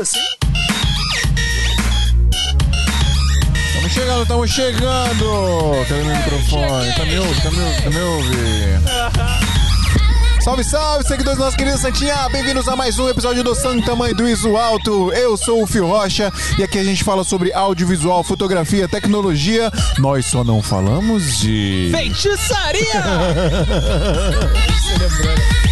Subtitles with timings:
[0.00, 0.20] assim?
[3.66, 5.84] Estamos chegando, estamos chegando!
[5.88, 6.92] Cadê meu microfone?
[6.94, 7.42] Tá me ouvindo?
[7.42, 7.82] Tá me ouvindo?
[7.82, 8.88] Tá me ouvindo?
[10.40, 12.28] Salve, salve, seguidores da nossa querida Santinha!
[12.28, 15.12] Bem-vindos a mais um episódio do Santa Mãe do Iso Alto.
[15.12, 19.70] Eu sou o Fio Rocha e aqui a gente fala sobre audiovisual, fotografia, tecnologia.
[19.98, 21.90] Nós só não falamos de.
[21.92, 23.02] Feitiçaria!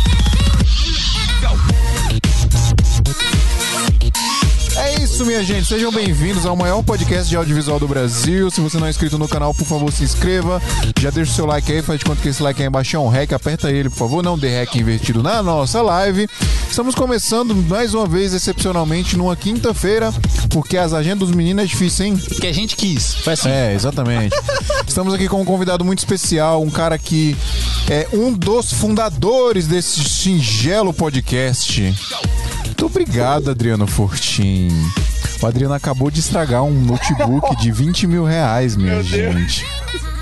[5.17, 5.67] isso, minha gente.
[5.67, 8.51] Sejam bem-vindos ao maior podcast de audiovisual do Brasil.
[8.51, 10.61] Se você não é inscrito no canal, por favor, se inscreva.
[11.01, 12.99] Já deixa o seu like aí, faz de conta que esse like aí embaixo é
[12.99, 13.33] um rec.
[13.33, 14.23] Aperta ele, por favor.
[14.23, 16.29] Não dê rec invertido na nossa live.
[16.69, 20.13] Estamos começando mais uma vez, excepcionalmente, numa quinta-feira,
[20.51, 22.17] porque as agendas dos meninos é difícil, hein?
[22.17, 23.15] que a gente quis.
[23.15, 23.49] Foi assim.
[23.49, 24.37] É, exatamente.
[24.87, 27.35] Estamos aqui com um convidado muito especial, um cara que
[27.89, 31.95] é um dos fundadores desse singelo podcast.
[32.67, 34.69] Muito obrigado, Adriano Fortin.
[35.43, 39.65] O Adriano acabou de estragar um notebook de 20 mil reais, minha gente.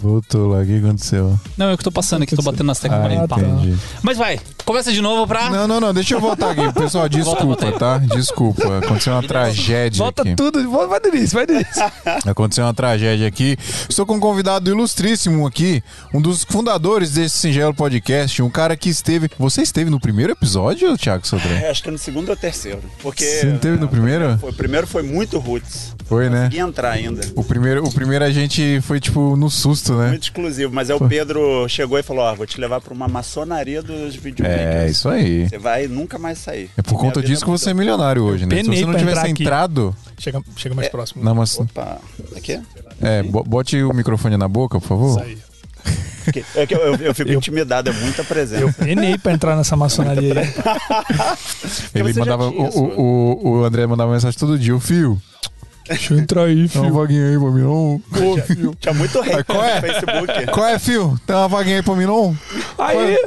[0.00, 1.38] Voltou lá, o que aconteceu?
[1.56, 3.40] Não, eu que tô passando aqui, tô batendo nas teclas pra Ah, limpar.
[3.40, 3.76] entendi.
[4.02, 5.50] Mas vai, começa de novo pra.
[5.50, 6.72] Não, não, não, deixa eu voltar aqui.
[6.72, 7.98] Pessoal, desculpa, volta tá?
[7.98, 8.78] Desculpa.
[8.78, 10.34] Aconteceu uma tragédia Volta aqui.
[10.36, 11.82] tudo, vai do início, vai do início.
[12.26, 13.56] Aconteceu uma tragédia aqui.
[13.88, 15.82] Estou com um convidado ilustríssimo aqui,
[16.14, 19.28] um dos fundadores desse singelo podcast, um cara que esteve.
[19.38, 21.64] Você esteve no primeiro episódio, Thiago Sodré?
[21.66, 22.80] É, acho que no segundo ou terceiro.
[23.02, 23.24] Porque.
[23.24, 24.38] Você não teve no primeiro?
[24.38, 25.94] Foi, o primeiro foi muito roots.
[26.04, 26.44] Foi, né?
[26.44, 27.20] Consegui entrar ainda.
[27.34, 30.08] O primeiro, o primeiro a gente foi tipo no susto, né?
[30.08, 30.72] Muito exclusivo.
[30.74, 34.16] Mas aí o Pedro chegou e falou: Ó, vou te levar pra uma maçonaria dos
[34.16, 34.74] videomakers.
[34.74, 35.48] É, isso aí.
[35.48, 36.70] Você vai nunca mais sair.
[36.76, 38.62] É por Minha conta disso que você é milionário hoje, né?
[38.62, 39.94] Se você não tivesse entrado.
[40.18, 41.22] Chega, chega mais próximo.
[41.24, 41.62] Na maçã.
[41.62, 41.98] Opa,
[42.36, 42.60] aqui?
[43.00, 45.10] É, bo- bote o microfone na boca, por favor.
[45.10, 45.38] Isso aí.
[46.56, 48.62] É que eu, eu- eu fico intimidado, é muita presença.
[48.62, 50.48] Eu penei pra entrar nessa maçonaria aí.
[51.94, 52.48] Ele mandava.
[52.48, 55.20] o, o, o André mandava mensagem todo dia, o fio.
[55.88, 56.94] Deixa eu entrar aí, Dá uma filho.
[56.94, 57.94] vaguinha aí pra mim, não.
[57.96, 58.74] Ô, fio.
[58.80, 59.74] Tinha muito hate Qual é?
[59.76, 60.46] no Facebook.
[60.52, 61.20] Qual é, fio?
[61.26, 62.36] Tem uma vaguinha aí pra mim, não?
[62.78, 63.18] Aí,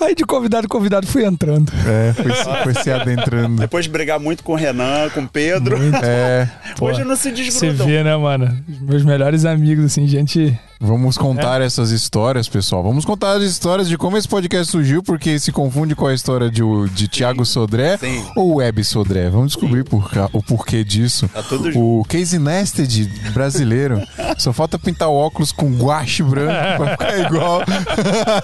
[0.00, 1.72] aí de convidado convidado fui entrando.
[1.86, 3.60] É, foi, se- foi se adentrando.
[3.60, 5.76] Depois de brigar muito com o Renan, com o Pedro.
[6.02, 6.48] É,
[6.80, 7.86] Hoje Pô, não se Você desgrudam.
[7.86, 8.56] vê, né, mano?
[8.80, 10.58] Meus melhores amigos, assim, gente.
[10.84, 12.82] Vamos contar essas histórias, pessoal.
[12.82, 16.50] Vamos contar as histórias de como esse podcast surgiu, porque se confunde com a história
[16.50, 16.62] de,
[16.94, 18.24] de Thiago Sodré Sim.
[18.36, 19.30] ou Web Sodré.
[19.30, 21.28] Vamos descobrir por o porquê disso.
[21.28, 24.02] Tá tudo O Casey Nested brasileiro.
[24.38, 27.62] Só falta pintar o óculos com guache branco pra ficar igual.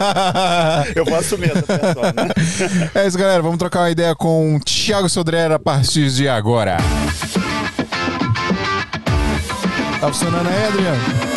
[0.94, 2.90] Eu vou assumir essa pessoa, né?
[2.94, 3.42] É isso, galera.
[3.42, 6.78] Vamos trocar uma ideia com o Thiago Sodré a partir de agora.
[10.00, 11.29] Tá funcionando aí, Adriano?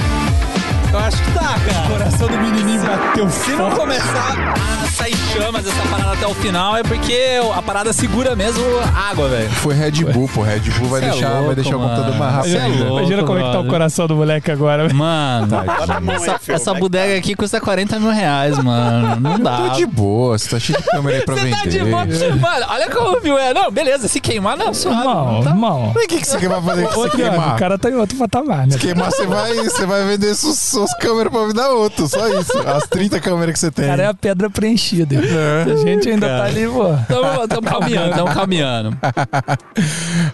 [0.93, 1.89] Eu acho que tá, cara.
[1.89, 6.77] Coração do menininho bateu Se não começar a sair chamas essa parada até o final,
[6.77, 9.49] é porque a parada segura mesmo a água, velho.
[9.49, 10.43] Foi Red Bull, pô.
[10.43, 12.19] Red Bull vai Cê é deixar, vai louco, deixar o computador mano.
[12.19, 12.99] mais rápido é louco.
[12.99, 14.93] Imagina como é que tá o coração do moleque agora.
[14.93, 19.19] Mano, Bota a mão aí, essa, essa bodega aqui custa 40 mil reais, mano.
[19.19, 19.57] Não dá.
[19.57, 21.57] Tô de boa, você tá cheio de câmera aí pra Você vender.
[21.57, 22.05] tá de boa.
[22.51, 23.37] Mano, olha como viu.
[23.39, 24.07] É, não, beleza.
[24.07, 24.99] Se queimar, não, suave.
[24.99, 25.91] Irmão, não tá- irmão.
[25.95, 27.55] Mas O que, que você vai fazer você Tiago, queimar?
[27.55, 28.73] o cara tá em outro patamar, né?
[28.73, 32.07] Se queimar, você vai, você vai vender suas, suas câmeras pra me dar outro.
[32.07, 32.57] Só isso.
[32.59, 33.85] As 30 câmeras que você tem.
[33.85, 35.15] O cara é a pedra preenchida.
[35.15, 35.71] É.
[35.71, 36.85] A gente ainda tá ali, pô.
[37.07, 38.97] Tamo, tamo caminhando, tamo caminhando.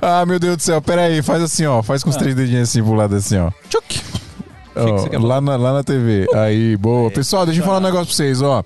[0.01, 0.81] Ah, meu Deus do céu.
[0.81, 1.81] Pera aí, faz assim, ó.
[1.81, 3.51] Faz com os três dedinhos assim pro lado, assim, ó.
[3.69, 4.08] Tchuc.
[4.73, 6.27] Que quer lá, na, lá na TV.
[6.33, 7.09] Aí, boa.
[7.11, 8.63] Pessoal, deixa eu falar um negócio pra vocês, ó.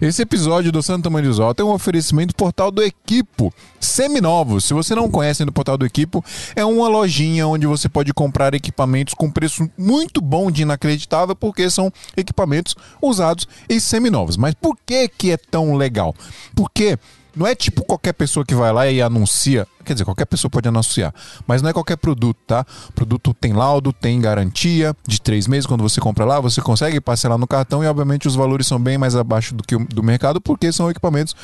[0.00, 3.52] Esse episódio do Santo Tamanho Zó tem um oferecimento do Portal do Equipo.
[3.78, 4.64] Seminovos.
[4.64, 6.24] Se você não conhece o Portal do Equipo,
[6.56, 11.68] é uma lojinha onde você pode comprar equipamentos com preço muito bom de inacreditável, porque
[11.70, 14.36] são equipamentos usados e seminovos.
[14.36, 16.14] Mas por que que é tão legal?
[16.54, 16.98] Porque
[17.34, 19.66] não é tipo qualquer pessoa que vai lá e anuncia.
[19.84, 21.14] Quer dizer, qualquer pessoa pode anunciar.
[21.46, 22.64] Mas não é qualquer produto, tá?
[22.88, 25.66] O produto tem laudo, tem garantia de três meses.
[25.66, 28.98] Quando você compra lá, você consegue parcelar no cartão e, obviamente, os valores são bem
[28.98, 31.34] mais abaixo do que o do mercado, porque são equipamentos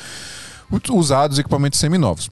[0.91, 2.29] usados, equipamentos seminovos.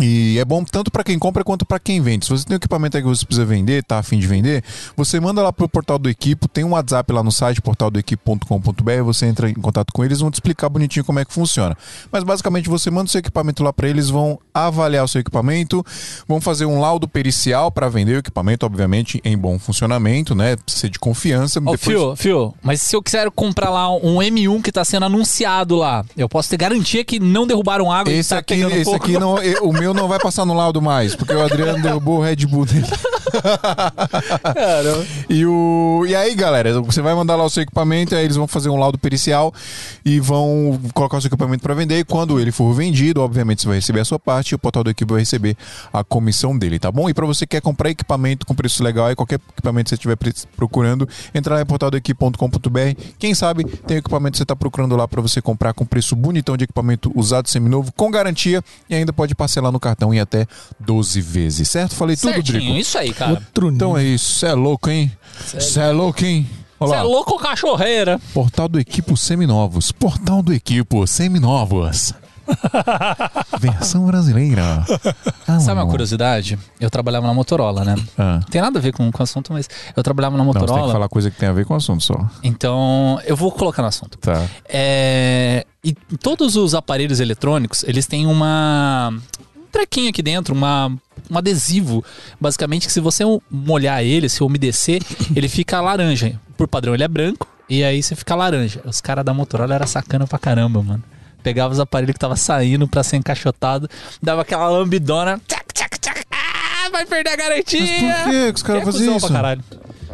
[0.00, 2.26] E é bom tanto para quem compra quanto para quem vende.
[2.26, 4.62] Se você tem um equipamento aí que você precisa vender, tá afim de vender,
[4.96, 9.26] você manda lá pro portal do Equipo, tem um WhatsApp lá no site portaldoequipo.com.br, você
[9.26, 11.76] entra em contato com eles, vão te explicar bonitinho como é que funciona.
[12.10, 15.84] Mas basicamente você manda o seu equipamento lá para eles, vão avaliar o seu equipamento,
[16.26, 20.56] vão fazer um laudo pericial para vender o equipamento, obviamente em bom funcionamento, né?
[20.56, 21.60] Precisa ser de confiança.
[21.64, 25.76] Ô, Fio, Fio, mas se eu quiser comprar lá um M1 que tá sendo anunciado
[25.76, 28.84] lá, eu posso ter garantia que não derrubaram água e Esse tá aqui, pegando esse
[28.84, 28.96] fogo?
[28.96, 32.22] aqui não, o meu não vai passar no laudo mais, porque o Adriano derrubou o
[32.22, 32.86] Red Bull dele.
[35.28, 36.04] E, o...
[36.06, 38.76] e aí, galera, você vai mandar lá o seu equipamento, aí eles vão fazer um
[38.76, 39.52] laudo pericial
[40.04, 41.98] e vão colocar o seu equipamento para vender.
[41.98, 44.82] E quando ele for vendido, obviamente você vai receber a sua parte e o portal
[44.82, 45.56] do equipe vai receber
[45.92, 47.08] a comissão dele, tá bom?
[47.08, 49.94] E para você que quer comprar equipamento com preço legal, aí qualquer equipamento que você
[49.94, 50.16] estiver
[50.56, 53.00] procurando, entra lá em portaldoequipe.com.br.
[53.18, 56.16] Quem sabe tem o equipamento que você está procurando lá para você comprar com preço
[56.16, 60.46] bonitão de equipamento usado seminovo, com garantia e ainda pode parcelar no cartão em até
[60.80, 61.94] 12 vezes, certo?
[61.94, 62.72] Falei tudo, Drico?
[62.74, 63.32] isso aí, cara.
[63.32, 65.10] Outro Então é isso, cê é louco, hein?
[65.58, 66.48] Cê é louco, hein?
[66.80, 68.20] Você é louco cachorreira.
[68.32, 69.90] Portal do Equipo Seminovos.
[69.90, 72.14] Portal do Equipo Seminovos.
[73.60, 74.84] Versão brasileira.
[75.46, 76.58] Ah, Sabe uma curiosidade?
[76.80, 77.94] Eu trabalhava na Motorola, né?
[78.16, 78.34] Ah.
[78.40, 80.58] Não tem nada a ver com, com o assunto, mas eu trabalhava na Não, você
[80.58, 80.86] tem Motorola.
[80.88, 82.14] que falar coisa que tem a ver com o assunto só.
[82.42, 84.16] Então, eu vou colocar no assunto.
[84.18, 84.46] Tá.
[84.68, 89.20] É, e todos os aparelhos eletrônicos, eles têm uma um
[89.68, 90.88] trequinho aqui dentro, uma,
[91.30, 92.04] um adesivo,
[92.40, 95.02] basicamente que se você molhar ele, se umedecer,
[95.34, 96.40] ele fica laranja.
[96.56, 98.80] Por padrão ele é branco e aí você fica laranja.
[98.84, 101.02] Os caras da Motorola era sacana pra caramba, mano.
[101.42, 103.88] Pegava os aparelhos que tava saindo pra ser encaixotado,
[104.20, 107.80] dava aquela lambidona, tchac, tchac, tchac, ah, vai perder a garantia.
[107.80, 109.26] Mas por que que os caras É faziam isso?
[109.26, 109.64] pra caralho.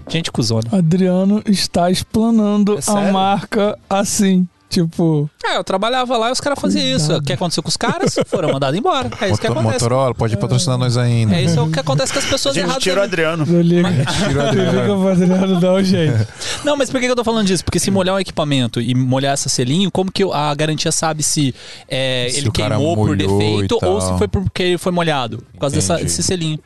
[0.07, 0.69] Gente cuzona.
[0.71, 4.47] Adriano está explanando É a marca assim.
[4.75, 7.15] Tipo, É, eu trabalhava lá e os caras faziam isso.
[7.17, 8.15] O que aconteceu com os caras?
[8.27, 9.09] Foram mandados embora.
[9.21, 9.73] É isso que acontece.
[9.85, 11.35] Motorola, pode patrocinar nós ainda.
[11.37, 12.83] É isso o que acontece com as pessoas erradas.
[12.83, 13.05] tira o?
[13.05, 13.47] Adriano.
[13.47, 13.89] não liga.
[13.91, 15.09] Tira o Não Adriano.
[15.09, 16.27] Adriano, não, gente.
[16.65, 17.65] Não, mas por que que eu tô falando disso?
[17.65, 21.55] Porque se molhar o equipamento e molhar essa selinho, como que a garantia sabe se,
[21.89, 25.39] é, Se ele queimou por defeito ou se foi porque ele foi molhado?
[25.53, 26.59] Por causa dessa- desse selinho.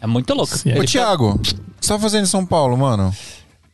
[0.00, 0.56] É muito louco.
[0.58, 0.76] Sim.
[0.78, 3.14] Ô, Thiago, o que você tá fazendo em São Paulo, mano?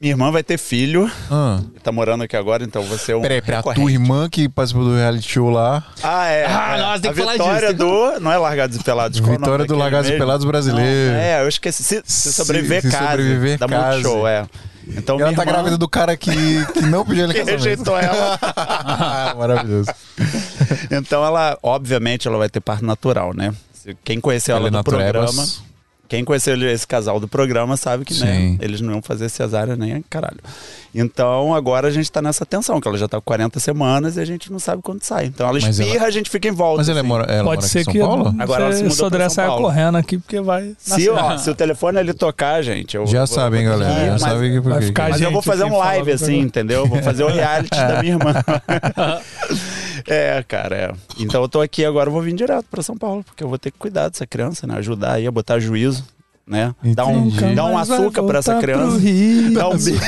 [0.00, 1.60] Minha irmã vai ter filho, Ah.
[1.82, 3.20] tá morando aqui agora, então você é um.
[3.20, 5.84] Peraí, peraí, a tua irmã que participou do reality show lá.
[6.04, 6.46] Ah, é.
[6.46, 6.80] Ah, é.
[6.82, 7.78] nós tem a que falar vitória disso,
[8.14, 8.20] do.
[8.20, 9.18] Não é Largados e Pelados.
[9.18, 10.16] é Vitória do Largados e?
[10.16, 11.12] Pelados brasileiro.
[11.14, 11.82] Não, é, eu esqueci.
[11.82, 13.06] Se, se Se- sobreviver, se case.
[13.10, 13.86] sobreviver, da case.
[14.02, 14.46] Multishow, é.
[14.86, 16.30] Então, E ela tá irmã grávida do cara que,
[16.72, 17.58] que não pediu ele que casamento.
[17.64, 18.38] rejeitou ela.
[19.36, 19.90] Maravilhoso.
[20.92, 23.52] Então ela, obviamente, ela vai ter parto natural, né?
[23.72, 25.62] Se- Quem conheceu ela, Helena do programa, Trebas.
[26.08, 30.02] Quem conheceu esse casal do programa sabe que, né, eles não iam fazer cesárea nem
[30.08, 30.38] caralho.
[30.94, 34.20] Então agora a gente tá nessa tensão, que ela já tá com 40 semanas e
[34.20, 35.26] a gente não sabe quando sai.
[35.26, 36.78] Então ela Mas ela- espirra, a gente fica em volta.
[36.78, 37.08] Mas ela, é assim.
[37.08, 38.34] mora, ela Pode mora ser aqui em que São Paulo?
[38.38, 40.72] Agora ela se mudou Sodré saia correndo aqui porque vai.
[40.78, 44.04] Se, ó, se o telefone ele tocar, gente, eu Já vou- sabem, vou- galera.
[44.06, 44.86] Já mas, sabem que por vai quê.
[44.86, 46.86] ficar- mas eu vou fazer um live assim, entendeu?
[46.86, 48.32] Vou fazer o reality da minha irmã.
[50.06, 50.92] é, cara, é.
[51.18, 53.58] Então eu tô aqui agora, eu vou vir direto pra São Paulo, porque eu vou
[53.58, 54.74] ter que cuidar dessa criança, né?
[54.78, 56.04] Ajudar aí a botar juízo,
[56.46, 56.74] né?
[56.94, 57.54] Dar um, Entendi.
[57.54, 58.98] dar um mais vai açúcar pra essa criança.
[58.98, 59.52] Rio.
[59.54, 59.98] Dar um bi-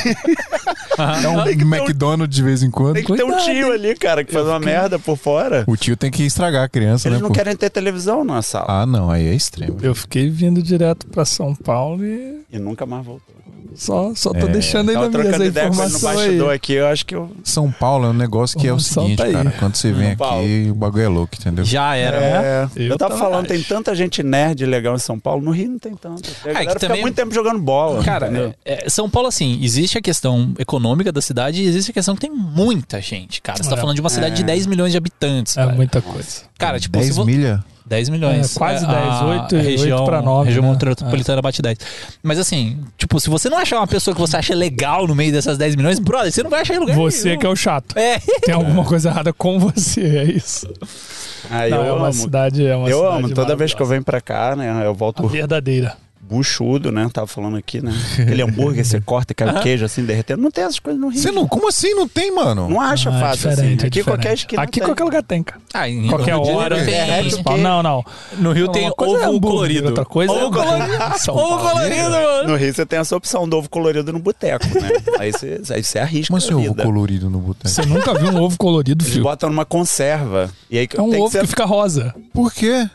[1.22, 1.28] É
[1.64, 2.94] um McDonald's de vez em quando.
[2.94, 5.64] Tem que ter um tio ali, cara, que faz uma merda por fora.
[5.66, 7.22] O tio tem que estragar a criança, Eles né?
[7.22, 7.34] não pô?
[7.34, 8.66] querem ter televisão na sala.
[8.82, 9.78] Ah, não, aí é extremo.
[9.82, 13.34] Eu fiquei vindo direto pra São Paulo e E nunca mais voltou.
[13.74, 14.50] Só, só tô É.
[14.50, 16.16] deixando aí na mesa trocando a ideia com ele no informação aí.
[16.16, 17.30] bastidor aqui, eu acho que eu.
[17.44, 19.32] São Paulo é um negócio que é o seguinte, tá aí.
[19.32, 19.50] cara.
[19.58, 21.64] Quando você vem aqui, o bagulho é louco, entendeu?
[21.64, 22.16] Já era.
[22.16, 23.68] É, eu eu tava falando, tem acho.
[23.68, 26.28] tanta gente nerd legal em São Paulo, no Rio não tem tanto.
[26.28, 28.02] A que galera fica também- muito tempo jogando bola.
[28.04, 31.94] Cara, é- é, São Paulo, assim, existe a questão econômica da cidade e existe a
[31.94, 33.62] questão que tem muita gente, cara.
[33.62, 33.80] Você tá É.
[33.80, 34.46] falando de uma cidade de É.
[34.46, 35.74] 10 milhões de habitantes, É cara.
[35.74, 36.42] muita coisa.
[36.58, 37.24] Cara, tipo, 10 se vo...
[37.90, 37.96] milha?
[37.96, 38.56] 10 milhões.
[38.56, 40.70] É, quase a 10, oito- a região, oito pra nove, região né?
[40.70, 41.78] metropolitana bate 10.
[42.22, 45.32] Mas assim, tipo, se você não achar uma pessoa que você acha legal no meio
[45.32, 47.40] dessas 10 milhões, brother, você não vai achar em lugar Você nenhum.
[47.40, 47.98] que é o chato.
[47.98, 48.18] É.
[48.42, 50.66] Tem alguma coisa errada com você, é isso.
[51.50, 52.12] Ah, Não, eu é uma amo.
[52.12, 53.34] cidade, é uma Eu cidade amo.
[53.34, 54.82] Toda vez que eu venho pra cá, né?
[54.84, 55.96] Eu volto Verdadeira.
[56.30, 57.08] Buchudo, né?
[57.12, 57.92] Tava falando aqui, né?
[58.20, 60.42] Aquele hambúrguer, você corta e cai o queijo assim, derretendo.
[60.42, 61.20] Não tem essas coisas no Rio.
[61.20, 61.92] Você não, como assim?
[61.94, 62.68] Não tem, mano?
[62.68, 63.76] Não acha Ah, é fácil assim.
[63.82, 64.88] é Aqui qualquer esquina Aqui tem.
[64.88, 65.60] qualquer lugar tem, cara.
[65.74, 66.86] Ah, em Qualquer Rio hora tem.
[66.94, 67.20] tem.
[67.22, 67.56] principal.
[67.58, 68.04] Não, não.
[68.38, 69.88] No Rio tem é ovo hambúrguer, colorido.
[69.88, 71.18] Outra coisa ovo é colorido.
[71.18, 72.48] São Ovo colorido, mano.
[72.48, 74.90] No Rio você tem essa opção do ovo colorido no boteco, né?
[75.18, 77.68] aí, você, aí você arrisca Como assim ovo colorido no boteco?
[77.68, 79.24] Você nunca viu um ovo colorido, Eles filho?
[79.24, 80.50] botam numa conserva.
[80.70, 81.46] E aí É um tem ovo que que, ser...
[81.48, 82.14] fica rosa.
[82.32, 82.88] Por quê?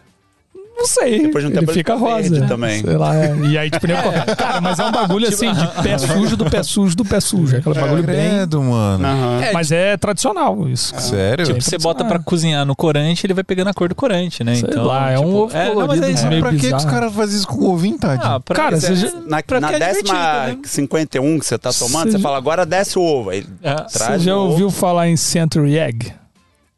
[0.77, 1.22] Não sei.
[1.24, 2.29] Depois de um ele tempo ele fica rosa.
[2.29, 2.82] verde também.
[2.82, 3.36] Sei lá, é.
[3.50, 3.96] E aí, tipo, nem-
[4.36, 7.55] cara, mas é um bagulho assim de pé sujo do pé sujo do pé sujo.
[7.55, 8.29] É aquele bagulho bem.
[8.29, 9.05] Credo, mano.
[9.05, 9.41] Aham.
[9.41, 10.94] É, Mas é tradicional isso.
[11.00, 11.46] Sério?
[11.46, 14.55] Tipo, você bota pra cozinhar no corante, ele vai pegando a cor do corante, né?
[14.55, 16.24] Sei então, lá, é um tipo, ovo não, mas é isso.
[16.25, 16.29] né?
[16.29, 18.27] meio pra que, que os caras fazem isso com ovinho, tadinho?
[18.34, 20.13] Ah, pra Cara, é- você já- Na, Pra na que é décima
[20.48, 20.58] né?
[20.65, 23.29] 51 que você tá tomando, Você você já- fala, agora desce o ovo.
[23.29, 23.75] Aí É.
[23.88, 26.12] Você traz já o ouviu falar em Century Egg?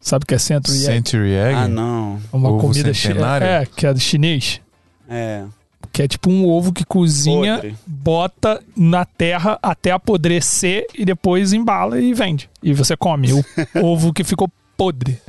[0.08, 0.86] Sabe o que é Century Egg?
[0.86, 1.54] Century Egg?
[1.54, 2.18] Ah, não.
[2.32, 3.46] Uma Ovo comida centenário?
[3.46, 4.62] É, que é do chinês.
[5.10, 5.44] É.
[5.92, 7.76] Que é tipo um ovo que cozinha, Podre.
[7.86, 12.50] bota na terra até apodrecer e depois embala e vende.
[12.64, 13.44] E você come o
[13.84, 15.20] ovo que ficou podre.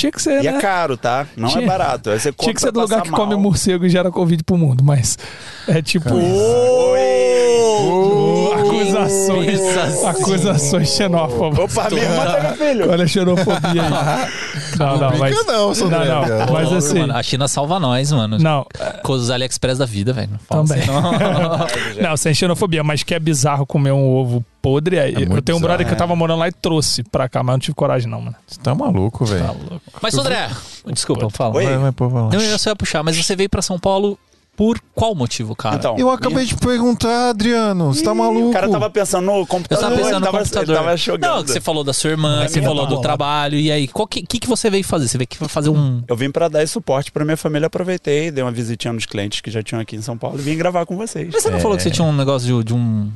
[0.00, 0.56] Tinha que ser, E né?
[0.56, 1.26] é caro, tá?
[1.36, 2.08] Não Tinha- é barato.
[2.10, 3.40] Aí você Tinha que ser do lugar que come mal.
[3.40, 5.18] morcego e gera Covid pro mundo, mas
[5.68, 6.08] é tipo.
[6.14, 7.00] Oi!
[8.60, 9.60] Acusações.
[10.06, 11.58] Acusações xenófobas.
[11.58, 12.90] Opa, minha irmã teve filho.
[12.90, 14.30] Olha a xenofobia aí.
[14.78, 15.46] Não, não, mas.
[15.46, 15.72] Não.
[15.74, 18.38] Não, não, mas assim- mano, a China salva nós, mano.
[18.38, 18.66] Não,
[19.02, 20.30] Com os AliExpress da vida, velho.
[20.48, 20.78] Também.
[20.80, 21.12] assim, não.
[22.10, 24.98] não, sem xenofobia, mas que é bizarro comer um ovo podre.
[24.98, 27.28] Aí, muito eu tenho um brother bizarro, que eu tava morando lá e trouxe pra
[27.28, 28.36] cá, mas não tive coragem, não, mano.
[28.46, 29.44] Você tá maluco, velho.
[29.44, 29.80] Tá louco.
[30.00, 30.50] Mas, André,
[30.86, 31.56] desculpa, fala.
[31.56, 31.64] Oi?
[31.64, 32.08] Vai, vai, pô.
[32.08, 34.18] Não, eu só ia puxar, mas você veio pra São Paulo
[34.60, 35.76] por qual motivo, cara?
[35.76, 37.94] Então, Eu acabei de perguntar, Adriano.
[37.94, 38.50] Você tá maluco?
[38.50, 39.84] O cara tava pensando no Eu computador.
[39.84, 40.74] tava pensando no tava, computador.
[40.74, 41.30] Ele tava jogando.
[41.36, 43.58] Não, que você falou da sua irmã, Mas você falou do trabalho.
[43.58, 45.08] E aí, o que, que, que você veio fazer?
[45.08, 46.02] Você veio pra fazer um.
[46.06, 49.40] Eu vim pra dar esse suporte pra minha família, aproveitei, dei uma visitinha nos clientes
[49.40, 51.30] que já tinham aqui em São Paulo e vim gravar com vocês.
[51.32, 53.10] Mas você não falou que você tinha um negócio de, de um.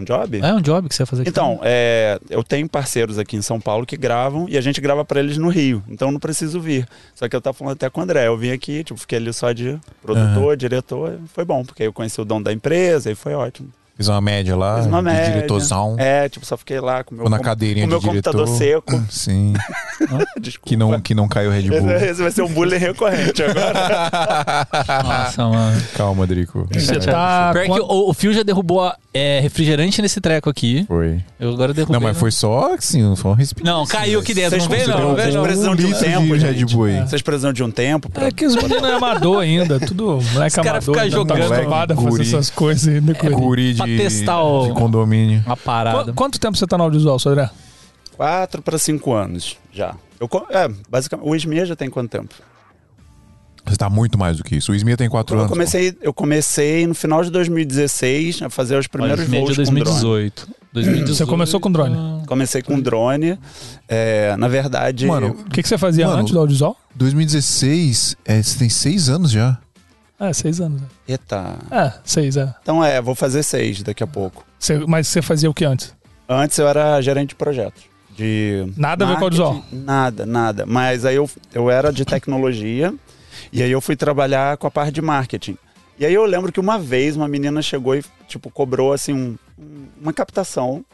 [0.00, 0.40] Um job?
[0.42, 1.30] É um job que você ia fazer aqui?
[1.30, 5.04] Então, é, eu tenho parceiros aqui em São Paulo que gravam e a gente grava
[5.04, 5.82] pra eles no Rio.
[5.88, 6.86] Então não preciso vir.
[7.14, 8.26] Só que eu tava falando até com o André.
[8.26, 11.18] Eu vim aqui, tipo, fiquei ali só de produtor, diretor.
[11.34, 13.68] Foi bom, porque aí eu conheci o dono da empresa e foi ótimo.
[14.00, 15.30] Fiz uma média lá, Fiz uma de média.
[15.34, 15.94] diretorzão.
[15.98, 18.06] É, tipo, só fiquei lá com o meu, na com- cadeirinha com o meu de
[18.06, 18.58] computador diretor.
[18.58, 19.04] seco.
[19.10, 19.52] Sim.
[20.40, 20.68] Desculpa.
[20.68, 21.90] Que não, que não caiu Red Bull.
[21.90, 24.66] Esse, esse vai ser um bullying recorrente agora.
[25.04, 25.82] Nossa, mano.
[25.94, 26.66] Calma, Drico.
[26.72, 27.50] Você tá.
[27.52, 30.84] Pior que o, o Fio já derrubou é, refrigerante nesse treco aqui.
[30.88, 31.20] Foi.
[31.38, 31.92] Eu agora derrubei.
[31.94, 32.20] Não, mas né?
[32.20, 33.66] foi só assim, foi um respiro.
[33.66, 34.50] Não, caiu aqui dentro.
[34.58, 35.10] Vocês Não vê, não.
[35.12, 35.42] um não.
[35.42, 36.64] precisam de um tempo, de Red.
[36.64, 37.00] Bull aí.
[37.00, 38.28] Vocês precisam de um tempo pra...
[38.28, 40.82] É que os meninos é amador ainda, tudo moleque amador.
[40.82, 41.92] fica ainda não tá jogando.
[41.92, 43.16] a fazer essas coisas ainda.
[43.22, 43.34] ele.
[43.34, 45.42] Guri Pra de, testar o- de condomínio.
[45.46, 46.04] Uma parada.
[46.04, 47.50] Qu- Quanto tempo você tá no audiovisual, Sodré?
[48.16, 49.94] Quatro para cinco anos já.
[50.20, 52.34] Eu, é, basicamente, o Ismia já tem quanto tempo?
[53.66, 54.72] Você tá muito mais do que isso.
[54.72, 55.50] O Smith tem quatro Eu anos.
[55.52, 59.80] comecei, eu comecei no final de 2016 a fazer os primeiros Média voos com drone.
[59.84, 60.48] 2018.
[60.72, 61.14] 2018.
[61.16, 62.24] Você começou com drone?
[62.26, 63.38] Comecei com drone.
[63.88, 66.76] É, na verdade, Mano, O que, que você fazia Mano, antes do audiovisual?
[66.94, 69.58] 2016, é, você tem seis anos já.
[70.20, 70.82] É, seis anos.
[71.08, 71.56] eita.
[71.70, 72.54] É, seis, é.
[72.62, 74.44] Então é, vou fazer seis daqui a pouco.
[74.58, 75.94] Você- mas você fazia o que antes?
[76.28, 77.82] Antes eu era gerente de projetos.
[78.16, 79.84] De Nada a ver com marketing, audiovisual?
[79.84, 80.66] Nada, nada.
[80.66, 82.92] Mas aí eu, eu era de tecnologia
[83.52, 85.56] e aí eu fui trabalhar com a parte de marketing.
[85.98, 89.38] E aí eu lembro que uma vez uma menina chegou e tipo cobrou assim um-
[89.58, 90.84] um- uma captação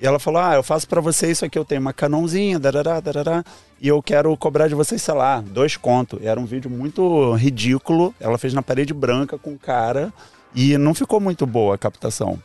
[0.00, 3.00] e ela falou: "Ah, eu faço pra você isso aqui, eu tenho uma Canonzinha, darará,
[3.00, 3.42] darará,
[3.80, 6.18] e eu quero cobrar de vocês, sei lá, dois contos".
[6.22, 8.14] Era um vídeo muito ridículo.
[8.20, 10.12] Ela fez na parede branca com o cara
[10.54, 12.38] e não ficou muito boa a captação.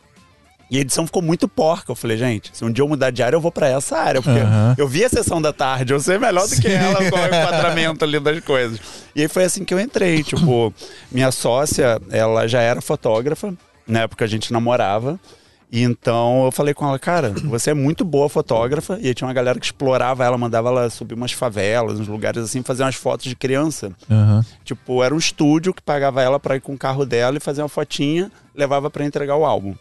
[0.70, 1.92] E a edição ficou muito porca.
[1.92, 4.22] Eu falei, gente, se um dia eu mudar de área, eu vou pra essa área.
[4.22, 4.74] Porque Aham.
[4.78, 8.02] eu vi a sessão da tarde, eu sei melhor do que ela com o enquadramento
[8.02, 8.80] ali das coisas.
[9.14, 10.22] E aí foi assim que eu entrei.
[10.22, 10.72] Tipo,
[11.10, 13.52] minha sócia, ela já era fotógrafa,
[13.86, 15.20] na época a gente namorava.
[15.72, 18.98] E então eu falei com ela, cara, você é muito boa fotógrafa.
[19.00, 22.44] E aí tinha uma galera que explorava ela, mandava ela subir umas favelas, uns lugares
[22.44, 23.90] assim, fazer umas fotos de criança.
[24.10, 24.44] Aham.
[24.64, 27.62] Tipo, era um estúdio que pagava ela pra ir com o carro dela e fazer
[27.62, 29.74] uma fotinha, levava pra entregar o álbum.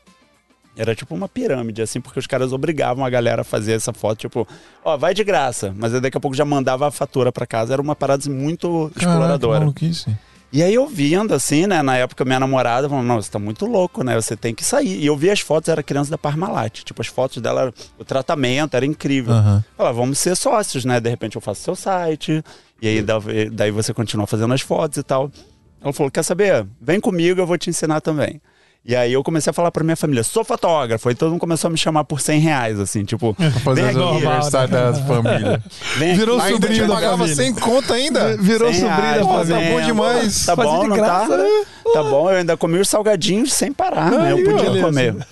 [0.77, 4.19] Era tipo uma pirâmide, assim, porque os caras obrigavam a galera a fazer essa foto,
[4.19, 4.47] tipo,
[4.85, 7.73] ó, vai de graça, mas aí daqui a pouco já mandava a fatura pra casa,
[7.73, 9.59] era uma parada assim, muito Caraca, exploradora.
[9.59, 10.17] maluquice.
[10.53, 13.65] E aí eu vendo, assim, né, na época minha namorada falou, não, você tá muito
[13.65, 14.99] louco, né, você tem que sair.
[14.99, 18.75] E eu vi as fotos, era criança da Parmalat, tipo, as fotos dela, o tratamento
[18.75, 19.33] era incrível.
[19.33, 19.63] Aham.
[19.77, 20.99] Fala, vamos ser sócios, né?
[20.99, 22.43] De repente eu faço seu site,
[22.81, 23.19] e aí da-
[23.53, 25.31] daí você continua fazendo as fotos e tal.
[25.81, 26.65] Ela falou: quer saber?
[26.81, 28.41] Vem comigo, eu vou te ensinar também.
[28.83, 31.07] E aí eu comecei a falar pra minha família, sou fotógrafo.
[31.07, 34.69] Aí todo mundo começou a me chamar por 100 reais, assim, tipo, Fazer aqui, aniversário
[34.73, 35.61] das famílias.
[35.97, 36.53] vem Virou aqui.
[36.53, 37.35] Sobrinho da pagava família.
[37.35, 38.35] sem conta ainda?
[38.37, 39.21] Virou 100 sobrinho da família.
[39.21, 39.85] tá bom fazendo.
[39.85, 40.45] demais.
[40.45, 41.37] Tá Fazia bom, não graça, tá?
[41.37, 41.49] né?
[41.93, 44.31] Tá bom, eu ainda comi os salgadinhos sem parar, né?
[44.31, 44.85] Eu Aí, podia beleza.
[44.85, 45.27] comer.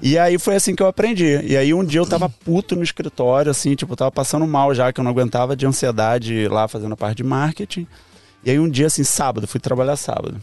[0.00, 1.40] E aí foi assim que eu aprendi.
[1.44, 4.92] E aí um dia eu tava puto no escritório, assim, tipo, tava passando mal já,
[4.92, 7.86] que eu não aguentava de ansiedade lá fazendo a parte de marketing.
[8.44, 10.36] E aí um dia, assim, sábado, fui trabalhar sábado.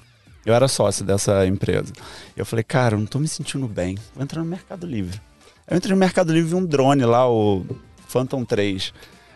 [0.46, 1.94] Eu era sócio dessa empresa.
[2.36, 3.98] Eu falei, cara, eu não tô me sentindo bem.
[4.16, 5.20] Vou entrar no Mercado Livre.
[5.68, 7.64] Aí eu entrei no Mercado Livre e vi um drone lá, o
[8.08, 8.94] Phantom 3.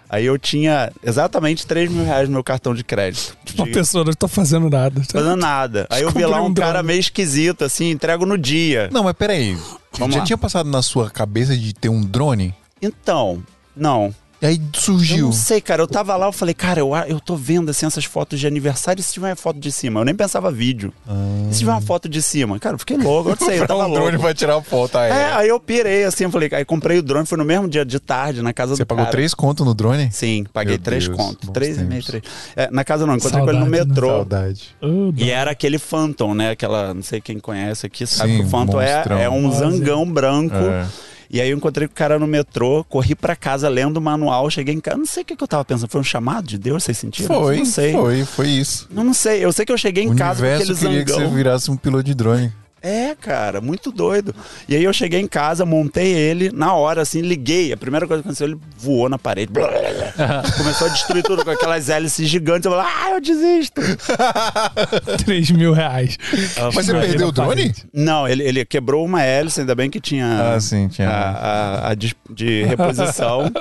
[0.10, 3.36] Aí eu tinha exatamente 3 mil reais no meu cartão de crédito.
[3.56, 5.02] Uma De- pessoa, não tô fazendo nada.
[5.04, 5.88] fazendo nada.
[5.90, 8.90] Aí eu vi lá um um cara meio esquisito, assim, entrego no dia.
[8.92, 9.58] Não, mas peraí.
[9.98, 10.26] Vamos Já lá.
[10.26, 12.54] tinha passado na sua cabeça de ter um drone?
[12.82, 13.42] Então,
[13.76, 14.14] não.
[14.46, 15.26] E aí Eu surgiu.
[15.26, 15.82] não sei, cara.
[15.82, 19.00] Eu tava lá, eu falei, cara, eu, eu tô vendo assim essas fotos de aniversário
[19.00, 20.00] e se tiver uma foto de cima?
[20.02, 20.94] Eu nem pensava vídeo.
[21.50, 22.60] E se tiver uma foto de cima?
[22.60, 24.22] Cara, eu fiquei louco, eu não sei, eu tava um drone louco.
[24.24, 25.38] pra tirar foto É, aérea.
[25.38, 28.00] aí eu pirei assim, eu falei, aí comprei o drone, foi no mesmo dia de
[28.00, 29.12] tarde, na casa Você do pagou cara.
[29.12, 30.10] três contos no drone?
[30.12, 32.06] Sim, paguei Meu três Deus, Três e meio, tempos.
[32.06, 32.24] três.
[32.56, 33.88] É, na casa não, encontrei com ele no Saudade, né?
[33.94, 34.08] metrô.
[34.10, 34.76] Saudade.
[34.82, 36.52] Oh, E era aquele Phantom, né?
[36.52, 39.60] Aquela, não sei quem conhece aqui, sabe Sim, que o Phantom é, é um Nossa.
[39.60, 40.56] zangão branco.
[40.56, 40.86] É.
[41.30, 44.50] E aí eu encontrei com o cara no metrô, corri pra casa lendo o manual,
[44.50, 44.98] cheguei em casa.
[44.98, 45.90] Não sei o que, que eu tava pensando.
[45.90, 47.36] Foi um chamado de Deus, vocês sentiram?
[47.42, 47.94] Foi, Não sei.
[47.94, 48.88] foi, foi isso.
[48.92, 49.44] Não, não sei.
[49.44, 51.30] Eu sei que eu cheguei em o casa com aquele queria que zangão.
[51.30, 52.52] você virasse um piloto de drone.
[52.88, 54.36] É, cara, muito doido.
[54.70, 57.74] E aí eu cheguei em casa, montei ele, na hora, assim, liguei.
[57.74, 59.52] A primeira coisa que aconteceu, ele voou na parede.
[59.52, 60.44] Blá, blá, blá.
[60.56, 62.66] Começou a destruir tudo com aquelas hélices gigantes.
[62.66, 63.82] Eu falei, ah, eu desisto.
[65.26, 66.18] 3 mil reais.
[66.74, 67.74] Mas você perdeu o drone?
[67.94, 71.10] Não, ele, ele quebrou uma hélice, ainda bem que tinha, Ah, sim, tinha.
[71.10, 73.52] a, a- a de, de reposição.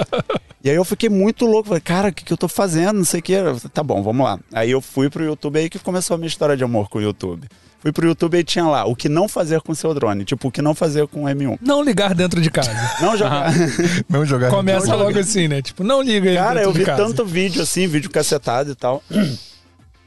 [0.63, 1.69] e aí eu fiquei muito louco.
[1.69, 2.95] Falei, cara, o que, que eu tô fazendo?
[2.99, 3.35] Não sei o que.
[3.73, 4.39] Tá bom, vamos lá.
[4.53, 7.03] Aí eu fui pro YouTube aí que começou a minha história de amor com o
[7.03, 7.47] YouTube.
[7.85, 10.25] Fui pro YouTube e tinha lá o que não fazer com seu drone.
[10.25, 11.59] Tipo, o que não fazer com o M1.
[11.61, 12.73] Não ligar dentro de casa.
[12.99, 13.53] Não jogar.
[14.09, 14.49] Não jogar.
[14.49, 15.61] Começa logo assim, né?
[15.61, 17.05] Tipo, não liga ele Cara, eu de vi casa.
[17.05, 19.03] tanto vídeo assim, vídeo cacetado e tal.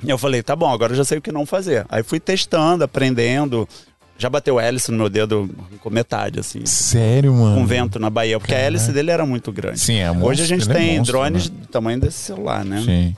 [0.03, 1.85] E eu falei, tá bom, agora eu já sei o que não fazer.
[1.87, 3.69] Aí fui testando, aprendendo.
[4.17, 5.47] Já bateu hélice no meu dedo
[5.79, 6.65] com metade, assim.
[6.65, 7.55] Sério, mano?
[7.57, 9.79] Com vento na Bahia, porque a hélice dele era muito grande.
[9.79, 11.55] Sim, é Hoje monstro, a gente é tem monstro, drones né?
[11.61, 12.81] do tamanho desse celular, né?
[12.83, 13.15] Sim.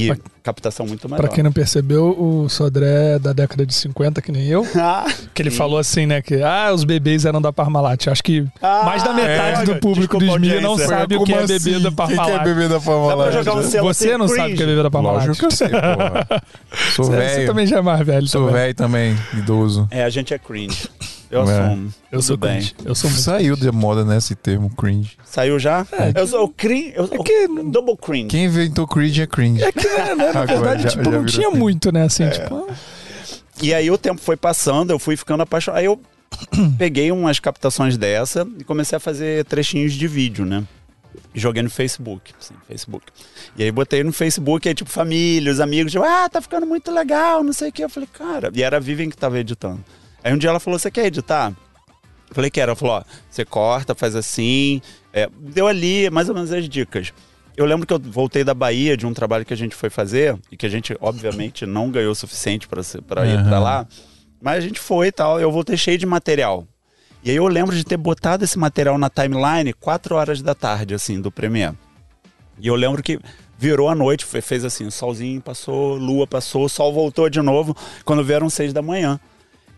[0.00, 1.20] E captação muito maior.
[1.20, 4.66] Pra quem não percebeu, o Sodré é da década de 50, que nem eu.
[4.76, 6.22] Ah, Que ele falou assim, né?
[6.22, 8.06] Que ah, os bebês eram da Parmalat.
[8.08, 9.64] Acho que Ah, mais da metade é.
[9.64, 10.96] do público dos mídia não audiência.
[10.96, 12.44] sabe o que é bebê da O que, é Parmalat.
[12.44, 13.34] bebê da pra Parmalat?
[13.48, 15.26] um Você não sabe o que é bebê da Parmalat.
[15.26, 16.42] Lógico que eu sei, porra.
[16.94, 17.46] Sou Você, você velho.
[17.46, 18.26] também já é mais velho.
[18.26, 18.60] Sou também.
[18.62, 19.86] velho também, idoso.
[19.90, 20.88] É, a gente é cringe.
[21.30, 21.60] Eu É.
[21.60, 21.94] assumo.
[22.10, 22.56] Eu sou bem.
[22.58, 22.74] cringe.
[22.84, 23.22] Eu sou muito.
[23.22, 25.16] Saiu de moda, né, esse termo cringe.
[25.24, 25.86] Saiu já?
[26.14, 26.92] eu sou o cringe.
[26.96, 28.28] Eu, É que- Double cringe.
[28.28, 29.62] Quem inventou cringe é cringe.
[29.62, 32.04] É que, né, né, na Agora verdade, já- tipo, já não tinha muito, né?
[32.04, 32.66] Assim, tipo,
[33.60, 35.80] E aí o tempo foi passando, eu fui ficando apaixonado.
[35.80, 36.00] Aí eu
[36.78, 40.62] peguei umas captações dessa e comecei a fazer trechinhos de vídeo, né?
[41.34, 43.04] Joguei no Facebook, assim, Facebook.
[43.56, 46.90] E aí botei no Facebook, aí tipo, família, os amigos, tipo, ah, tá ficando muito
[46.90, 47.82] legal, não sei o que.
[47.84, 49.84] Eu falei, cara, e era a Vivian que tava editando.
[50.28, 51.52] Aí um dia ela falou, você quer editar?
[52.28, 52.70] Eu falei, quero.
[52.70, 54.82] Ela falou, ó, você corta, faz assim.
[55.12, 57.12] É, deu ali mais ou menos as dicas.
[57.56, 60.38] Eu lembro que eu voltei da Bahia de um trabalho que a gente foi fazer
[60.52, 62.82] e que a gente, obviamente, não ganhou o suficiente para
[63.26, 63.86] ir para lá.
[64.40, 65.40] Mas a gente foi e tal.
[65.40, 66.66] Eu voltei cheio de material.
[67.24, 70.94] E aí eu lembro de ter botado esse material na timeline 4 horas da tarde,
[70.94, 71.76] assim, do Premiere.
[72.60, 73.18] E eu lembro que
[73.58, 78.22] virou a noite, fe- fez assim, solzinho passou, lua passou, sol voltou de novo, quando
[78.22, 79.18] vieram seis da manhã.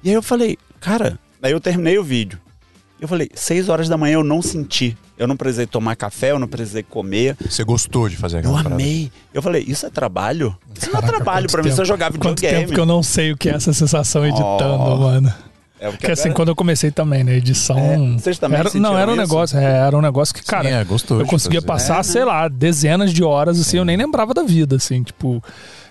[0.02, 2.38] E aí eu falei, cara, aí eu terminei o vídeo.
[3.00, 4.96] Eu falei, seis horas da manhã eu não senti.
[5.18, 7.34] Eu não precisei tomar café, eu não precisei comer.
[7.48, 8.74] Você gostou de fazer Eu aquela parada?
[8.74, 9.10] amei.
[9.32, 10.56] Eu falei, isso é trabalho?
[10.76, 12.60] Isso não é Caraca, trabalho quanto pra mim, tempo- só jogar Quanto videogame.
[12.64, 14.96] tempo que eu não sei o que é essa sensação editando, Oh.
[14.98, 15.28] mano.
[15.78, 17.78] É, porque Porque assim, agora- quando eu comecei também, né, edição.
[17.78, 19.22] É, vocês também era, Não, era um isso?
[19.22, 21.66] negócio, é, era um negócio que, cara, Sim, é, gostou eu conseguia fazer.
[21.72, 22.02] passar, É, né?
[22.02, 25.42] sei lá, dezenas de horas, assim, eu nem lembrava da vida, assim, tipo,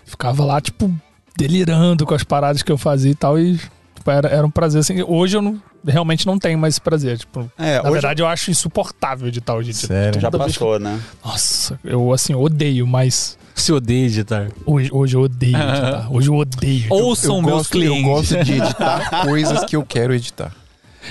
[0.06, 0.94] ficava lá, tipo,
[1.36, 3.60] delirando com as paradas que eu fazia e tal, e
[4.00, 5.02] tipo, era, era um prazer, assim.
[5.08, 8.28] Hoje eu não- realmente não tenho mais esse prazer, tipo, É, na hoje verdade eu
[8.28, 9.74] acho insuportável editar hoje.
[9.74, 10.20] Sério?
[10.20, 11.00] já vez que- passou, né?
[11.24, 14.48] Nossa, eu, assim, odeio, mas Se odeia editar.
[14.66, 16.08] hoje, hoje eu odeio editar.
[16.12, 16.86] Hoje eu odeio.
[16.92, 17.98] Ouçam eu meus gosto, clientes.
[18.04, 20.52] Eu gosto de editar coisas que eu quero editar.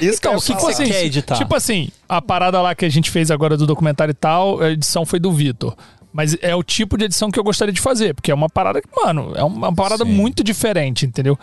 [0.00, 1.36] Isso Então, eu o que, que você quer editar?
[1.36, 4.70] Tipo assim, a parada lá que a gente fez agora do documentário e tal, a
[4.70, 5.74] edição foi do Vitor.
[6.12, 8.80] Mas é o tipo de edição que eu gostaria de fazer, porque é uma parada
[8.80, 10.10] que, mano, é uma parada Sim.
[10.12, 11.38] muito diferente, entendeu?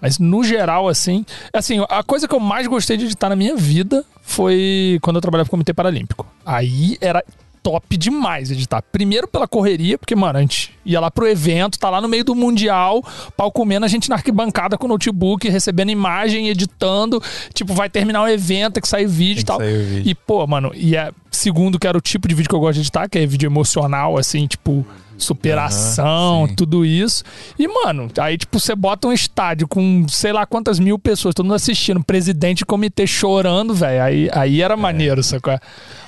[0.00, 3.56] Mas no geral, assim, assim, a coisa que eu mais gostei de editar na minha
[3.56, 6.26] vida foi quando eu trabalhava no Comitê Paralímpico.
[6.44, 7.24] Aí era
[7.62, 8.82] top demais editar.
[8.82, 12.24] Primeiro pela correria, porque, mano, a gente ia lá pro evento, tá lá no meio
[12.24, 13.04] do Mundial,
[13.36, 17.22] pau comendo, a gente na arquibancada com o notebook, recebendo imagem, editando.
[17.52, 19.58] Tipo, vai terminar o evento, tem que sair vídeo e tal.
[19.58, 20.02] o vídeo.
[20.10, 22.74] E, pô, mano, e é segundo, que era o tipo de vídeo que eu gosto
[22.74, 24.86] de editar, que é vídeo emocional, assim, tipo,
[25.16, 26.54] superação, sim.
[26.54, 27.24] tudo isso.
[27.58, 31.44] E, mano, aí, tipo, você bota um estádio com sei lá quantas mil pessoas, todo
[31.46, 34.02] mundo assistindo, presidente de comitê chorando, velho.
[34.02, 35.58] Aí, aí era maneiro, sacou?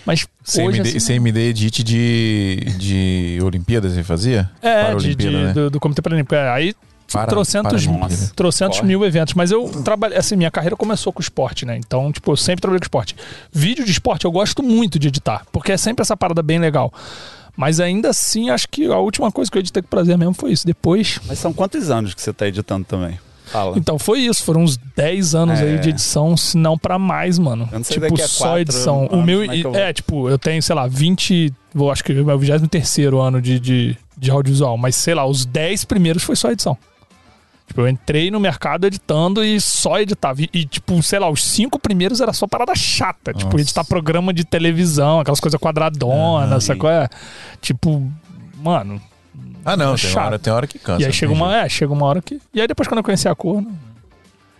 [0.07, 0.27] Mas
[0.59, 4.51] hoje, CMD, assim, CMD Edit de, de Olimpíadas você fazia?
[4.63, 5.53] é, de, de- né?
[5.53, 6.35] do, do Comitê Paralímpico.
[6.35, 6.75] É, aí
[7.13, 8.33] Para- trocentos, para Olimpíada.
[8.37, 8.89] trocentos Corre.
[8.89, 9.35] mil eventos.
[9.35, 11.77] Mas eu trabalhei, assim, minha carreira começou com esporte, né?
[11.77, 13.17] Então, tipo, eu sempre trabalhei com esporte.
[13.53, 16.93] Vídeo de esporte eu gosto muito de editar, porque é sempre essa parada bem legal.
[17.57, 20.53] Mas ainda assim, acho que a última coisa que eu editei com prazer mesmo foi
[20.53, 20.67] isso.
[20.67, 21.19] Depois.
[21.27, 23.19] Mas são quantos anos que você tá editando também?
[23.47, 23.77] Fala.
[23.77, 25.65] Então foi isso, foram uns 10 anos É.
[25.65, 27.69] aí de edição, se não pra mais, mano.
[27.73, 29.07] Eu não sei tipo, daqui a só edição.
[29.11, 29.75] o anos meu como é vou.
[29.75, 33.43] é, tipo, eu tenho, sei lá, 20, vou acho que é o meu 23 ano
[33.43, 36.79] de, de, de audiovisual, mas sei lá, os 10 primeiros foi só edição.
[37.71, 40.43] Tipo, eu entrei no mercado editando e só editava.
[40.43, 43.33] E, e, tipo, sei lá, os cinco primeiros era só parada chata.
[43.33, 43.61] Tipo, Nossa.
[43.61, 46.61] editar programa de televisão, aquelas coisas quadradonas, Aham.
[46.61, 46.91] sacou?
[46.91, 47.09] É,
[47.61, 48.11] tipo,
[48.57, 49.01] mano.
[49.65, 50.27] Ah, não, É tem chato.
[50.27, 51.01] hora, tem hora que cansa.
[51.01, 51.65] e aí chega uma, jeito.
[51.65, 52.41] é, chega uma hora que.
[52.53, 53.79] E aí depois quando eu conheci a cor, não-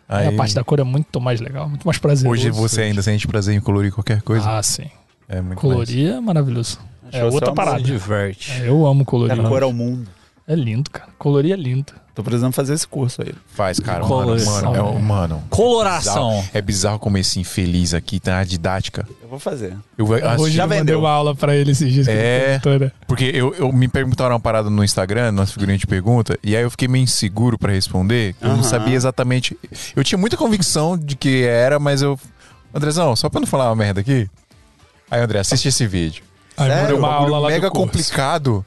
[0.09, 2.33] Aí, a parte da cor é muito mais legal, muito mais prazeroso.
[2.33, 4.49] Hoje você ainda sente prazer em colorir qualquer coisa?
[4.59, 4.89] Ah, sim.
[5.29, 6.79] é muito Colorir é maravilhoso.
[7.11, 7.83] É outra parada.
[7.83, 8.53] diverte.
[8.53, 9.37] É, eu amo colorir.
[9.37, 10.09] Dar cor ao mundo.
[10.47, 11.11] É lindo, cara.
[11.19, 11.93] Colorir é lindo.
[12.21, 13.33] Tô precisando fazer esse curso aí.
[13.55, 14.01] Faz, cara.
[14.01, 15.43] Mano, Coloração, mano, é, mano.
[15.49, 16.31] Coloração.
[16.31, 19.09] bizarro- É bizarro como esse infeliz aqui tá na didática.
[19.23, 19.75] Eu vou fazer.
[19.97, 20.99] Eu, vou- Hoje já eu mandei vendeu.
[21.01, 22.07] uma aula pra ele esses dias.
[22.09, 22.61] É.
[22.65, 22.93] ele?
[23.07, 26.63] Porque eu, eu me perguntaram uma parada no Instagram, nossa figurinha de pergunta, e aí
[26.63, 28.35] eu fiquei meio inseguro pra responder.
[28.41, 28.63] Eu não Aham.
[28.65, 29.57] sabia exatamente.
[29.97, 32.19] Eu tinha muita convicção de que era, mas eu.
[32.75, 34.29] Andrezão, só pra não falar uma merda aqui.
[35.11, 36.23] Aí, André, assiste esse vídeo.
[36.57, 36.99] Aí eu Sério?
[36.99, 37.87] uma É um aula lá mega do curso.
[37.87, 38.65] complicado.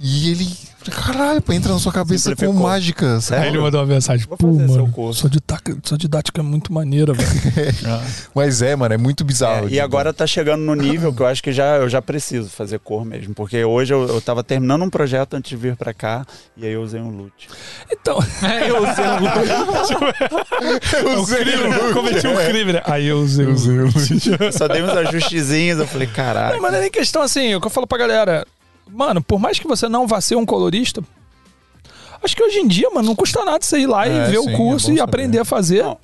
[0.00, 0.56] E ele.
[0.90, 3.14] Caralho, entra na sua cabeça com mágica.
[3.14, 3.48] Aí Sério?
[3.48, 4.26] ele mandou uma mensagem.
[4.26, 7.28] Vou Pô, mano, curso." sua didática, sua didática é muito maneira, velho.
[8.34, 9.68] Mas é, mano, é muito bizarro.
[9.68, 12.48] É, e agora tá chegando no nível que eu acho que já, eu já preciso
[12.48, 13.34] fazer cor mesmo.
[13.34, 16.72] Porque hoje eu, eu tava terminando um projeto antes de vir pra cá e aí
[16.72, 17.48] eu usei um loot.
[17.90, 18.18] Então,
[18.66, 19.04] eu usei
[21.04, 22.48] eu usei crime, o look, eu cometi um é.
[22.48, 22.82] crime, né?
[22.84, 23.88] Aí eu usei, Eu usei o
[24.40, 26.54] Eu só dei uns ajustezinhos, eu falei, caralho.
[26.54, 28.46] Não, mas não é nem questão assim, é o que eu falo pra galera.
[28.90, 31.02] Mano, por mais que você não vá ser um colorista,
[32.22, 34.40] acho que hoje em dia, mano, não custa nada você ir lá É, e ver
[34.40, 35.10] sim, o curso é e saber.
[35.10, 35.82] aprender a fazer.
[35.82, 35.98] Não.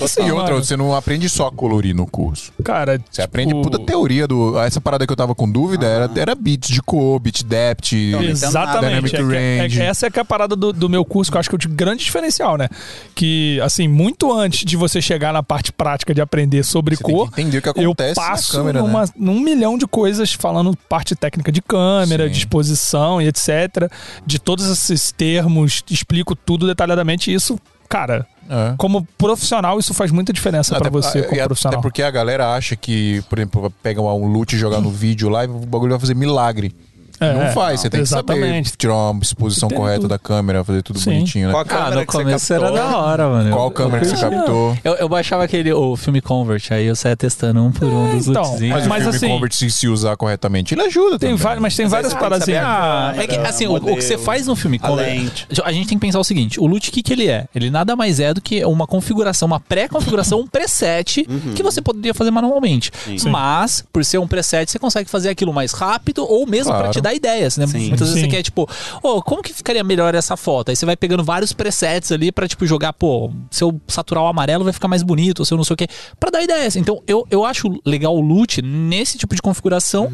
[0.00, 2.52] Assim, E outra, mano, você não aprende só a colorir no curso.
[2.62, 4.58] cara, Você aprende tipo, puta teoria do.
[4.60, 7.92] Essa parada que eu tava com dúvida era, era bits de cor, bit depth.
[7.92, 8.52] Exatamente.
[8.54, 8.78] nada.
[8.78, 9.82] É que- Dynamic é range.
[9.82, 11.58] essa é que é a parada do, do meu curso, que eu acho que é
[11.70, 12.68] o grande diferencial, né?
[13.14, 17.14] Que, assim, muito antes de você chegar na parte prática de aprender sobre Você tem
[17.14, 19.08] cor, que entender o que eu acontece passo na câmera, numa, né?
[19.16, 22.32] num milhão de coisas falando parte técnica de câmera, Sim.
[22.32, 23.90] de exposição e etc.
[24.26, 27.30] De todos esses termos, explico tudo detalhadamente.
[27.30, 27.58] E isso,
[27.88, 28.74] cara, É.
[28.78, 31.80] como profissional, isso faz muita diferença pra Até- você como Até profissional.
[31.82, 35.44] porque a galera acha que, por exemplo, pega um loot e jogar no vídeo lá
[35.44, 36.74] e o bagulho vai fazer milagre.
[37.20, 38.76] É, não faz, você tem que saber exatamente.
[38.76, 40.08] tirar uma exposição correta tudo.
[40.10, 41.10] da câmera, fazer tudo Sim.
[41.12, 41.52] bonitinho, né?
[41.52, 42.78] Qual a Ah, câmera no que você começo era captou?
[42.90, 43.50] da hora, mano.
[43.50, 44.76] Qual câmera que você captou?
[44.84, 48.28] Eu, eu baixava aquele o filme Convert, aí eu saía testando um por um dos
[48.28, 48.76] então, lootzinhos.
[48.78, 51.36] Mas, Mas o filme assim- Convert, se, se usar corretamente, ele ajuda Tem também.
[51.36, 52.64] várias, mas tem várias você tem que saber paradinhas.
[52.64, 55.08] a Ah, é que, câmera, assim, o, o que você faz no filme a Convert.
[55.08, 55.46] lente.
[55.64, 57.46] A gente tem que pensar o seguinte: o loot, o que, que ele é?
[57.54, 62.14] Ele nada mais é do que uma configuração, uma pré-configuração, um preset que você poderia
[62.14, 62.90] fazer manualmente.
[63.18, 63.28] Sim.
[63.30, 66.84] Mas, por ser um preset, você consegue fazer aquilo mais rápido ou mesmo Claro.
[66.84, 67.66] pra te dar ideias, né?
[67.66, 67.88] Sim.
[67.88, 68.20] Muitas vezes Sim.
[68.20, 68.68] você quer, tipo,
[69.02, 70.70] ô, como que ficaria melhor essa foto?
[70.70, 74.26] Aí você vai pegando vários presets ali pra, tipo, jogar, pô, se eu saturar o
[74.26, 76.76] amarelo vai ficar mais bonito, ou se eu não sei o quê, pra dar ideias.
[76.76, 80.10] Então, eu, eu acho legal o loot nesse tipo de configuração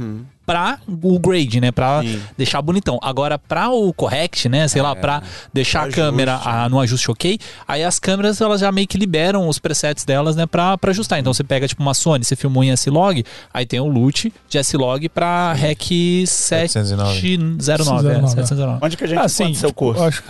[0.47, 1.71] pra o grade, né?
[1.73, 2.21] Pra Sim.
[2.37, 2.99] deixar bonitão.
[3.03, 4.69] Agora, pra o correct, né?
[4.69, 8.71] Sei lá, pra deixar a câmera ah, no ajuste ok, aí as câmeras, elas já
[8.71, 10.47] meio que liberam os presets delas, né?
[10.47, 11.19] Pra, pra ajustar.
[11.19, 14.59] Então, você pega, tipo, uma Sony, você filmou em S-Log, aí tem o loot de
[14.59, 17.19] S-Log pra REC 709.
[18.11, 18.79] É, 709.
[18.83, 20.03] Onde que a gente Ah, encontra sim, seu curso?
[20.03, 20.23] eu acho-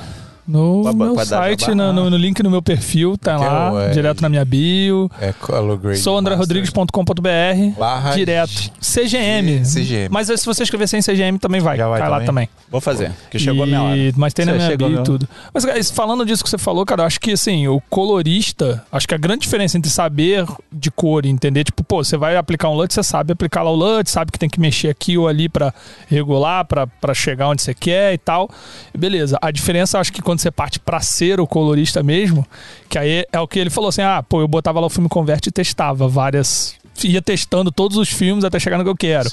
[0.46, 3.84] No Vai- meu dar site, no, no- no link no meu perfil, tá Que lá,
[3.84, 5.10] é, direto na minha bio.
[5.20, 5.96] É color.
[5.96, 8.70] Sou andrerodrigues.com.br, direto.
[8.80, 9.64] CGM.
[9.64, 10.08] CGM.
[10.10, 12.46] Mas aí, se você escrever sem CGM também vai, Já vai cai lá também?
[12.46, 12.48] também.
[12.70, 13.96] Vou fazer, que chegou a minha hora.
[13.96, 15.28] E- Mas tem na Você minha chegou a bio e minha tudo.
[15.52, 18.84] Mas, cara, isso- falando disso que você falou, cara, eu acho que assim, o colorista,
[18.92, 22.36] acho que a grande diferença entre saber de cor e entender, tipo, pô, você vai
[22.36, 25.16] aplicar um LUT, você sabe aplicar lá o LUT, sabe que tem que mexer aqui
[25.18, 25.72] ou ali pra
[26.08, 28.48] regular, pra pra chegar onde você quer e tal.
[28.96, 29.38] Beleza.
[29.40, 32.46] A diferença, acho que quando você parte pra ser o colorista mesmo,
[32.88, 35.08] que aí é o que ele falou assim: ah, pô, eu botava lá o filme
[35.08, 36.76] Converte e testava várias.
[37.02, 39.28] Ia testando todos os filmes até chegar no que eu quero.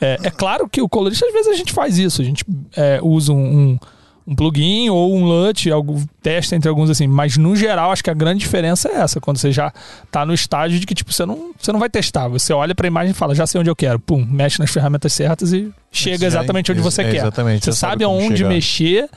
[0.00, 2.20] É, é claro que o colorista, às vezes, a gente faz isso.
[2.20, 2.44] A gente
[2.76, 3.78] é, usa um, um,
[4.26, 7.06] um plugin ou um LUT, algo, testa entre alguns assim.
[7.06, 9.18] Mas, no geral, acho que a grande diferença é essa.
[9.18, 9.72] Quando você já
[10.10, 12.28] tá no estágio de que, tipo, você não, você não vai testar.
[12.28, 13.98] Você olha pra imagem e fala, já sei onde eu quero.
[13.98, 17.20] Pum, mexe nas ferramentas certas e chega Sim, exatamente onde você é, quer.
[17.20, 18.48] Você você sabe sabe aonde chegar.
[18.50, 19.08] mexer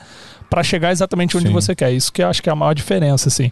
[0.50, 1.52] pra chegar exatamente onde Sim.
[1.54, 1.92] você quer.
[1.92, 3.50] Isso que eu acho que é a maior diferença, assim.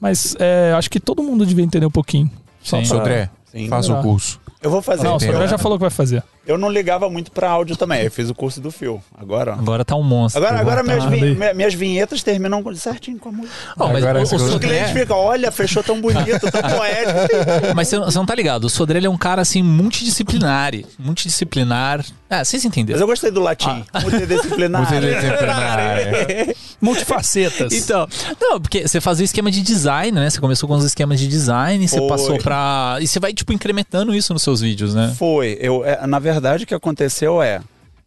[0.00, 2.30] Mas é, acho que todo mundo devia entender um pouquinho.
[2.62, 2.88] Só Sim.
[2.88, 3.68] pra- Sodré, Sim.
[3.68, 4.40] faça o curso.
[4.60, 5.04] Eu vou fazer.
[5.04, 5.20] Não, o?
[5.20, 6.22] Sodré já falou que vai fazer.
[6.46, 8.02] Eu não ligava muito pra áudio também.
[8.04, 9.02] Eu fiz o curso do Fio.
[9.16, 9.52] Agora.
[9.52, 10.42] Agora tá um monstro.
[10.42, 11.34] Agora, agora minhas, vi- ali.
[11.36, 13.54] mi- minhas vinhetas terminam com- certinho com a música.
[13.78, 14.24] Ó, mas Agora o- o?
[14.24, 17.74] Os Sodré- ficam, olha, fechou tão bonito, tão poético.
[17.76, 20.72] Mas você, você não tá ligado, o Sodré ele é um cara assim multidisciplinar.
[20.98, 22.04] Multidisciplinar.
[22.30, 23.00] Ah, vocês Mas entenderam.
[23.00, 23.84] eu gostei do latim.
[24.02, 24.80] Multidisciplinar.
[24.90, 26.54] Multidisciplinar, é.
[26.80, 27.72] Multifacetas.
[27.72, 28.06] Então,
[28.40, 30.30] não, porque você fazia o esquema de design, né?
[30.30, 32.08] Você começou com os esquemas de design, você Foi.
[32.08, 32.98] passou pra.
[33.00, 35.14] E você vai, tipo, incrementando isso nos seus vídeos, né?
[35.16, 35.58] Foi.
[35.60, 37.60] Eu, é, na verdade, o que aconteceu é,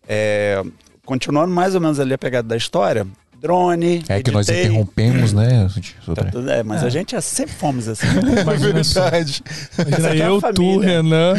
[0.08, 0.63] é,
[1.06, 3.06] Continuando mais ou menos ali a pegada da história,
[3.41, 4.04] drone.
[4.08, 4.67] É que nós editei.
[4.67, 5.67] interrompemos, né?
[6.15, 8.06] Tá tudo- É, mas a gente é, sempre fomos assim.
[8.41, 9.01] Imagina, só.
[9.10, 9.43] Verdade.
[9.80, 10.77] Imagina aqui é eu, tu.
[10.80, 11.34] Renan,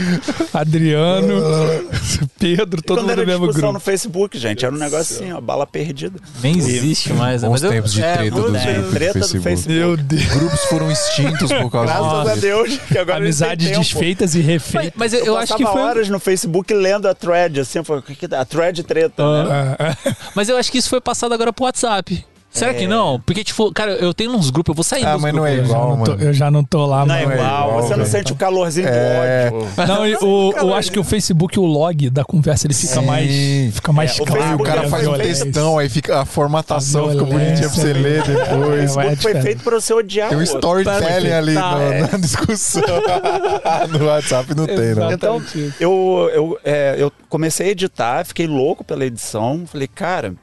[0.52, 1.42] Adriano,
[2.38, 3.72] Pedro, todo mundo no mesmo discussão grupo.
[3.74, 6.18] no Facebook, gente, era um negócio assim, ó, bala perdida.
[6.42, 7.42] Nem existe mais.
[7.42, 7.48] né?
[7.48, 9.42] Bons Mas eu- tempos de é, treta é, treta do do Facebook.
[9.42, 9.72] Facebook.
[9.78, 10.24] Meu Deus.
[10.26, 12.40] Grupos foram extintos por causa Graças a disso.
[12.40, 14.92] Deus, que agora Amizades desfeitas e Mas, refeitas.
[14.96, 15.80] mas eu, Eu, eu acho que foi.
[15.80, 18.02] horas no Facebook lendo a thread, assim, eu falei?
[18.36, 19.76] A thread treta, né?
[19.78, 19.96] Ah,
[20.34, 21.91] Mas eu acho que isso foi passado agora pro WhatsApp.
[22.54, 23.18] Será que não?
[23.18, 25.54] Porque, tipo, cara, eu tenho uns grupos, eu vou sair Ah, dos mas não é
[25.56, 25.70] grupos.
[25.70, 26.22] eu, já igual, não tô, mano.
[26.24, 27.32] eu já não tô lá, Não é mano.
[27.40, 29.50] igual, igual, você não sente o calorzinho É.
[29.50, 29.68] do ódio.
[29.88, 33.06] Não, e o, eu acho que o Facebook, o log da conversa, ele fica Sim.
[33.06, 34.42] mais, fica mais É, o claro.
[34.42, 37.78] O Facebook cara né, faz um textão, aí fica a formatação, A fica bonitinha pra
[37.78, 38.96] você ler depois.
[38.98, 42.00] É, foi feito pra você odiar Tem um o storytelling ali Tá, no- é.
[42.02, 42.82] na discussão.
[43.98, 45.10] no WhatsApp não tem, não.
[45.10, 45.42] Então,
[45.80, 49.64] eu, eu, é, eu comecei a editar, fiquei louco pela edição.
[49.66, 50.34] Falei, cara,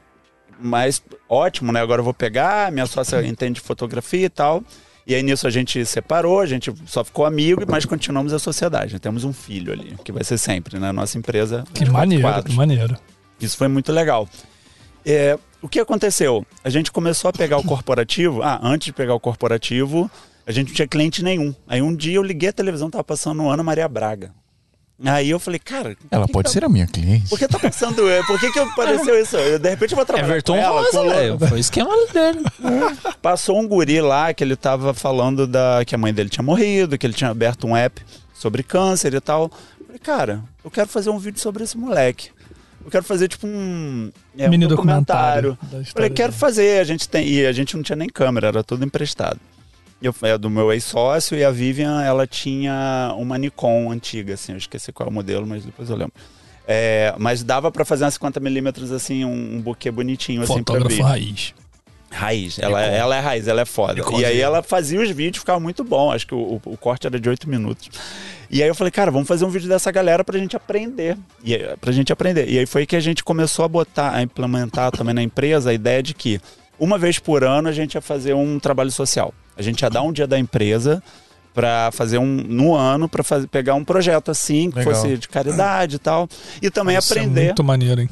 [0.60, 1.80] mas ótimo, né?
[1.80, 4.62] Agora eu vou pegar, minha sócia entende de fotografia e tal.
[5.06, 8.98] E aí nisso a gente separou, a gente só ficou amigo, mas continuamos a sociedade.
[9.00, 10.92] Temos um filho ali, que vai ser sempre, né?
[10.92, 11.64] Nossa empresa.
[11.72, 12.44] Que de quatro maneiro, quadros.
[12.44, 12.96] que maneiro.
[13.40, 14.28] Isso foi muito legal.
[15.04, 16.46] É, o que aconteceu?
[16.62, 18.42] A gente começou a pegar o corporativo.
[18.42, 20.10] Ah, antes de pegar o corporativo,
[20.46, 21.54] a gente não tinha cliente nenhum.
[21.66, 24.32] Aí um dia eu liguei a televisão, tava passando Ana Maria Braga.
[25.04, 25.96] Aí eu falei, cara.
[26.10, 27.28] Ela que pode que ser a minha cliente.
[27.28, 28.06] Por que tá passando?
[28.08, 29.36] é, Por que, que apareceu isso?
[29.36, 30.80] Eu, de repente eu vou trabalhar Everton com ela.
[30.82, 31.38] Rosa, com- velho.
[31.38, 32.40] Foi o esquema dele.
[33.22, 36.98] Passou um guri lá que ele tava falando da que a mãe dele tinha morrido,
[36.98, 38.00] que ele tinha aberto um app
[38.34, 39.50] sobre câncer e tal.
[39.78, 42.30] Eu Falei, cara, eu quero fazer um vídeo sobre esse moleque.
[42.84, 45.50] Eu quero fazer tipo um, é, um Mini documentário.
[45.52, 46.40] documentário história Falei, quero dele.
[46.40, 46.80] fazer.
[46.80, 49.38] A gente tem e a gente não tinha nem câmera, era tudo emprestado.
[50.02, 54.58] Eu é do meu ex-sócio e a Vivian, ela tinha uma Nikon antiga, assim, eu
[54.58, 56.14] esqueci qual é o modelo, mas depois eu lembro.
[56.66, 61.02] É, mas dava pra fazer umas 50mm assim, um, um buquê bonitinho assim pra Fotógrafo
[61.02, 61.02] abrir.
[61.02, 61.54] raiz.
[62.12, 63.94] Raiz, ela, ela é raiz, ela é foda.
[64.20, 66.10] E aí ela fazia os vídeos, ficava muito bom.
[66.10, 67.88] Acho que o, o- o corte era de 8 minutos.
[68.50, 71.16] E aí eu falei, cara, vamos fazer um vídeo dessa galera pra gente aprender.
[71.44, 72.48] E, aí, pra gente aprender.
[72.48, 75.72] E aí foi que a gente começou a botar, a implementar também na empresa a
[75.74, 76.40] ideia de que
[76.80, 79.32] uma vez por ano a gente ia fazer um trabalho social.
[79.56, 81.02] A gente ia dar um dia da empresa
[81.52, 84.94] pra fazer um no ano para fazer pegar um projeto assim que Legal.
[84.94, 86.28] fosse de caridade e tal
[86.62, 88.08] e também Isso é aprender muito maneiro, hein?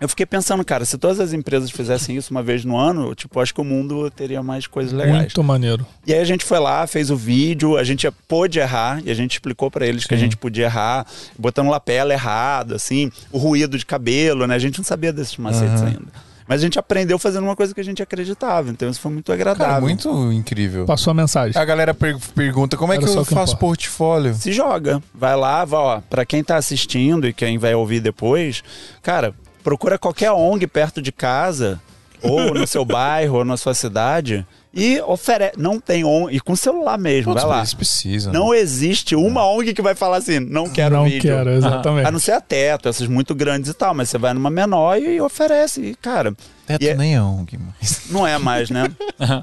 [0.00, 3.40] eu fiquei pensando, cara, se todas as empresas fizessem isso uma vez no ano, tipo,
[3.40, 5.16] acho que o mundo teria mais coisas legais.
[5.20, 5.86] Muito maneiro.
[6.06, 9.14] E aí a gente foi lá, fez o vídeo, a gente pôde errar, e a
[9.14, 10.24] gente explicou pra eles que a Sim.
[10.24, 11.06] gente podia errar,
[11.38, 14.54] botando lapela errado, assim, o ruído de cabelo, né?
[14.54, 15.86] A gente não sabia desses macetes Aham.
[15.86, 16.25] ainda.
[16.48, 19.32] Mas a gente aprendeu fazendo uma coisa que a gente acreditava, então isso foi muito
[19.32, 19.66] agradável.
[19.66, 20.84] Cara, muito incrível.
[20.86, 21.60] Passou a mensagem.
[21.60, 23.56] A galera per- pergunta como é que eu o que faço importa.
[23.56, 24.34] portfólio?
[24.34, 25.02] se joga.
[25.14, 28.62] Vai lá, vai, ó, pra quem tá assistindo e quem vai ouvir depois,
[29.02, 31.80] cara, procura qualquer ONG perto de casa,
[32.22, 35.54] ou no seu bairro, ou na sua cidade, e oferece.
[35.58, 37.58] Não tem ONG, e com celular mesmo, Putz, vai lá.
[37.60, 38.32] eles precisam.
[38.32, 41.22] Não existe uma ONG que vai falar assim, não quero não vídeo.
[41.22, 42.06] quero, exatamente.
[42.06, 44.98] A não ser a teto, essas muito grandes e tal, mas você vai numa menor
[45.00, 45.80] e oferece.
[45.80, 46.34] E, cara,
[46.66, 48.02] Teto E é- nem é ONG, mas...
[48.10, 48.90] não é mais, né?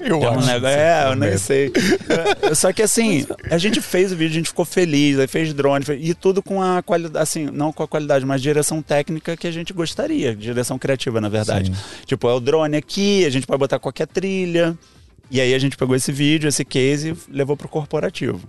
[0.01, 0.45] Eu É, um acho.
[0.47, 1.71] negócio- é, eu nem sei.
[2.49, 5.53] É, Só que assim, a gente fez o vídeo, a gente ficou feliz, aí fez
[5.53, 9.37] drone, fez- e tudo com a qualidade, assim, não com a qualidade, mas direção técnica
[9.37, 11.71] que a gente gostaria, direção criativa, na verdade.
[11.73, 11.81] Sim.
[12.05, 14.77] Tipo, é o drone aqui, a gente pode botar qualquer trilha.
[15.33, 18.47] E aí a gente pegou esse vídeo, esse case e levou pro corporativo.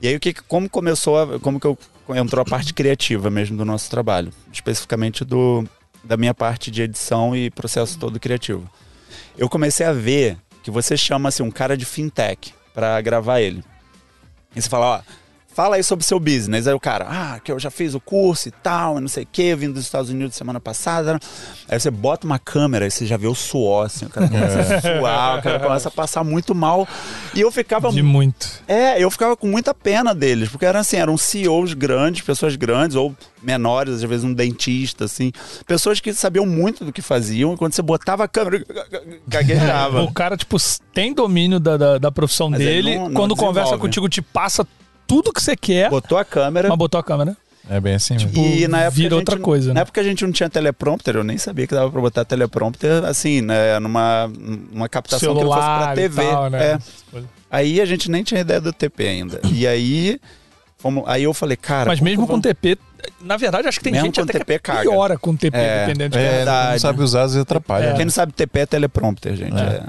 [0.00, 1.78] E aí o que como começou, a- como que eu
[2.16, 5.62] entrou a parte criativa mesmo do nosso trabalho, especificamente do
[6.02, 8.68] da minha parte de edição e processo todo criativo.
[9.38, 13.62] Eu comecei a ver que você chama assim um cara de fintech para gravar ele.
[14.56, 15.12] E você fala, ó,
[15.54, 16.66] fala aí sobre o seu business.
[16.66, 19.24] Aí o cara, ah, que eu já fiz o curso e tal, e não sei
[19.24, 21.18] o quê, vim dos Estados Unidos semana passada.
[21.68, 24.74] Aí você bota uma câmera e você já vê o suor, assim, o cara começa
[24.76, 26.86] a suar, o cara começa a passar muito mal.
[27.34, 28.48] E eu ficava De muito.
[28.66, 32.96] é, eu ficava com muita pena deles, porque eram assim, eram CEOs grandes, pessoas grandes,
[32.96, 35.32] ou menores, às vezes um dentista, assim.
[35.66, 38.64] Pessoas que sabiam muito do que faziam, e quando você botava a câmera,
[39.26, 40.02] gaguejava.
[40.02, 40.56] O cara, tipo,
[40.92, 42.96] tem domínio da, da, da profissão Mas ele dele.
[42.96, 43.80] não- não Quando conversa desenvolve.
[43.80, 44.66] contigo, te passa
[45.12, 46.68] tudo que você quer, Botou a câmera.
[46.68, 47.36] mas botou a câmera.
[47.70, 48.30] É bem assim mesmo.
[48.34, 49.74] E na época vira a gente outra não- coisa, né?
[49.74, 53.04] Na época a gente não tinha teleprompter, eu nem sabia que dava pra botar teleprompter
[53.04, 54.26] assim, né, numa,
[54.72, 56.22] numa captação que não fosse pra Celular e TV.
[56.24, 56.64] tal, né?
[56.72, 56.78] É.
[57.50, 59.40] Aí a gente nem tinha ideia do TP ainda.
[59.52, 60.18] E aí,
[60.78, 61.88] fomos, aí eu falei, cara.
[61.88, 62.76] Mas mesmo que com vamos- TP,
[63.20, 64.82] Na verdade, acho que tem Mesmo gente até TP que caga.
[64.82, 66.72] piora com TP, É, dependendo de É, verdade.
[66.72, 67.94] não sabe usar, às vezes atrapalha.
[67.94, 69.56] Quem não sabe TP é teleprompter, gente.
[69.56, 69.82] é.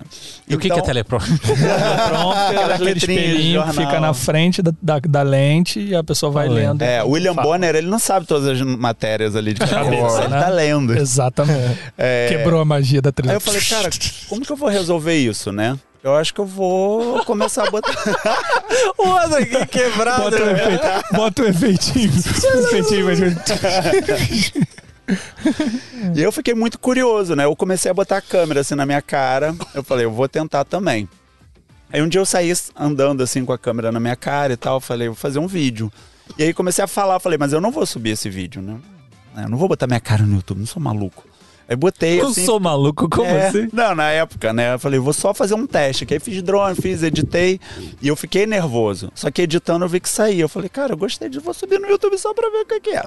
[0.47, 1.34] E o que, que é Então, teleprompter?
[2.08, 6.32] Pronto, Aquelas aquele espelhinho que fica na frente da, da, da lente e a pessoa
[6.32, 6.80] vai lendo.
[6.80, 6.82] lendo.
[6.84, 7.47] É, o William Fala.
[7.47, 10.39] Bonner, ele não sabe todas as matérias ali de cabeça, ele né?
[10.39, 10.95] tá lendo.
[10.97, 11.80] Exatamente.
[11.97, 13.32] É, Quebrou a magia da trilha.
[13.32, 13.89] Aí eu falei, cara,
[14.30, 15.78] como que eu vou resolver isso, né?
[16.03, 17.93] Eu acho que eu vou começar a botar.
[18.99, 20.23] o outro aqui quebrado.
[20.23, 20.51] Bota o, né?
[20.51, 22.11] efeito, bota o efeitinho.
[22.55, 23.05] o efeitinho
[26.13, 27.45] E eu fiquei muito curioso, né?
[27.45, 29.55] Eu comecei a botar a câmera assim na minha cara.
[29.73, 31.07] Eu falei, eu vou tentar também.
[31.91, 34.77] Aí um dia eu saí andando assim com a câmera na minha cara e tal.
[34.77, 35.89] Eu falei, vou fazer um vídeo.
[36.37, 38.77] E aí comecei a falar, falei, mas eu não vou subir esse vídeo, né?
[39.37, 41.32] Eu não vou botar minha cara no YouTube, não sou maluco.
[41.67, 42.45] Aí botei Eu assim.
[42.45, 43.69] sou maluco, como É, assim?
[43.71, 44.73] Não, na época, né?
[44.73, 46.06] Eu falei, vou só fazer um teste.
[46.06, 47.60] Que aí fiz drone, fiz, editei.
[48.02, 49.12] E eu fiquei nervoso.
[49.15, 50.43] Só que editando eu vi que saía.
[50.43, 52.80] Eu falei, cara, eu gostei disso, vou subir no YouTube só pra ver o que,
[52.82, 53.06] que é.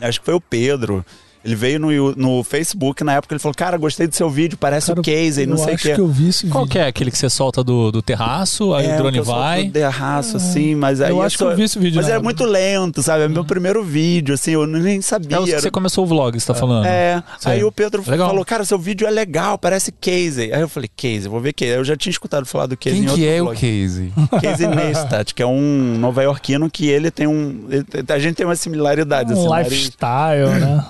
[0.00, 1.04] Acho que foi o Pedro.
[1.44, 4.86] Ele veio no, no Facebook na época, ele falou, cara, gostei do seu vídeo, parece
[4.88, 5.94] Cara, o Casey, não eu sei o acho quê.
[5.94, 6.72] que eu vi esse Qual vídeo.
[6.72, 9.24] que é aquele que você solta do, do terraço, aí É, o drone que eu
[9.24, 9.64] vai?
[9.64, 11.10] De raço, assim, mas aí.
[11.10, 11.96] Eu é acho que só- eu vi esse vídeo.
[11.96, 12.24] Mas era época.
[12.24, 13.24] muito lento, sabe?
[13.24, 15.36] É meu primeiro vídeo, assim, eu nem sabia.
[15.36, 16.86] É o que era- você começou o vlog, você tá falando.
[16.86, 17.52] É, Sei.
[17.52, 18.28] aí o Pedro Legal.
[18.28, 20.52] falou, cara, seu vídeo é legal, parece Casey.
[20.52, 21.74] Aí eu falei, Casey, vou ver Casey.
[21.74, 23.56] Eu já tinha escutado falar do Casey Quem em outro que é o vlog.
[23.56, 24.12] Casey?
[24.40, 27.66] Casey Neistat, que é um nova-iorquino que ele tem um...
[27.68, 30.84] ele- a gente tem umas similaridades, assim, Um nariz- lifestyle, né?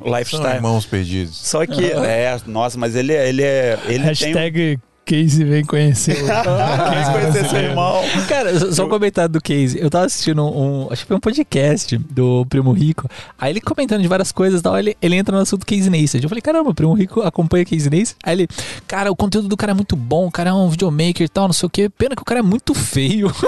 [0.00, 0.54] O São lifestyle.
[0.56, 1.36] irmãos perdidos.
[1.36, 3.78] Só que, é, nossa, mas ele, ele é...
[3.86, 4.06] Ele tem um...
[4.06, 6.22] Hashtag Casey vem conhecer.
[6.22, 8.02] o- Quem conhecer seu irmão?
[8.28, 9.78] Cara, só- um comentário do Case.
[9.80, 13.08] Eu tava assistindo um, acho que foi um podcast do Primo Rico.
[13.38, 16.22] Aí ele comentando de várias coisas e tal, ele, ele entra no assunto Case Neistat.
[16.22, 18.16] Eu falei, caramba, o Primo Rico acompanha Case Neistat.
[18.22, 18.48] Aí ele,
[18.86, 21.46] cara, o conteúdo do cara é muito bom, o cara é um videomaker e tal,
[21.46, 21.88] não sei o quê.
[21.88, 23.32] Pena que o cara é muito feio.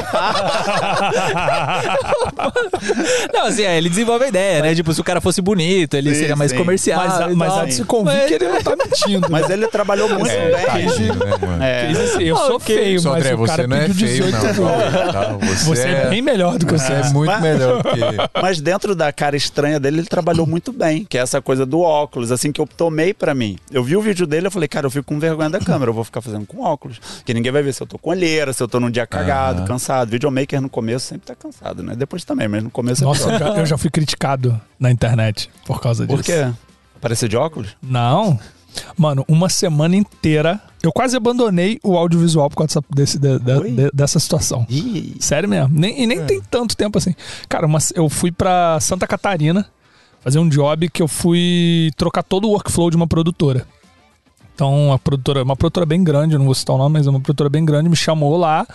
[3.32, 4.74] não, assim, é, ele desenvolve a ideia, né?
[4.74, 6.56] Tipo, se o cara fosse bonito, ele Sim, seria mais sim.
[6.56, 7.02] comercial.
[7.34, 9.26] mas mas de se convir Mas- que ele não tá mentindo.
[9.30, 10.66] Mas ele trabalhou muito É, bem.
[10.86, 11.62] tadinho, né, mano?
[11.62, 11.86] É.
[11.88, 12.76] Casey, assim, eu sou Ok.
[12.76, 15.12] feio, Só, mas André, o cara você não é pediu feio, 18 não.
[15.12, 15.32] Tá?
[15.46, 18.94] Você, Você é bem melhor do que você é muito Mas- melhor que Mas dentro
[18.94, 22.50] da cara estranha dele, ele trabalhou muito bem, que é essa coisa do óculos, assim,
[22.52, 23.58] que eu tomei pra mim.
[23.70, 25.94] Eu vi o vídeo dele, eu falei, cara, eu fico com vergonha da câmera, eu
[25.94, 27.00] vou ficar fazendo com óculos.
[27.24, 29.58] Que ninguém vai ver se eu tô com olheira, se eu tô num dia cagado,
[29.60, 29.66] Aham.
[29.68, 30.08] cansado.
[30.10, 31.94] Videomaker no começo sempre tá cansado, né?
[31.96, 33.54] Depois também, mas no começo Nossa, é pior.
[33.54, 36.16] já, eu já fui criticado na internet por causa disso.
[36.16, 36.46] Por quê?
[36.96, 37.76] Aparecer de óculos?
[37.82, 38.38] Não.
[38.96, 43.38] Mano, uma semana inteira eu quase abandonei o audiovisual por causa dessa, desse- de-
[43.76, 44.66] de- dessa situação.
[44.68, 45.70] Ih, Sério mesmo.
[45.78, 47.14] Nem, e nem tem tanto tempo assim.
[47.48, 49.66] Cara, uma- eu fui pra Santa Catarina
[50.20, 53.66] fazer um job que eu fui trocar todo o workflow de uma produtora.
[54.54, 57.10] Então, a produtora, uma produtora bem grande, eu não vou citar o nome, mas é
[57.10, 58.66] uma produtora bem grande, me chamou lá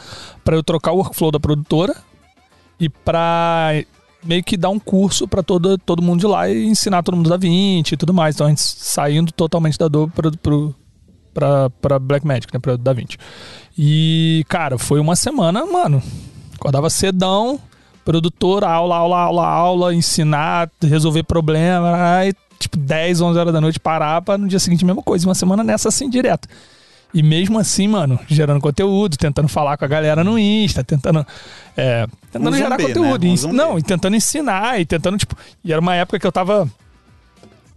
[0.44, 1.96] pra eu trocar o workflow da produtora
[2.80, 3.70] e pra
[4.26, 7.30] meio que dar um curso pra todo, todo mundo de lá e ensinar todo mundo
[7.30, 8.36] da 20 e tudo mais.
[8.36, 10.76] Então, a gente saindo totalmente da Adobe pro, pro,
[11.34, 13.18] pra, pra Blackmagic, né, pra da 20.
[13.78, 16.02] E, cara, foi uma semana, mano,
[16.56, 17.60] acordava cedão,
[18.04, 23.80] produtor, aula, aula, aula, aula, ensinar, resolver problema, aí, tipo, 10, 11 horas da noite
[23.80, 25.28] parar pra no dia seguinte mesma coisa.
[25.28, 26.48] Uma semana nessa assim, direto.
[27.15, 31.25] E mesmo assim, mano, gerando conteúdo, tentando falar com a galera no Insta, tentando.
[31.78, 33.25] É, tentando Um gerar zumbi, conteúdo.
[33.25, 33.34] né?
[33.47, 35.34] Um não, e tentando ensinar, e tentando, tipo.
[35.63, 36.69] E era uma época que eu tava.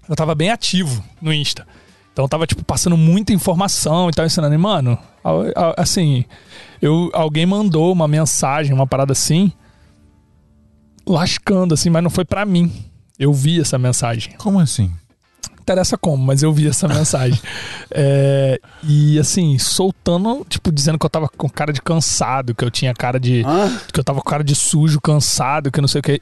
[0.08, 1.64] Eu tava bem ativo no Insta.
[2.12, 4.56] Então eu tava, tipo, passando muita informação e tal, ensinando.
[4.56, 4.98] E, mano,
[5.76, 6.24] assim,
[6.82, 9.52] eu, alguém mandou uma mensagem, uma parada assim,
[11.06, 12.72] lascando, assim, mas não foi pra mim.
[13.16, 14.92] Eu vi essa mensagem Como assim?
[15.68, 17.38] Interessa como, mas eu vi essa mensagem.
[17.90, 22.70] É, e assim, soltando, tipo, dizendo que eu tava com cara de cansado, que eu
[22.70, 23.42] tinha cara de.
[23.46, 26.20] Ah, que eu tava com cara de sujo, cansado, que não sei o que.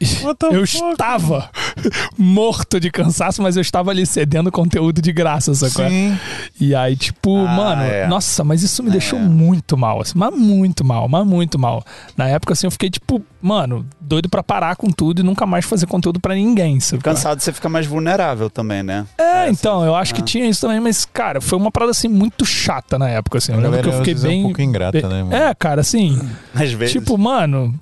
[0.52, 0.90] Eu fuck?
[0.92, 1.50] estava
[2.18, 5.88] morto de cansaço, mas eu estava ali cedendo conteúdo de graça, sacou?
[5.88, 6.18] Sim.
[6.60, 8.06] E aí, tipo, Ah, mano, é.
[8.06, 9.22] nossa, mas isso me deixou É.
[9.22, 11.84] muito mal, assim, mas muito mal, mas muito mal.
[12.16, 15.64] Na época, assim, eu fiquei, tipo, mano, doido pra parar com tudo e nunca mais
[15.64, 17.02] fazer conteúdo pra ninguém, sabe?
[17.02, 19.06] cansado você fica mais vulnerável também, né?
[19.18, 20.24] É, então, eu acho que Ah.
[20.24, 23.52] tinha isso também, mas, cara, foi uma parada assim muito chata na época, assim.
[23.52, 24.40] Eu lembro que eu fiquei é bem.
[24.40, 25.34] um pouco ingrata, bem- né, mano?
[25.36, 26.18] É, cara, assim,
[26.54, 26.92] Às vezes.
[26.92, 27.74] tipo, mano.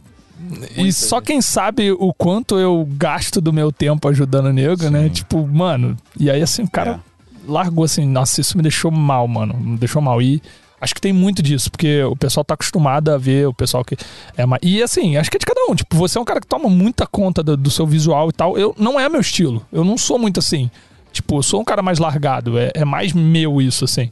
[0.77, 1.27] E Muita só gente.
[1.27, 5.05] quem sabe o quanto eu gasto do meu tempo ajudando o nego, né?
[5.05, 5.09] Sim.
[5.11, 5.97] Tipo, mano.
[6.19, 7.01] E aí, assim, o cara
[7.47, 7.51] É.
[7.51, 9.55] largou assim, nossa, isso me deixou mal, mano.
[9.59, 10.21] Me deixou mal.
[10.21, 10.43] E
[10.81, 13.97] acho que tem muito disso, porque o pessoal tá acostumado a ver o pessoal que
[14.37, 14.61] é mais.
[14.63, 15.75] E assim, acho que é de cada um.
[15.75, 18.59] Tipo, você é um cara que toma muita conta do, do seu visual e tal.
[18.59, 19.65] Eu não é meu estilo.
[19.73, 20.71] Eu não sou muito assim.
[21.15, 22.59] Tipo, eu sou um cara mais largado.
[22.59, 24.11] É, é mais meu isso, assim.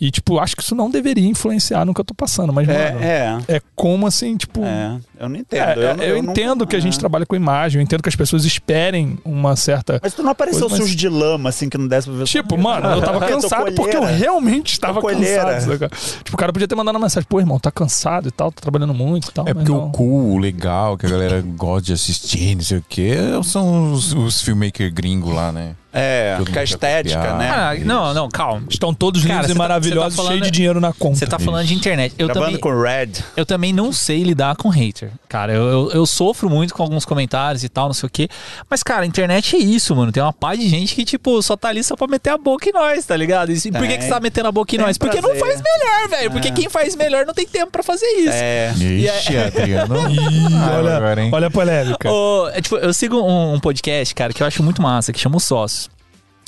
[0.00, 2.78] E, tipo, acho que isso não deveria influenciar no que eu tô passando, mas, mano,
[2.78, 3.56] É, é.
[3.56, 4.62] é como assim, tipo.
[4.64, 5.62] É, eu não É, entendo.
[5.82, 7.00] é, não- eu, não- entendo que a gente é.
[7.00, 10.00] trabalha com imagem, eu entendo que as pessoas esperem uma certa.
[10.02, 12.24] Mas tu não apareceu Coisa, mas- sujo de lama, assim, que não desse pra ver.
[12.24, 15.60] Tipo, mano, eu tava cansado porque eu realmente estava cansado.
[15.60, 15.88] saca?
[16.22, 18.60] Tipo, o cara podia ter mandado uma mensagem, pô, irmão, tá cansado e tal, tá
[18.60, 19.46] trabalhando muito e tal.
[19.48, 19.86] É mas porque não.
[19.88, 23.92] o cool, o legal, que a galera gosta de assistir, não sei o quê, são
[23.92, 25.74] os, os filmmaker gringos lá, né?
[25.96, 27.38] É, que a estética, copiar.
[27.38, 27.48] né?
[27.50, 28.64] Ah, não, não, calma.
[28.68, 31.16] Estão todos lindos e maravilhosos, tá falando- cheios de dinheiro na conta.
[31.18, 32.14] Você tá falando de internet.
[32.18, 33.10] Eu Gravando também, com Red.
[33.36, 35.10] eu também não sei lidar com hater.
[35.28, 38.28] Cara, eu, eu, eu sofro muito com alguns comentários e tal, não sei o quê.
[38.70, 40.12] Mas, cara, a internet é isso, mano.
[40.12, 42.68] Tem uma pá de gente que, tipo, só tá ali só pra meter a boca
[42.68, 43.50] em nós, tá ligado?
[43.52, 44.96] E por que, que você tá metendo a boca em Tem nós?
[44.98, 45.40] Porque não prazer.
[45.40, 46.30] faz melhor, velho.
[46.30, 48.30] Porque quem faz melhor não tem tempo pra fazer isso.
[48.32, 48.72] É.
[48.78, 49.94] Ixi, Adriano.
[50.10, 50.18] Ih,
[50.54, 51.30] Ah, olha, agora, hein?
[51.32, 52.10] olha a polêmica.
[52.10, 55.18] Ô, é, tipo, eu sigo um, um podcast, cara, que eu acho muito massa, que
[55.20, 55.90] chama Os Sócios.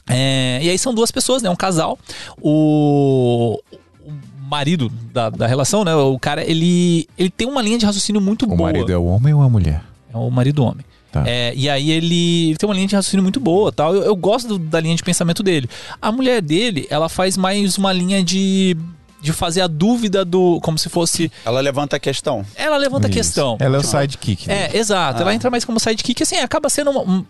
[0.09, 1.50] É, e aí são duas pessoas, né?
[1.50, 1.98] Um casal.
[2.40, 3.61] O,
[4.04, 4.12] o
[4.48, 5.94] marido da, da relação, né?
[5.94, 8.70] O cara, ele, ele tem uma linha de raciocínio muito O boa.
[8.72, 9.82] marido é o homem ou a mulher?
[10.12, 10.84] É o marido homem.
[11.12, 11.24] Tá.
[11.26, 13.94] É, e aí ele, ele tem uma linha de raciocínio muito boa, tal.
[13.94, 15.68] Eu, eu gosto do- da linha de pensamento dele.
[16.00, 18.76] A mulher dele, ela faz mais uma linha de
[19.18, 22.44] de fazer a dúvida do como se fosse Ela levanta a questão.
[22.54, 23.18] ela levanta a Isso.
[23.18, 23.57] questão.
[23.59, 24.46] Ela é o sidekick.
[24.46, 24.68] né?
[24.72, 25.20] É, exato.
[25.20, 27.24] Ela entra mais como sidekick, assim, acaba sendo uma, um-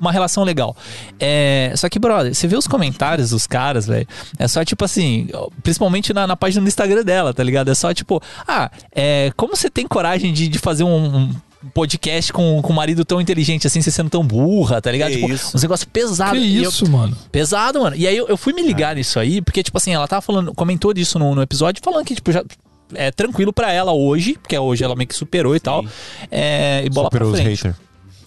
[0.00, 0.76] uma relação legal.
[1.18, 4.06] É, só que, brother, você vê os comentários dos caras, velho.
[4.38, 5.28] É só tipo assim,
[5.62, 7.70] principalmente na, na página do Instagram dela, tá ligado?
[7.70, 11.16] É só tipo, ah, é, como você tem coragem de, de fazer um.
[11.16, 11.34] um
[11.74, 15.10] podcast com, com um marido tão inteligente assim, você sendo tão burra, tá ligado?
[15.10, 15.54] Que Tipo, isso?
[15.54, 16.38] uns negócios pesados.
[16.40, 17.14] que E eu- isso, mano?
[17.30, 17.94] Pesado, mano.
[17.94, 18.64] E aí eu, eu fui me É.
[18.64, 22.06] ligar nisso aí, porque, tipo assim, ela tava falando, comentou disso no, no episódio, falando
[22.06, 22.42] que, tipo, já
[22.94, 25.84] é tranquilo pra ela hoje, porque hoje ela meio que superou e tal.
[26.30, 27.76] É, e bola Superou pra os frente.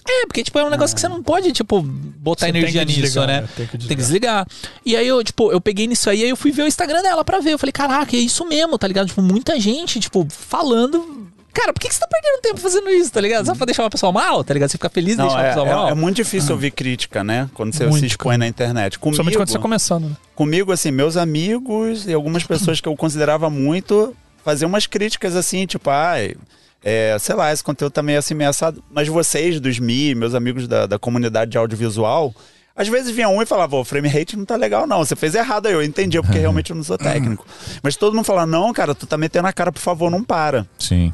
[0.08, 2.82] É, porque, tipo, é um negócio que você não pode, tipo, botar Você tem energia
[2.82, 3.42] que nisso, desligar, né?
[3.42, 3.50] né?
[3.56, 4.48] Tem que Tem que desligar.
[4.86, 7.24] E aí eu, tipo, eu peguei nisso aí, aí eu fui ver o Instagram dela
[7.24, 7.54] pra ver.
[7.54, 9.08] Eu falei, caraca, é isso mesmo, tá ligado?
[9.08, 11.24] Tipo, muita gente, tipo, falando.
[11.54, 13.46] Cara, por que, que você tá perdendo tempo fazendo isso, tá ligado?
[13.46, 14.70] Só pra deixar uma pessoa mal, tá ligado?
[14.72, 15.88] Você fica feliz Não, deixar uma é, pessoa mal.
[15.88, 17.48] é, é muito difícil ouvir crítica, né?
[17.54, 18.98] Quando você Muito, se expõe na internet.
[18.98, 20.18] Comigo, Principalmente quando você tá começando, né?
[20.36, 25.68] comigo, assim, meus amigos e algumas pessoas que eu considerava muito faziam umas críticas assim,
[25.68, 26.36] tipo, ai,
[26.84, 28.84] é, sei lá, esse conteúdo tá meio assim, meio assado.
[28.92, 32.34] Mas vocês, dos Mi, meus amigos da, da comunidade de audiovisual,
[32.76, 35.00] às vezes vinha um e falava, o frame rate não tá legal, não.
[35.00, 37.46] Você fez errado aí, eu entendi, porque realmente eu não sou técnico.
[37.82, 40.68] Mas todo mundo falava, não, cara, tu tá metendo a cara, por favor, não para.
[40.78, 41.14] Sim.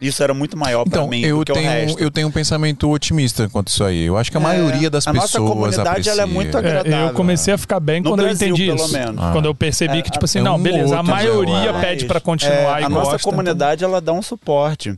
[0.00, 2.00] Isso era muito maior pra Então, mim eu do que o tenho, resto.
[2.02, 4.04] eu tenho um pensamento otimista quanto isso aí.
[4.04, 6.12] Eu acho que a É, maioria das a nossa pessoas comunidade, aprecia.
[6.12, 7.06] ela é muito É, agradável.
[7.08, 8.92] eu comecei a ficar bem No quando Brasil, eu entendi pelo isso.
[8.92, 9.22] menos.
[9.24, 9.30] Ah.
[9.32, 12.04] Quando eu percebi É, que, tipo assim, é não, um beleza, a maioria mas- pede
[12.06, 14.94] pra continuar É, e a nossa gosta, então- comunidade ela dá um suporte.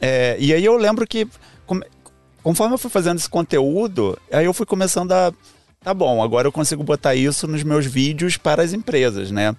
[0.00, 1.28] É, e aí eu lembro que
[2.42, 5.32] conforme eu fui fazendo esse conteúdo, aí eu fui começando a
[5.84, 9.54] tá bom, agora eu consigo botar isso nos meus vídeos para as empresas, né?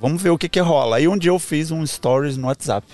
[0.00, 0.96] Vamos ver o que que rola.
[0.96, 2.86] Aí um dia eu fiz um stories no WhatsApp.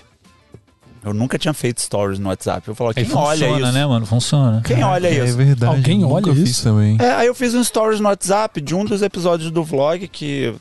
[1.08, 2.66] Eu nunca tinha feito stories no WhatsApp.
[2.68, 3.72] Eu falo, Aí quem olha funciona, isso?
[3.78, 4.06] né, mano?
[4.06, 4.62] Funciona.
[4.64, 5.36] Quem olha É isso?
[5.36, 5.76] verdade.
[5.76, 6.62] Alguém olha isso?
[6.62, 6.96] também.
[7.00, 10.54] É, aí eu fiz um stories no WhatsApp de um dos episódios do vlog que,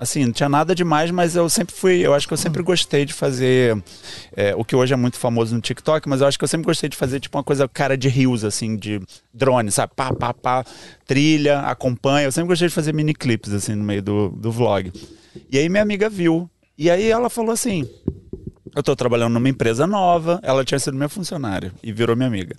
[0.00, 3.04] assim, não tinha nada demais, mas eu sempre fui, eu acho que eu sempre gostei
[3.04, 3.82] de fazer
[4.36, 6.66] é, o que hoje é muito famoso no TikTok, mas eu acho que eu sempre
[6.66, 9.00] gostei de fazer tipo uma coisa cara de rios, assim, de
[9.32, 9.92] drone, sabe?
[9.96, 10.64] Pá, pá, pá,
[11.06, 12.26] trilha, acompanha.
[12.26, 14.92] Eu sempre gostei de fazer mini clipes, assim, no meio do, do vlog.
[15.50, 16.48] E aí minha amiga viu.
[16.76, 17.88] E aí ela falou assim:
[18.74, 22.56] eu tô trabalhando numa empresa nova, ela tinha sido minha funcionária e virou minha amiga.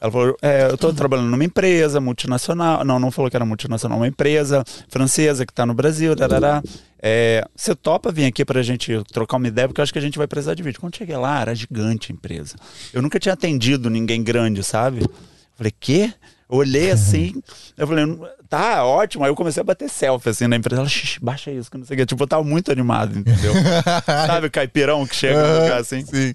[0.00, 3.98] Ela falou, é, eu tô trabalhando numa empresa multinacional, não, não falou que era multinacional,
[3.98, 6.60] uma empresa francesa que tá no Brasil, tarará.
[7.00, 10.02] É, você topa vir aqui pra gente trocar uma ideia, porque eu acho que a
[10.02, 10.80] gente vai precisar de vídeo.
[10.80, 12.56] Quando cheguei lá, era gigante a empresa.
[12.92, 15.08] Eu nunca tinha atendido ninguém grande, sabe?
[15.56, 16.12] Falei, quê?
[16.52, 17.42] Olhei assim,
[17.78, 18.04] eu falei,
[18.46, 19.24] tá, ótimo.
[19.24, 20.82] Aí eu comecei a bater selfie assim na empresa.
[20.82, 22.04] Ela, xixi, baixa isso, que não sei o que.
[22.04, 23.54] Tipo, eu tava muito animado, entendeu?
[24.04, 26.04] Sabe o caipirão que chega no lugar assim?
[26.04, 26.34] Sim.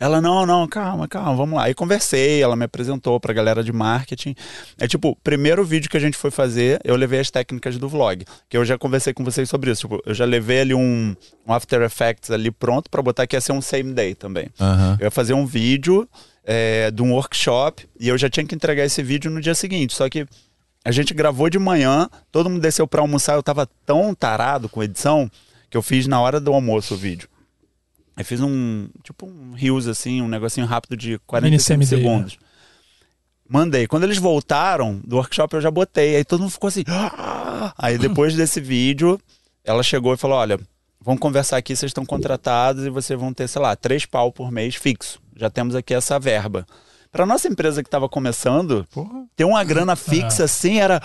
[0.00, 1.66] Ela, não, não, calma, calma, vamos lá.
[1.66, 4.34] Aí conversei, ela me apresentou pra galera de marketing.
[4.76, 8.24] É tipo, primeiro vídeo que a gente foi fazer, eu levei as técnicas do vlog.
[8.48, 9.82] Que eu já conversei com vocês sobre isso.
[9.82, 11.14] Tipo, eu já levei ali um,
[11.46, 14.48] um After Effects ali pronto pra botar que ia ser um same day também.
[14.60, 14.96] Aham.
[14.98, 16.08] Eu ia fazer um vídeo
[16.44, 19.94] é, de um workshop e eu já tinha que entregar esse vídeo no dia seguinte.
[19.94, 20.26] Só que
[20.84, 24.82] a gente gravou de manhã, todo mundo desceu pra almoçar, eu tava tão tarado com
[24.82, 25.30] edição
[25.68, 27.28] que eu fiz na hora do almoço o vídeo.
[28.16, 32.38] Aí fiz um, tipo um reels assim, um negocinho rápido de 45 Mini semi-day, segundos.
[33.48, 33.86] Mandei.
[33.86, 36.16] Quando eles voltaram do workshop, eu já botei.
[36.16, 36.84] Aí todo mundo ficou assim.
[37.76, 39.20] Aí depois desse vídeo,
[39.64, 40.60] ela chegou e falou: Olha,
[41.02, 44.50] vamos conversar aqui, vocês estão contratados e vocês vão ter, sei lá, três pau por
[44.50, 45.20] mês fixo.
[45.36, 46.66] Já temos aqui essa verba.
[47.12, 49.24] Pra nossa empresa que tava começando, Porra.
[49.34, 51.00] ter uma grana fixa assim era.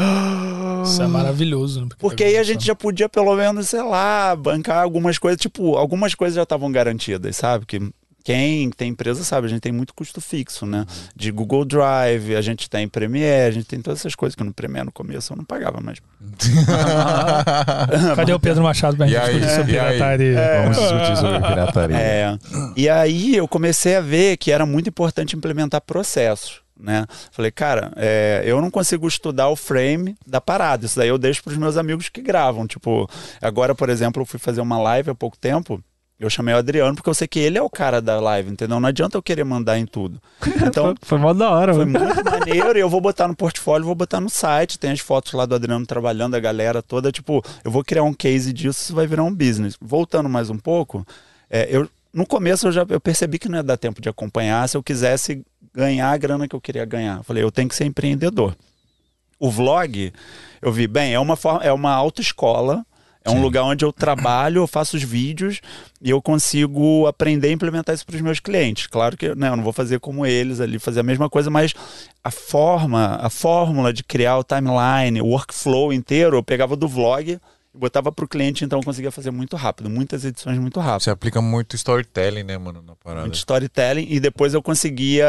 [0.83, 1.81] Isso é maravilhoso.
[1.81, 1.87] né?
[1.97, 5.41] Porque aí a gente já podia, pelo menos, sei lá, bancar algumas coisas.
[5.41, 7.65] Tipo, algumas coisas já estavam garantidas, sabe?
[7.65, 7.79] Que
[8.25, 10.83] quem tem empresa sabe, a gente tem muito custo fixo, né?
[11.15, 14.51] De Google Drive, a gente tem Premiere, a gente tem todas essas coisas que no
[14.51, 15.99] Premiere no começo eu não pagava, mas.
[18.15, 19.39] Cadê o Pedro Machado pra E gente aí?
[19.39, 20.39] discutir sobre pirataria?
[20.63, 21.97] Vamos discutir sobre pirataria.
[21.97, 22.37] É.
[22.75, 26.61] E aí eu comecei a ver que era muito importante implementar processos.
[26.77, 27.05] Né?
[27.31, 30.85] Falei, cara, é, eu não consigo estudar o frame da parada.
[30.85, 32.65] Isso daí eu deixo para os meus amigos que gravam.
[32.67, 33.07] Tipo,
[33.41, 35.79] agora, por exemplo, eu fui fazer uma live há pouco tempo.
[36.17, 38.79] Eu chamei o Adriano porque eu sei que ele é o cara da live, entendeu?
[38.79, 40.21] Não adianta eu querer mandar em tudo.
[40.65, 42.05] Então, Foi mó da hora, foi mano.
[42.05, 44.79] muito maneiro e eu vou botar no portfólio, vou botar no site.
[44.79, 47.11] Tem as fotos lá do Adriano trabalhando, a galera toda.
[47.11, 49.75] Tipo, eu vou criar um case disso, isso vai virar um business.
[49.81, 51.05] Voltando mais um pouco,
[51.49, 54.69] é, eu, no começo eu já eu percebi que não ia dar tempo de acompanhar
[54.69, 57.17] se eu quisesse ganhar a grana que eu queria ganhar.
[57.17, 58.55] Eu falei, eu tenho que ser empreendedor.
[59.37, 60.13] O vlog,
[60.61, 62.85] eu vi, bem, é uma, forma, é uma autoescola.
[63.25, 65.59] É um lugar onde eu trabalho, eu faço os vídeos
[65.99, 68.85] e eu consigo aprender a implementar isso para os meus clientes.
[68.85, 71.73] Claro que né, eu não vou fazer como eles ali, fazer a mesma coisa, mas
[72.23, 77.31] a forma, a fórmula de criar o timeline, o workflow inteiro, eu pegava do vlog
[77.31, 81.03] e botava para o cliente, então eu conseguia fazer muito rápido, muitas edições muito rápido
[81.03, 83.21] Você aplica muito storytelling, né, mano, na parada.
[83.21, 85.27] muito storytelling e depois eu conseguia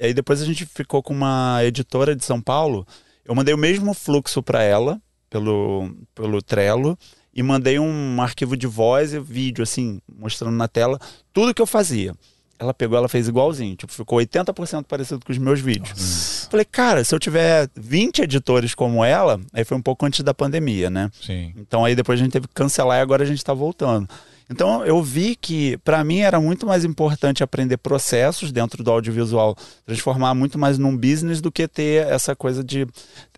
[0.00, 2.86] aí depois a gente ficou com uma editora de São Paulo
[3.24, 6.98] eu mandei o mesmo fluxo para ela pelo pelo Trello
[7.40, 10.98] e mandei um arquivo de voz e vídeo assim mostrando na tela
[11.32, 12.14] tudo que eu fazia
[12.58, 17.02] ela pegou ela fez igualzinho tipo ficou 80% parecido com os meus vídeos falei cara
[17.02, 21.10] se eu tiver 20 editores como ela aí foi um pouco antes da pandemia né
[21.22, 21.54] Sim.
[21.56, 24.06] então aí depois a gente teve que cancelar e agora a gente está voltando.
[24.50, 29.56] Então eu vi que para mim era muito mais importante aprender processos dentro do audiovisual,
[29.86, 32.84] transformar muito mais num business do que ter essa coisa de,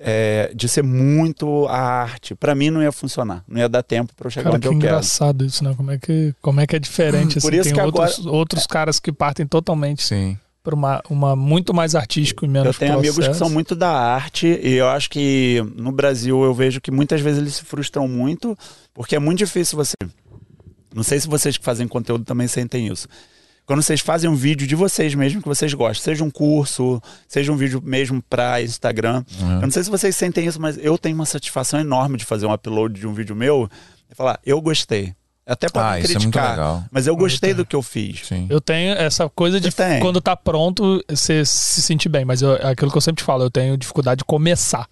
[0.00, 2.34] é, de ser muito a arte.
[2.34, 4.74] Para mim não ia funcionar, não ia dar tempo para eu chegar Cara, onde que
[4.74, 4.86] eu quero.
[4.86, 5.74] engraçado isso, né?
[5.76, 7.46] Como é que, como é, que é diferente, assim.
[7.46, 10.38] Por isso Tem que outros, outros caras que partem totalmente Sim.
[10.64, 13.38] para uma, uma muito mais artístico e menos Eu tenho amigos que processo.
[13.38, 17.38] são muito da arte e eu acho que no Brasil eu vejo que muitas vezes
[17.38, 18.56] eles se frustram muito
[18.94, 19.94] porque é muito difícil você.
[20.94, 23.08] Não sei se vocês que fazem conteúdo também sentem isso.
[23.64, 27.52] Quando vocês fazem um vídeo de vocês mesmo que vocês gostam, seja um curso, seja
[27.52, 29.24] um vídeo mesmo para Instagram.
[29.40, 29.52] Uhum.
[29.54, 32.44] Eu não sei se vocês sentem isso, mas eu tenho uma satisfação enorme de fazer
[32.46, 33.70] um upload de um vídeo meu
[34.10, 35.14] e falar, eu gostei.
[35.46, 36.84] Até para Ah, isso é muito criticar, legal.
[36.90, 38.26] mas eu gostei do que eu fiz.
[38.26, 38.46] Sim.
[38.48, 39.70] Eu tenho essa coisa de
[40.00, 42.24] quando tá pronto, você se sentir bem.
[42.24, 44.86] Mas eu- é aquilo que eu sempre falo, eu tenho dificuldade de começar.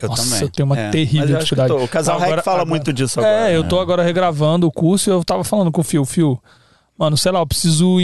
[0.00, 0.40] Eu Nossa, também.
[0.42, 1.72] eu tenho uma É, terrível dificuldade.
[1.72, 3.50] O Casal Agora- Rec fala agora- muito disso agora.
[3.50, 6.38] É, eu tô agora regravando o curso e eu tava falando com o Fio, Fio,
[6.98, 7.98] mano, sei lá, eu preciso.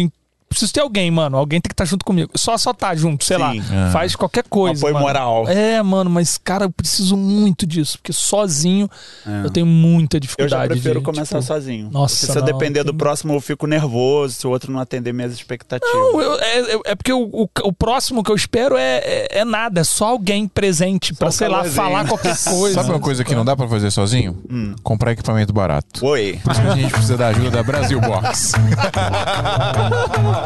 [0.57, 1.36] Preciso ter alguém, mano.
[1.36, 2.30] Alguém tem que estar junto comigo.
[2.34, 3.52] Só só tá junto, sei lá.
[3.52, 3.61] Sim.
[3.70, 3.90] É.
[3.92, 4.80] Faz qualquer coisa.
[4.80, 5.04] apoio mano.
[5.07, 5.44] moral.
[5.48, 7.98] É, mano, mas, cara, eu preciso muito disso.
[7.98, 8.88] Porque sozinho
[9.26, 9.44] É.
[9.44, 10.62] eu tenho muita Eu dificuldade.
[10.62, 11.90] já prefiro de, começar tipo, sozinho.
[11.92, 14.72] nossa, Porque se eu não, depender do tem- próximo, eu fico nervoso se o outro
[14.72, 15.92] não atender minhas expectativas.
[15.94, 19.44] Não, eu- é, é- porque o, o, o próximo que eu espero é, é, é
[19.44, 22.76] nada, é só alguém presente pra, sei lá, falar qualquer coisa.
[22.76, 24.42] Sabe uma coisa que não dá pra fazer sozinho?
[24.50, 24.74] Hum.
[24.82, 26.04] Comprar equipamento barato.
[26.07, 26.40] Oi.
[26.42, 28.52] Por isso que a gente precisa da ajuda da Brasil Box.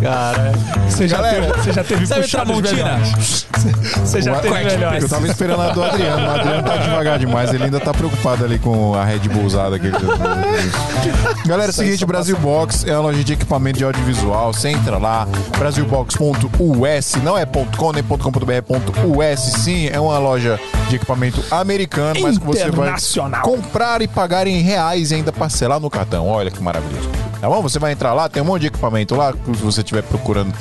[0.00, 0.52] Cara,
[0.88, 2.92] Você já Galera, teve, você já teve sabe puxados Tramontina?
[2.98, 3.46] melhores.
[4.04, 5.02] Você já O- teve melhores.
[5.02, 7.52] Eu tava esperando a do Adriano, mas o Adriano tá devagar demais.
[7.54, 9.90] Ele ainda tá preocupado ali com a Red Bull usada aqui.
[11.46, 14.52] Galera, é o seguinte, Brasil Box é uma loja de equipamento de audiovisual.
[14.52, 15.26] Você entra lá,
[15.58, 19.40] brasilbox.us, não é .com nem .com.br, é .us.
[19.40, 22.94] Sim, é uma loja de equipamento americano, mas que você vai
[23.42, 26.28] comprar e pagar em reais e ainda parcelar no cartão.
[26.28, 27.08] Olha que maravilhoso.
[27.40, 27.60] Tá bom?
[27.62, 30.54] Você vai entrar lá, tem um monte de equipamento lá, se você estiver procurando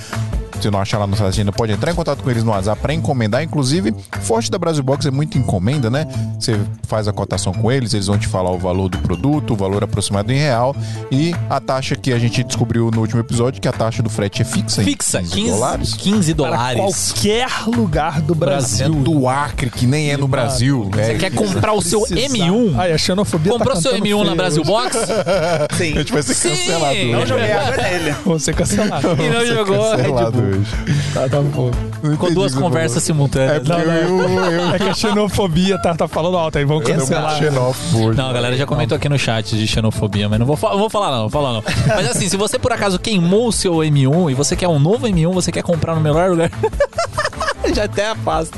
[0.59, 2.81] se não achar lá no site ainda, pode entrar em contato com eles no WhatsApp
[2.81, 3.43] para encomendar.
[3.43, 6.07] Inclusive, forte da Brasil Box é muito encomenda, né?
[6.39, 9.55] Você faz a cotação com eles, eles vão te falar o valor do produto, o
[9.55, 10.75] valor aproximado em real
[11.11, 14.41] e a taxa que a gente descobriu no último episódio, que a taxa do frete
[14.41, 14.83] é fixa.
[14.83, 15.93] Fixa, 15 dólares.
[15.93, 17.11] 15 Para dólares.
[17.13, 18.89] qualquer lugar do É Brasil.
[18.95, 20.89] do Acre, que nem é no Brasil.
[20.93, 22.35] Você É, quer comprar o seu Precisar.
[22.37, 22.73] M1?
[22.77, 24.71] Ai, a xenofobia Comprou tá seu cantando M1 na Brasil hoje.
[24.71, 24.95] Box
[25.69, 25.93] A Sim.
[25.93, 26.49] gente vai ser Sim.
[26.49, 26.95] cancelado.
[27.05, 27.27] Não hoje.
[27.29, 28.15] Joguei água nele.
[28.25, 29.07] Vou ser cancelado.
[29.21, 30.44] e não jogou Red Cancelado Bull.
[30.45, 31.11] Hoje.
[31.13, 31.41] tá, tá.
[31.41, 33.57] Não Com duas conversas simultâneas.
[33.57, 36.79] É porque eu, eu, eu, É que a xenofobia tá, tá falando alto aí, vão
[36.81, 37.37] cancelar.
[37.37, 38.13] xenófobo.
[38.13, 40.89] Não, a galera já comentou aqui no chat de xenofobia, mas não vou, não vou
[40.89, 41.63] falar não, vou falar não.
[41.87, 45.07] Mas assim, se você por acaso queimou o seu M1 e você quer um novo
[45.07, 46.49] M1, você quer comprar no melhor lugar,
[47.74, 48.57] Já até afasta.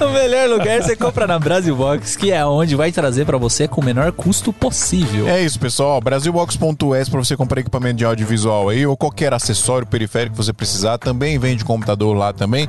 [0.00, 3.66] O melhor lugar você compra na Brasil Box, que é onde vai trazer pra você
[3.66, 5.28] com o menor custo possível.
[5.28, 6.00] É isso, pessoal.
[6.00, 10.98] Brasilbox.es para você comprar equipamento de audiovisual aí ou qualquer acessório periférico que você precisar.
[10.98, 12.68] Também vende computador lá também.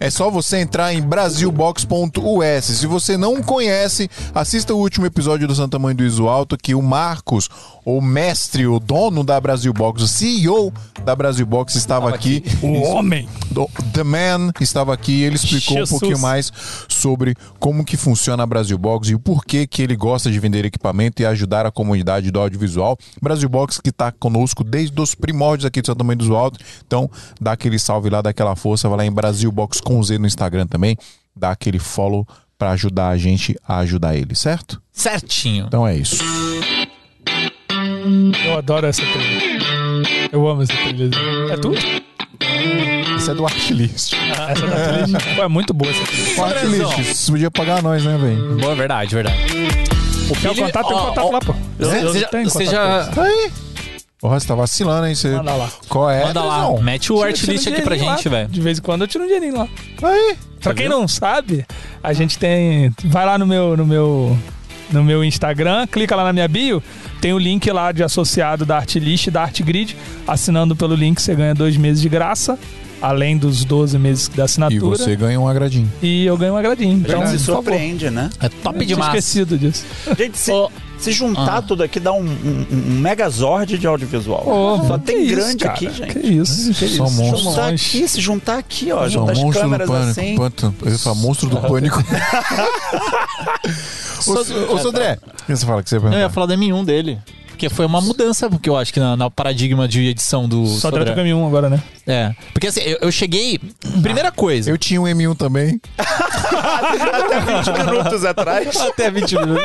[0.00, 2.64] É só você entrar em brasilbox.us.
[2.64, 6.74] Se você não conhece, assista o último episódio do Santa Mãe do Iso Alto que
[6.74, 7.48] o Marcos,
[7.90, 10.70] o mestre, o dono da Brasil Box, o CEO
[11.06, 12.44] da Brasil Box estava aqui.
[12.62, 13.26] O homem.
[13.50, 15.90] Do- The Man estava aqui, ele explicou Jesus.
[15.92, 16.52] um pouquinho mais
[16.86, 20.66] sobre como que funciona a Brasil Box e o porquê que ele gosta de vender
[20.66, 22.98] equipamento e ajudar a comunidade do audiovisual.
[23.22, 26.60] Brasil Box que está conosco desde os primórdios aqui do Santo do Alto.
[26.86, 27.10] Então,
[27.40, 30.26] dá aquele salve lá, dá aquela força, vai lá em Brasil Box com Z no
[30.26, 30.94] Instagram também,
[31.34, 32.26] dá aquele follow
[32.58, 34.82] para ajudar a gente a ajudar ele, certo?
[34.92, 35.66] Certinho.
[35.68, 36.22] Então é isso.
[38.46, 39.58] Eu adoro essa trilha.
[40.32, 41.10] Eu amo essa trilha.
[41.52, 41.72] É tu?
[43.16, 44.12] Isso é do Artlist.
[44.14, 45.18] Essa da trilha.
[45.36, 46.44] Pô, é muito boa essa trilha.
[46.44, 48.56] Artlist, você podia pagar nós, né, velho?
[48.56, 49.36] Boa, verdade, verdade.
[50.30, 50.86] O Quer o Billy- contato?
[50.88, 51.54] Tem o ó, contato ó, lá, pô.
[51.78, 53.50] Eu, Você eu você já, tenho você contato já- com Aí.
[54.20, 55.14] Porra, você tá vacilando, hein?
[55.14, 55.28] Você...
[55.30, 55.70] Manda lá.
[55.88, 56.24] Qual é?
[56.24, 56.82] manda lá, Não.
[56.82, 58.36] mete o Tira- artlist tira um aqui pra dinheirinho gente, lá.
[58.38, 58.48] velho.
[58.48, 59.68] De vez em quando eu tiro um dinheirinho lá.
[60.02, 60.36] Aí.
[60.60, 61.64] Pra quem não sabe,
[62.02, 62.92] a gente tem.
[63.04, 64.36] Vai lá no meu, no meu,
[64.90, 66.82] no meu Instagram, clica lá na minha bio,
[67.20, 69.96] tem o link lá de associado da Artlist e da Artgrid.
[70.26, 72.58] Assinando pelo link, você ganha dois meses de graça,
[73.00, 74.96] além dos 12 meses da E assinatura.
[74.98, 75.90] você ganha um agradinho.
[76.02, 76.98] E eu ganho um agradinho.
[76.98, 78.30] Então, gente se surpreende, né?
[78.40, 79.08] É top Tinha demais.
[79.14, 79.84] esquecido disso.
[80.16, 81.62] Gente, se, Ô, se juntar Ah.
[81.62, 84.42] tudo aqui dá um, um, um megazord de audiovisual.
[84.42, 85.74] Porra, Só tem isso, grande cara.
[85.74, 86.12] aqui, gente.
[86.18, 87.14] Que isso, que Só isso.
[87.16, 87.50] monstro.
[87.50, 89.00] Juntar aqui, se juntar aqui, ó.
[89.02, 90.10] Só Juntar as monstro do câmeras pânico.
[90.20, 90.36] assim.
[90.36, 92.02] Panto, ele fala monstro do pânico.
[94.72, 97.18] ô, Sodré, o que você fala que você ia Eu ia falar da M1 dele.
[97.58, 100.64] Porque foi uma mudança, porque eu acho que na, na paradigma de edição do.
[100.64, 101.00] Só Sodré.
[101.02, 101.82] trata caminho um agora, né?
[102.06, 102.32] É.
[102.52, 103.58] Porque assim, eu, eu cheguei.
[104.00, 104.70] Primeira coisa.
[104.70, 105.80] Eu tinha um M1 também.
[105.98, 108.76] Até 20 minutos atrás.
[108.76, 109.64] Até 20 minutos.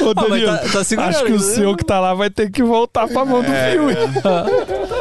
[0.00, 1.42] Ô, Ah, Danilo, tá- tá segurando, acho que o né?
[1.54, 3.82] seu que tá lá vai ter que voltar pra mão do É, fio.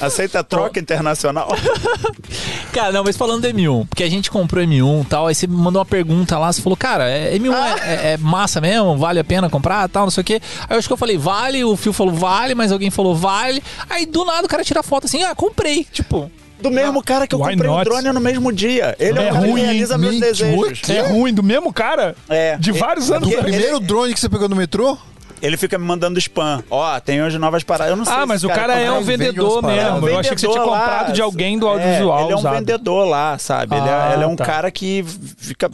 [0.00, 1.48] Aceita troca internacional.
[2.72, 5.46] Cara, não, mas falando do M1, porque a gente comprou M1 e tal, aí você
[5.46, 8.96] me mandou uma pergunta lá, você falou, cara, é- M1 é, é- é massa mesmo?
[8.96, 10.40] Vale a pena comprar tal, não sei o quê.
[10.68, 13.62] Aí eu acho que eu falei, vale, o Fio falou, vale, mas alguém falou, vale.
[13.88, 15.84] Aí do nada o cara tira foto assim, ah, comprei.
[15.90, 17.84] Tipo, Do mesmo cara que eu Why comprei o not?
[17.88, 18.94] drone no mesmo dia.
[18.98, 20.88] Ele é, É o cara ruim, que realiza meus desejos.
[20.90, 22.14] É ruim do mesmo cara?
[22.28, 22.56] É.
[22.58, 23.28] De vários anos.
[23.28, 24.98] Do Ele- primeiro drone que você pegou no metrô?
[25.42, 26.62] Ele fica me mandando spam.
[26.70, 27.90] Ó, tem hoje novas paradas.
[27.92, 29.80] Eu não sei Ah, mas o cara é um vendedor mesmo.
[29.80, 30.78] É um Eu achei que você tinha vendedor lá.
[30.80, 33.76] comprado de alguém do É, audiovisual ele é um vendedor lá, sabe?
[33.76, 34.44] ele, é, Ah, ele é um tá.
[34.44, 35.04] cara que
[35.38, 35.70] fica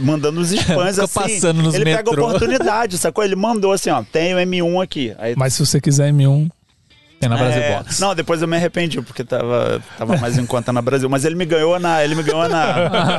[0.00, 1.20] mandando os spams Fica assim.
[1.34, 2.26] passando nos ele pega metrô.
[2.26, 3.22] oportunidade, sacou?
[3.24, 5.14] Ele mandou assim, ó, tem o M1 aqui.
[5.18, 6.50] Aí, Mas se você quiser M1...
[7.22, 8.00] tem na Brasil é, Box.
[8.00, 11.08] Não, depois eu me arrependi, porque tava, tava mais em conta na Brasil.
[11.08, 12.02] Mas ele me ganhou na.
[12.02, 12.72] Ele me ganhou na.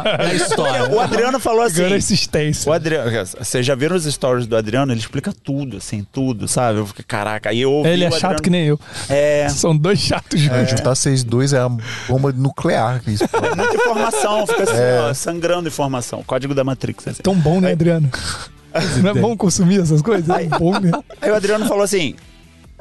[0.24, 0.90] Na história.
[0.94, 1.78] o Adriano falou assim.
[1.78, 2.70] Ganhando assistência.
[2.70, 4.92] O Adriano, vocês já viram os stories do Adriano?
[4.92, 6.80] Ele explica tudo, assim, tudo, sabe?
[6.80, 8.80] Eu fiquei, caraca, aí eu ouvi Ele é o chato Adriano- que nem eu.
[9.10, 10.70] É, São dois chatos É, juntos.
[10.72, 11.70] juntar vocês dois é a
[12.10, 13.24] bomba nuclear isso.
[13.56, 15.00] muita informação, fica assim, É.
[15.10, 16.22] ó, sangrando informação.
[16.24, 17.08] Código da Matrix.
[17.08, 17.22] Assim.
[17.22, 18.10] Tão bom, né, Adriano?
[19.04, 20.28] Não é bom consumir essas coisas?
[20.30, 20.92] É bom, né?
[21.22, 22.16] Aí o Adriano falou assim: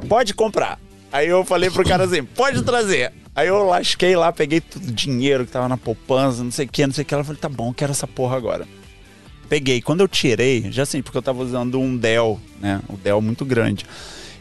[0.08, 0.78] pode comprar.
[1.12, 3.12] Aí eu falei pro cara assim: pode trazer.
[3.34, 6.86] Aí eu lasquei lá, peguei tudo, dinheiro que tava na poupança, não sei o que,
[6.86, 7.14] não sei o que.
[7.14, 8.66] Ela falou: tá bom, quero essa porra agora.
[9.48, 9.82] Peguei.
[9.82, 12.80] Quando eu tirei, já assim, porque eu tava usando um Dell, né?
[12.88, 13.84] Um Dell muito grande.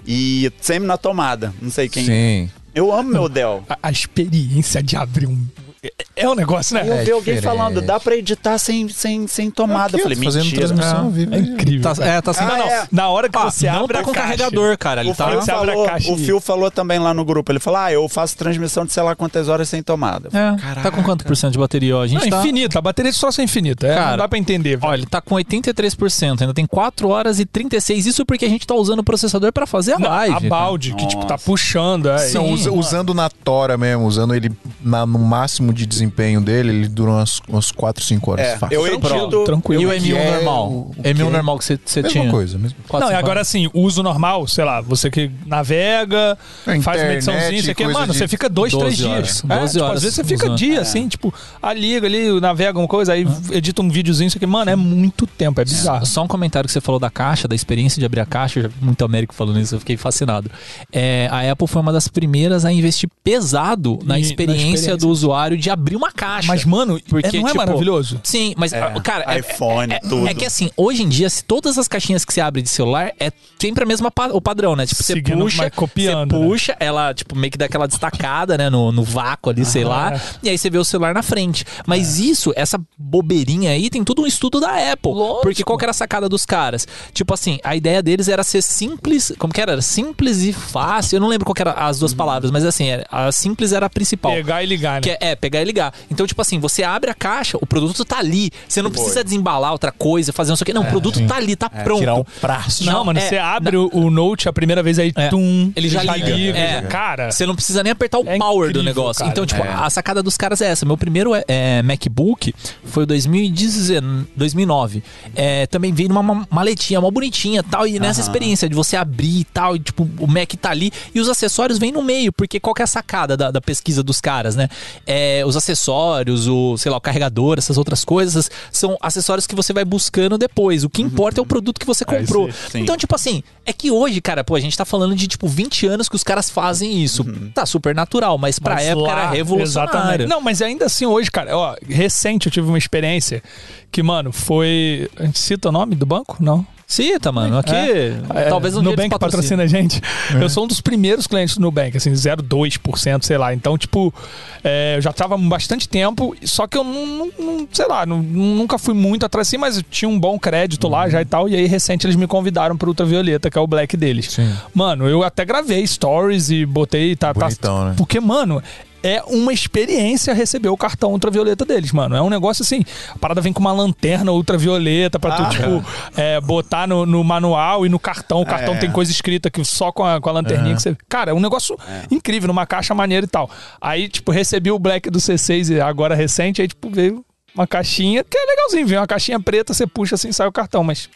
[0.07, 1.53] E sempre na tomada.
[1.61, 2.05] Não sei quem.
[2.05, 2.49] Sim.
[2.74, 3.63] Eu amo meu Dell.
[3.67, 5.45] A, a experiência de abrir um...
[5.84, 5.91] é-
[6.23, 6.84] É um negócio, né?
[6.88, 7.57] Eu É vi alguém diferente.
[7.57, 9.97] falando, dá pra editar sem, sem, sem tomada.
[9.97, 10.67] eu falei, fazendo mentira.
[10.67, 11.34] transmissão ao vivo.
[11.34, 11.93] É incrível.
[11.95, 12.43] Tá, é, tá assim.
[12.43, 12.67] Ah, não, não.
[12.67, 12.88] é.
[12.91, 15.01] Na hora que Ah, você não abre tá a com caixa, carregador, cara.
[15.01, 15.27] Ele O tá.
[15.27, 17.51] Phil, Você abre a falou, caixa o Phil falou também lá no grupo.
[17.51, 20.29] Ele falou: Ah, eu faço transmissão de sei lá quantas horas sem tomada.
[20.32, 21.97] É, tá com quanto por cento de bateria?
[21.97, 22.39] Ó, a gente Não, tá...
[22.41, 22.77] infinito.
[22.77, 23.88] A bateria de troço é infinita.
[23.88, 24.77] É, Cara, não dá pra entender.
[24.77, 24.91] velho.
[24.91, 28.05] Olha, ele tá com 83%, ainda tem 4 horas e 36.
[28.05, 30.34] Isso porque a gente tá usando o processador pra fazer a Não, live.
[30.36, 30.49] a cara.
[30.49, 32.07] balde, que tipo, tá puxando.
[32.09, 32.38] É, Sim.
[32.53, 34.51] Usa- usando na tora mesmo, usando ele
[34.84, 38.76] no máximo de desempenho dele, ele dura umas, umas 4, 5 horas É, fácil.
[38.76, 39.43] eu edito.
[39.45, 39.82] Tranquilo.
[39.82, 40.69] E o que M1 é normal?
[40.72, 42.32] o- o M1 que é- normal que você você Mesma tinha?
[42.32, 42.78] coisa, mesmo.
[42.88, 46.78] Quatro, Não, e agora assim, uso normal, sei lá, você que navega, É, faz uma
[46.78, 49.26] internet, ediçãozinha, isso aqui, coisa mano, de você fica dois, 12 três horas.
[49.28, 49.43] dias.
[49.49, 50.57] É, 12 tipo, às vezes você fica usando.
[50.57, 50.82] dia, É.
[50.82, 54.69] assim, tipo, a liga ali, navega alguma coisa, aí edita um videozinho, isso aqui, mano,
[54.72, 56.05] é muito tempo, é bizarro.
[56.05, 59.03] Só um comentário que você falou da caixa, da experiência de abrir a caixa, muito
[59.05, 60.49] Américo falando isso, eu fiquei fascinado.
[60.91, 64.97] É, a Apple foi uma das primeiras a investir pesado na E- na experiência, experiência.
[64.97, 66.47] do usuário de abrir uma caixa.
[66.47, 68.20] Mas, mano, Porque, é, não é tipo, maravilhoso?
[68.24, 70.28] Sim, mas, É, cara, é- iPhone, é, tudo.
[70.28, 73.12] É que assim, hoje em dia, se todas as caixinhas que você abre de celular
[73.20, 74.86] é sempre a mesma pa- o padrão, né?
[74.86, 76.47] Tipo, você Seguindo, puxa, mas copiando, você né?
[76.47, 78.70] puxa, ela, tipo, meio que dá aquela destacada, né?
[78.70, 80.14] No, no vácuo ali, sei lá.
[80.14, 80.22] é.
[80.43, 81.64] E aí você vê o celular na frente.
[81.86, 85.12] Mas isso, essa bobeirinha aí, tem tudo um estudo da Apple.
[85.12, 85.41] Lógico.
[85.41, 86.88] Porque qual que era a sacada dos caras?
[87.14, 89.32] Tipo assim, a ideia deles era ser simples.
[89.38, 89.74] Como que era?
[89.74, 91.18] Era simples e fácil.
[91.18, 93.89] Eu não lembro qual que era as duas palavras, mas assim, a simples era a
[93.89, 94.32] principal.
[94.34, 95.01] Pegar e ligar, né?
[95.01, 95.93] Que é, é, pegar e ligar.
[96.10, 98.49] Então, tipo assim, você abre a caixa, o produto tá ali.
[98.68, 100.74] Você não precisa desembalar outra coisa, fazer não sei o quê.
[100.74, 101.99] Não, o produto tá ali, tá pronto.
[101.99, 102.86] Tirar um prazo.
[102.86, 105.28] Não, mano, é, você abre o, o Note a primeira vez aí, É.
[105.30, 106.30] tum, Ele já liga.
[106.58, 106.82] É.
[106.84, 109.20] Cara, Você não precisa nem apertar o É power do incrível, negócio.
[109.20, 109.32] cara.
[109.32, 110.86] Então, tipo, a sacada dos caras é essa.
[110.86, 112.54] Meu primeiro é, é, MacBook
[112.86, 115.04] foi o 2019, 2009.
[115.36, 117.86] É, também veio numa ma- maletinha mó bonitinha tal.
[117.88, 120.91] E nessa experiência de você abrir e tal, e tipo, o Mac tá ali.
[121.14, 124.02] E os acessórios vêm no meio, porque qual que é a sacada da, da pesquisa
[124.04, 124.70] dos caras, né?
[125.06, 129.73] É, os acessórios, o, sei lá, o carregador, essas outras coisas, são acessórios que você
[129.73, 130.83] vai buscando depois.
[130.83, 132.47] O que importa é o produto que você comprou.
[132.47, 132.79] aí, sim.
[132.79, 135.87] Então, tipo assim, é que hoje, cara, pô, a gente tá falando de, tipo, 20
[135.87, 137.23] anos que os caras fazem isso.
[137.53, 139.97] Tá super natural, mas pra Mas época lá, era revolucionário.
[139.97, 140.27] Exatamente.
[140.27, 143.43] Não, mas ainda assim hoje, cara, ó, recente eu tive uma experiência
[143.91, 145.09] que, mano, foi.
[145.17, 146.37] A gente cita o nome do banco?
[146.39, 146.65] Não.
[146.91, 147.57] Cita, mano.
[147.57, 150.01] Aqui, É, talvez um Nubank patrocina a gente.
[150.41, 153.53] Eu sou um dos primeiros clientes do Nubank, assim, 0,2%, sei lá.
[153.53, 154.13] Então, tipo,
[154.61, 158.21] é, eu já tava há bastante tempo, só que eu não, não- sei lá, não-
[158.21, 161.47] nunca fui muito atrás assim, mas eu tinha um bom crédito lá já e tal.
[161.47, 164.29] E aí, recente, eles me convidaram pro Ultravioleta, que é o Black deles.
[164.33, 164.53] Sim.
[164.73, 167.93] Mano, eu até gravei stories e botei, tá, tá Bonitão, né?
[167.97, 168.61] porque, mano,
[169.04, 172.16] é uma experiência receber o cartão ultravioleta deles, mano.
[172.16, 175.49] É um negócio assim, a parada vem com uma lanterna ultravioleta pra tu, Ah.
[175.49, 175.86] tipo,
[176.16, 178.41] é, botar no, no manual e no cartão.
[178.41, 178.78] O cartão É.
[178.78, 180.95] tem coisa escrita que só com a, com a lanterninha que você.
[181.10, 181.78] Cara, é um negócio
[182.10, 183.49] incrível, numa caixa maneira e tal.
[183.80, 187.26] Aí, tipo, recebi o Black do C6 e agora recente, aí, tipo, veio
[187.56, 190.84] uma caixinha, que é legalzinho, veio uma caixinha preta, você puxa assim, sai o cartão,
[190.84, 191.10] mas.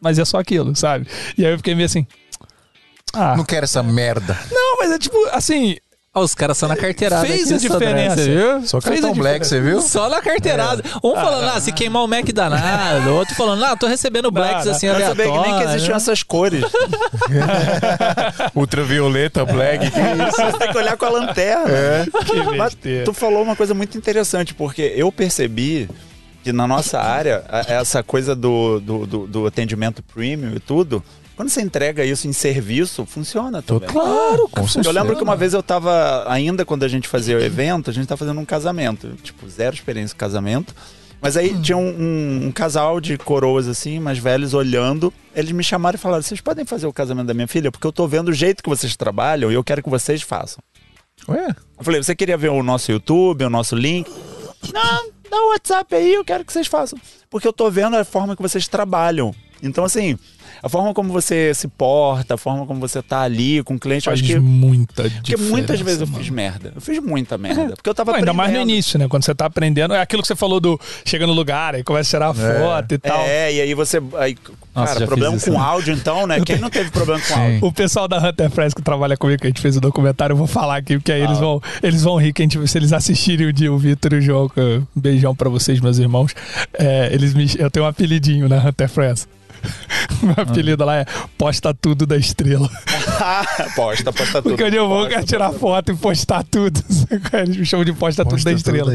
[0.00, 1.06] Mas é só aquilo, sabe?
[1.38, 2.06] E aí eu fiquei meio assim.
[3.14, 4.38] Ah, Não quero essa merda.
[4.50, 5.76] não, mas é tipo, assim,
[6.14, 7.26] os caras só na carteirada.
[7.26, 8.16] Fez aqui a diferença.
[8.16, 8.66] Você viu?
[8.66, 9.80] Só cartão black, você viu?
[9.80, 10.82] Só na carteirada.
[11.02, 13.10] Um falando, ah, se queimar o Mac danado.
[13.10, 14.72] O outro falando, ah, tô recebendo blacks não.
[14.72, 15.70] assim Eu sabia que nem que aleatório.
[15.70, 16.62] existiam essas cores.
[18.54, 19.90] Ultravioleta, black.
[19.90, 20.36] que isso?
[20.36, 21.70] Você tem que olhar com a lanterna.
[21.70, 22.04] É.
[22.24, 23.04] que Mas besteira.
[23.04, 25.88] tu falou uma coisa muito interessante, porque eu percebi
[26.44, 31.02] que na nossa área, essa coisa do, do, do- do atendimento premium e tudo,
[31.36, 33.88] quando você entrega isso em serviço, funciona também.
[33.88, 34.92] Claro, Com Eu certeza.
[34.92, 38.06] lembro que uma vez eu tava, ainda quando a gente fazia o evento, a gente
[38.06, 39.14] tava fazendo um casamento.
[39.22, 40.74] Tipo, zero experiência em casamento.
[41.20, 45.12] Mas aí tinha um, um- um casal de coroas, assim, mais velhos, olhando.
[45.34, 47.70] Eles me chamaram e falaram: vocês podem fazer o casamento da minha filha?
[47.70, 50.62] Porque eu tô vendo o jeito que vocês trabalham e eu quero que vocês façam.
[51.28, 51.46] Ué?
[51.78, 54.10] Eu falei, você queria ver o nosso YouTube, o nosso link?
[54.72, 56.98] Não, dá o WhatsApp aí, eu quero que vocês façam.
[57.30, 59.32] Porque eu tô vendo a forma que vocês trabalham.
[59.62, 60.18] Então, assim,
[60.62, 64.06] a forma como você se porta, a forma como você tá ali com o cliente,
[64.06, 64.38] eu Faz acho que.
[64.38, 66.18] muita Porque muitas vezes eu mano.
[66.18, 66.72] fiz merda.
[66.74, 67.74] Eu fiz muita merda.
[67.74, 69.08] Porque eu tava Não, ainda mais no início, né?
[69.08, 69.94] Quando você tá aprendendo.
[69.94, 72.98] É aquilo que você falou do chega no lugar, aí começa a tirar foto e
[72.98, 73.20] tal.
[73.22, 74.00] É, e aí você.
[74.18, 74.36] Aí,
[74.74, 75.64] Nossa, cara, problema isso, com né?
[75.64, 76.40] áudio, então, né?
[76.46, 77.58] Quem não teve problema com áudio?
[77.66, 80.38] O pessoal da Hunter Press que trabalha comigo, que a gente fez o documentário, eu
[80.38, 82.92] vou falar aqui, porque aí eles, vão, eles vão rir que a gente, se eles
[82.92, 85.98] assistirem o dia, o Vitor e o João, que eu- um beijão pra vocês, meus
[85.98, 86.34] irmãos.
[86.78, 89.26] É, eles me, eu tenho um apelidinho na Hunter Press.
[90.22, 91.04] Meu apelido lá é
[91.36, 92.68] Posta Tudo da Estrela.
[93.76, 94.50] posta, posta tudo.
[94.50, 96.80] Porque onde eu vou, Posta, quero tirar foto e postar tudo.
[97.32, 98.92] Eles me chamam de Posta, Tudo da Estrela.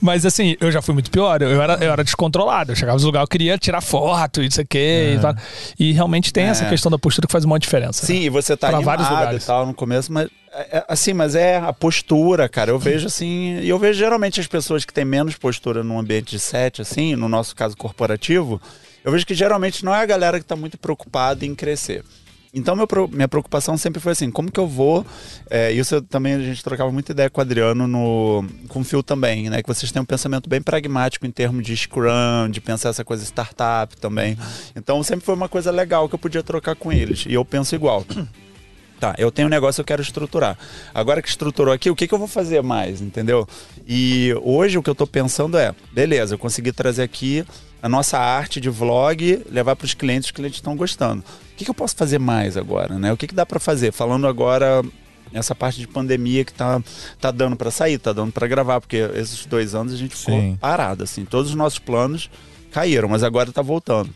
[0.00, 1.40] Mas assim, eu já fui muito pior.
[1.42, 2.72] Eu era, eu era descontrolado.
[2.72, 5.34] Eu chegava nos lugares, eu queria tirar foto, isso aqui e tal.
[5.78, 6.68] E realmente tem essa É.
[6.68, 8.04] questão da postura que faz uma diferença.
[8.06, 8.24] Sim, né?
[8.26, 9.44] e você tá Pra animado vários lugares.
[9.44, 12.70] e tal no começo, mas é- é- assim, mas é a postura, cara.
[12.70, 16.30] Eu vejo assim, e eu vejo geralmente as pessoas que têm menos postura num ambiente
[16.30, 18.60] de set, assim, no nosso caso corporativo,
[19.04, 22.04] eu vejo que geralmente não é a galera que tá muito preocupada em crescer.
[22.52, 25.06] Então, meu minha preocupação sempre foi assim, como que eu vou...
[25.48, 28.84] é, isso eu também, a gente trocava muita ideia com o Adriano, no, com o
[28.84, 29.62] Phil também, né?
[29.62, 33.24] Que vocês têm um pensamento bem pragmático em termos de Scrum, de pensar essa coisa
[33.24, 34.36] startup também.
[34.74, 37.24] Então, sempre foi uma coisa legal que eu podia trocar com eles.
[37.26, 38.04] E eu penso igual.
[38.98, 40.58] Tá, eu tenho um negócio, eu quero estruturar.
[40.92, 43.48] Agora que estruturou aqui, o que, que eu vou fazer mais, entendeu?
[43.88, 47.42] E hoje o que eu tô pensando é, beleza, eu consegui trazer aqui
[47.82, 51.22] a nossa arte de vlog, levar para os clientes, os clientes estão gostando.
[51.52, 53.12] O que, que eu posso fazer mais agora, né?
[53.12, 53.92] O que, que dá para fazer?
[53.92, 54.82] Falando agora
[55.32, 56.82] essa parte de pandemia que tá,
[57.20, 60.38] tá dando para sair, tá dando para gravar, porque esses dois anos a gente ficou
[60.38, 60.58] Sim.
[60.60, 61.24] parado, assim.
[61.24, 62.30] Todos os nossos planos
[62.70, 64.10] caíram, mas agora tá voltando.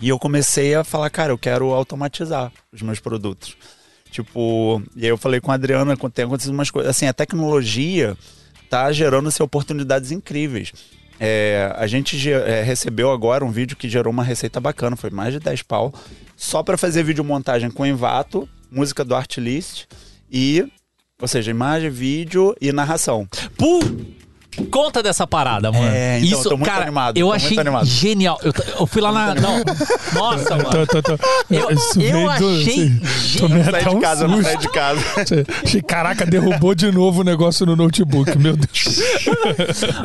[0.00, 3.56] E eu comecei a falar, cara, eu quero automatizar os meus produtos.
[4.10, 6.90] Tipo, e aí eu falei com a Adriana, tem acontecido umas coisas.
[6.90, 8.16] Assim, a tecnologia
[8.68, 10.72] tá gerando assim, oportunidades incríveis.
[11.18, 15.10] É, a gente ge- é, recebeu agora um vídeo que gerou uma receita bacana, foi
[15.10, 15.92] mais de 10 pau,
[16.36, 19.84] só para fazer videomontagem com Envato, música do Artlist
[20.30, 20.66] e,
[21.20, 23.26] ou seja, imagem, vídeo e narração.
[23.56, 23.80] Pu-
[24.70, 25.86] Conta dessa parada, mano.
[25.86, 27.86] É, então, Isso, tô muito cara, animado, eu tô achei muito animado.
[27.86, 28.38] genial.
[28.42, 29.34] Eu, eu fui lá na.
[29.34, 29.62] Não.
[30.14, 30.70] Nossa, mano.
[30.70, 31.12] Tô, tô, tô.
[31.50, 31.68] Eu,
[32.00, 33.48] eu achei assim, genial.
[33.48, 35.00] tomei Sai até de um casa, não sai de casa.
[35.64, 39.00] Achei, caraca, derrubou de novo o negócio no notebook, meu Deus.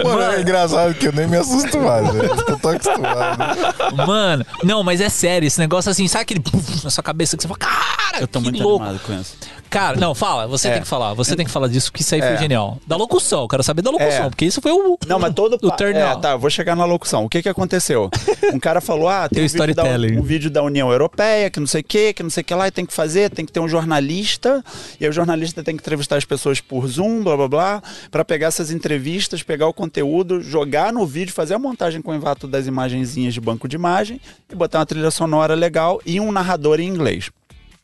[0.03, 2.31] Mano, é engraçado que eu nem me assusto mais, velho.
[2.47, 4.05] Eu tô acostumado.
[4.07, 7.43] Mano, não, mas é sério, esse negócio assim, sabe aquele puf na sua cabeça que
[7.43, 8.83] você fala, cara, Eu tô que muito louco.
[8.83, 9.35] animado com isso.
[9.71, 10.73] Cara, não, fala, você É.
[10.73, 12.37] tem que falar, você tem que falar disso, que isso aí foi É.
[12.37, 12.77] genial.
[12.85, 14.29] Da locução, quero saber da locução, É.
[14.29, 14.97] porque isso foi o.
[15.07, 17.23] Não, mas todo o turn é, tá, eu vou chegar na locução.
[17.23, 18.09] O que que aconteceu?
[18.53, 19.83] Um cara falou: "Ah, tem Tem um vídeo, da,
[20.19, 22.53] um vídeo da União Europeia, que não sei o que, que não sei o que
[22.53, 24.61] lá, e tem que fazer, tem que ter um jornalista,
[24.99, 28.25] e aí o jornalista tem que entrevistar as pessoas por Zoom, blá blá blá, para
[28.25, 32.45] pegar essas entrevistas, pegar o conteúdo, jogar no vídeo, fazer a montagem com o envato
[32.45, 34.19] das imagenzinhas de banco de imagem
[34.51, 37.29] e botar uma trilha sonora legal e um narrador em inglês.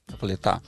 [0.10, 0.62] Eu falei, tá.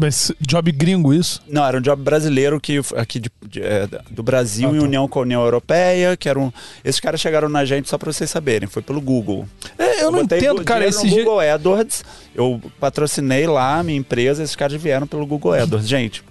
[0.00, 1.40] Mas job gringo isso?
[1.48, 4.84] Não, era um job brasileiro que aqui de- de- é, do Brasil Ah, em tá.
[4.84, 6.52] união com a União Europeia, que eram.
[6.84, 9.46] Esses caras chegaram na gente só pra vocês saberem, foi pelo Google.
[9.78, 13.78] É, eu não botei entendo, do- cara, esse no ge- Google AdWords, eu patrocinei lá
[13.78, 15.86] a minha empresa, esses caras vieram pelo Google AdWords.
[15.88, 16.24] Gente,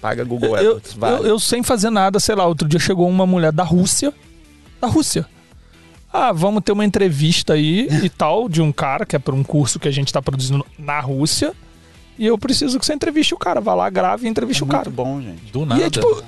[0.00, 1.16] paga Google eu, AdWords, vale.
[1.16, 4.14] eu, eu sem fazer nada, sei lá, outro dia chegou uma mulher da Rússia.
[4.80, 5.26] Da Rússia.
[6.12, 9.42] Ah, vamos ter uma entrevista aí e tal, de um cara que é para um
[9.42, 11.52] curso que a gente tá produzindo na Rússia.
[12.18, 13.60] E eu preciso que você entreviste o cara.
[13.60, 14.90] Vá lá, grave e entreviste é o muito cara.
[14.90, 15.52] bom, gente.
[15.52, 15.80] Do nada.
[15.80, 16.22] E é tipo,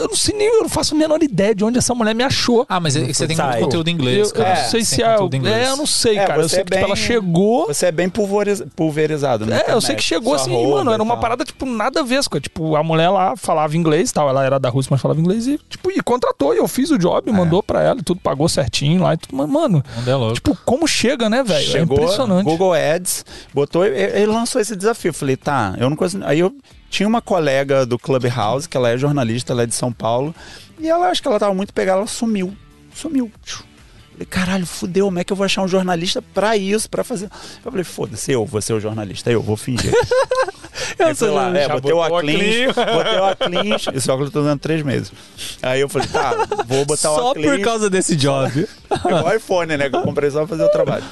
[0.00, 2.22] eu não sei nem, eu não faço a menor ideia de onde essa mulher me
[2.24, 2.66] achou.
[2.68, 4.62] Ah, mas é você tem muito conteúdo em inglês, eu, eu cara.
[4.62, 5.06] não sei se é.
[5.06, 6.42] É, eu não sei, É, cara.
[6.42, 7.66] Eu sei é que tipo, ela chegou.
[7.66, 9.62] Você é bem pulveriz- pulverizado, né?
[9.66, 12.20] É, eu sei que chegou assim, e, mano, era uma parada, tipo, nada a ver.
[12.28, 14.28] com- Tipo, a mulher lá falava inglês e tal.
[14.28, 16.54] Ela era da Rússia, mas falava inglês e, tipo, e contratou.
[16.54, 19.36] E eu fiz o job, mandou pra ela e tudo, pagou certinho lá e tudo.
[19.36, 21.76] Mas, mano, é tipo, como chega, né, velho?
[21.76, 22.44] É impressionante.
[22.44, 25.10] Google Ads, botou, ele lançou esse desafio.
[25.10, 26.24] Eu Falei, tá, eu não consigo.
[26.24, 26.52] Aí eu
[26.90, 30.34] tinha uma colega do Clubhouse, que ela é jornalista, ela é de São Paulo,
[30.78, 32.54] e ela acho que ela tava muito pegada, ela sumiu.
[32.92, 33.30] Sumiu.
[34.20, 37.30] Falei, caralho, fudeu, como é que eu vou achar um jornalista pra isso, pra fazer?
[37.64, 39.92] Eu falei, foda-se, eu vou ser o jornalista, eu vou fingir.
[40.98, 42.22] Aí fui lá, é, botei o óculos.
[42.22, 45.10] botei o óculos, esse óculos eu tô usando três meses.
[45.62, 46.32] Aí eu falei, tá,
[46.66, 47.50] vou botar o Só óculos.
[47.50, 48.68] por causa desse job.
[49.06, 49.88] Igual o iPhone, né?
[49.88, 51.04] Que eu comprei só pra fazer o trabalho.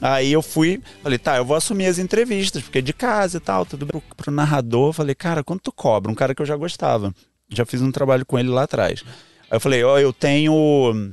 [0.00, 3.40] Aí eu fui, falei, tá, eu vou assumir as entrevistas, porque é de casa e
[3.40, 4.94] tal, tudo pro, pro narrador.
[4.94, 6.10] Falei, cara, quanto tu cobra?
[6.10, 7.14] Um cara que eu já gostava.
[7.50, 9.04] Já fiz um trabalho com ele lá atrás.
[9.50, 11.12] Aí eu falei, ó, eu tenho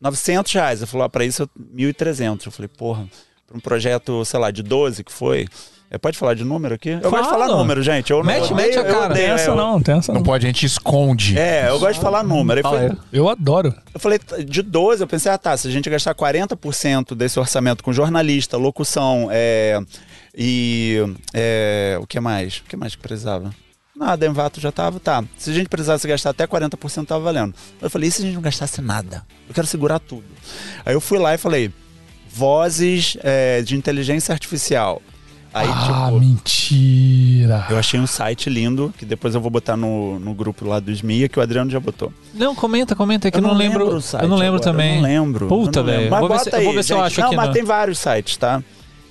[0.00, 0.80] 900 reais.
[0.80, 2.46] Ele falou, ah, pra isso eu 1.300.
[2.46, 3.06] Eu falei, porra,
[3.46, 5.46] pra um projeto, sei lá, de 12 que foi.
[5.92, 6.90] É, pode falar de número aqui?
[6.90, 7.46] Eu gosto de Fala.
[7.46, 8.12] falar número, gente.
[8.12, 9.06] Eu não Mete- odeio, mete a eu cara.
[9.06, 10.24] odeio, Tem essa eu- não, tem essa Não não.
[10.24, 11.36] pode, a gente esconde.
[11.36, 12.62] É, eu gosto de falar número.
[12.62, 12.96] Fala foi- aí.
[13.12, 13.74] Eu adoro.
[13.92, 17.82] eu falei, de 12, eu pensei, ah tá, se a gente gastar 40% desse orçamento
[17.82, 19.80] com jornalista, locução, é,
[20.32, 20.96] e
[21.34, 22.58] é, o que mais?
[22.58, 23.52] O que mais que precisava?
[24.00, 25.22] Nada, Envato já tava, tá.
[25.36, 27.54] Se a gente precisasse gastar até 40%, tava valendo.
[27.82, 29.22] Eu falei, e se a gente não gastasse nada?
[29.46, 30.24] Eu quero segurar tudo.
[30.86, 31.70] Aí eu fui lá e falei,
[32.32, 35.02] vozes é, de inteligência artificial.
[35.52, 37.66] Aí, ah, tipo, mentira.
[37.68, 40.90] eu achei um site lindo, que depois eu vou botar no, no grupo lá do
[40.92, 42.10] SMIA, que o Adriano já botou.
[42.32, 43.96] Não, comenta, comenta, é que eu não, lembro.
[43.96, 44.94] o site eu não lembro agora, também.
[44.96, 45.48] Eu não lembro.
[45.48, 46.00] Puta, eu não lembro.
[46.02, 46.10] velho.
[46.10, 47.06] Mas Vou ver bota se- eu ver se eu gente.
[47.06, 48.62] acho Não, aqui mas no- tem vários sites, tá?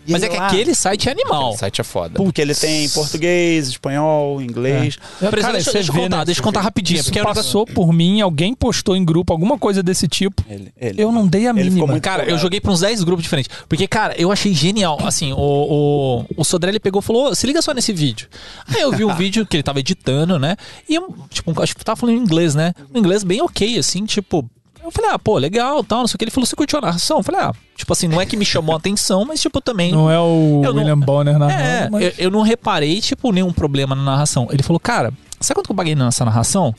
[0.10, 1.52] E Mas é que lá- aquele site é animal.
[1.54, 2.16] O site é foda.
[2.16, 4.98] Porque ele tem português, espanhol, inglês.
[5.22, 6.26] Exemplo, Cara, deixa, você deixa eu vê, contar, né?
[6.26, 6.96] deixa eu contar rapidinho.
[7.00, 10.44] Isso porque era- passou por mim, alguém postou em grupo alguma coisa desse tipo.
[10.50, 11.02] Ele, ele.
[11.02, 12.00] Eu não dei a Ele mínima.
[12.00, 13.56] Cara, eu joguei pra uns 10 grupos diferentes.
[13.70, 14.98] Porque, cara, eu achei genial.
[15.04, 18.28] Assim, o, o, o Sodré pegou e falou: "Ô, se liga só nesse vídeo.
[18.68, 20.56] Aí eu vi um vídeo que ele tava editando, né?
[20.90, 22.74] E eu, tipo, acho que tava falando em inglês, né?
[22.94, 24.50] Um inglês bem ok, assim, tipo.
[24.84, 26.24] Eu falei, ah, pô, legal, tal, não sei o que.
[26.26, 27.18] Ele falou, você curtiu a narração?
[27.18, 29.92] Eu falei, ah, tipo assim, não é que me chamou a atenção, mas, tipo, também.
[29.92, 32.04] Não é o Eu não- William Bonner narrando, É, mas...
[32.04, 34.48] eu, eu não reparei, tipo, nenhum problema na narração.
[34.52, 36.74] Ele falou, cara, sabe quanto que eu paguei nessa narração?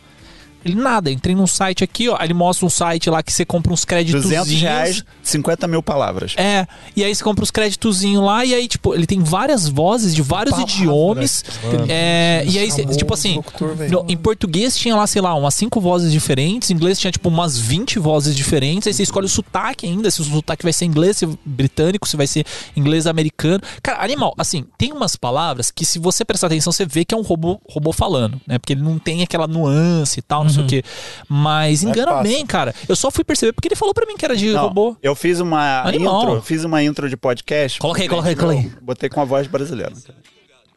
[0.65, 2.17] Ele, nada, entrei num site aqui, ó.
[2.19, 4.23] Aí ele mostra um site lá que você compra uns créditos.
[4.23, 6.35] 200 reais, 50 mil palavras.
[6.37, 10.15] É, e aí você compra os créditozinhos lá, e aí, tipo, ele tem várias vozes
[10.15, 11.45] de vários Palavras, idiomas.
[11.65, 11.87] mano.
[11.89, 13.43] É, e aí, tipo assim,
[13.91, 17.29] no- em português tinha lá, sei lá, umas cinco vozes diferentes, em inglês tinha, tipo,
[17.29, 20.85] umas 20 vozes diferentes, aí você escolhe o sotaque ainda, se o sotaque vai ser
[20.85, 22.45] inglês, se britânico, se vai ser
[22.77, 23.61] inglês americano.
[23.83, 27.19] Cara, animal, assim, tem umas palavras que se você prestar atenção, você vê que é
[27.19, 28.59] um robô, robô falando, né?
[28.59, 30.89] Porque ele não tem aquela nuance e tal, não sei o quê.
[31.29, 32.23] Mas engana passa.
[32.23, 32.75] bem, cara.
[32.89, 34.97] Eu só fui perceber porque ele falou pra mim que era de Não, robô.
[35.03, 36.23] Eu fiz uma Animal.
[36.23, 37.79] intro, fiz uma intro de podcast.
[37.97, 38.71] Aí, coloca aí.
[38.81, 39.93] Botei com a voz brasileira.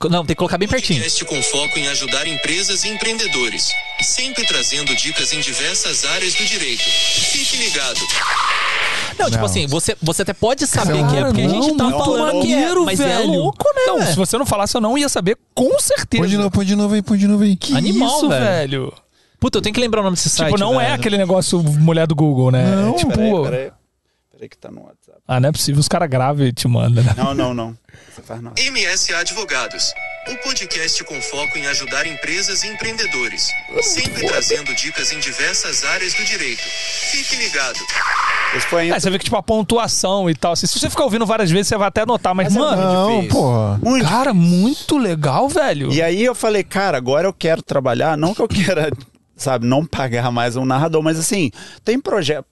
[0.09, 0.99] Não, tem que colocar bem pertinho.
[0.99, 3.71] Podcast com foco em ajudar empresas e empreendedores.
[4.01, 6.83] Sempre trazendo dicas em diversas áreas do direito.
[6.83, 7.99] Fique ligado.
[9.17, 9.45] Não, tipo Não.
[9.45, 12.53] assim, você, você até pode saber que é, porque a gente não, tá falando que
[12.53, 13.31] é, mas é velho.
[13.31, 13.81] louco, né?
[13.87, 16.21] Não, se você não falasse, eu não ia saber com certeza.
[16.23, 17.55] Põe de novo, põe de novo aí, põe de novo aí.
[17.55, 18.43] Que Animal, isso, velho.
[18.43, 18.93] velho.
[19.43, 20.51] Puta, eu tenho que lembrar o nome desse site.
[20.53, 20.95] Tipo, não é velho.
[20.95, 22.63] aquele negócio mulher do Google, né?
[22.63, 23.71] Não, É tipo, Peraí, peraí.
[24.31, 25.19] Peraí que tá no WhatsApp.
[25.27, 27.13] ah, não é possível, os caras gravam e te mandam, né?
[27.17, 27.77] Não, não, não.
[28.09, 28.55] Você faz nada.
[28.61, 29.93] MS Advogados.
[30.29, 33.51] Um podcast com foco em ajudar empresas e empreendedores.
[33.81, 36.61] Sempre trazendo dicas em diversas áreas do direito.
[36.61, 37.77] Fique ligado.
[38.55, 40.53] Esse foi É, você vê que, tipo, a pontuação e tal.
[40.53, 42.33] assim, se você ficar ouvindo várias vezes, você vai até anotar.
[42.33, 43.79] Mas, Mas é mano, Não, porra.
[43.83, 44.07] muito.
[44.07, 45.91] cara, muito legal, velho.
[45.91, 48.89] E aí eu falei, cara, agora eu quero trabalhar, não que eu queira,
[49.43, 51.51] sabe, não pagar mais um narrador, mas assim,
[51.83, 52.45] tem projeto,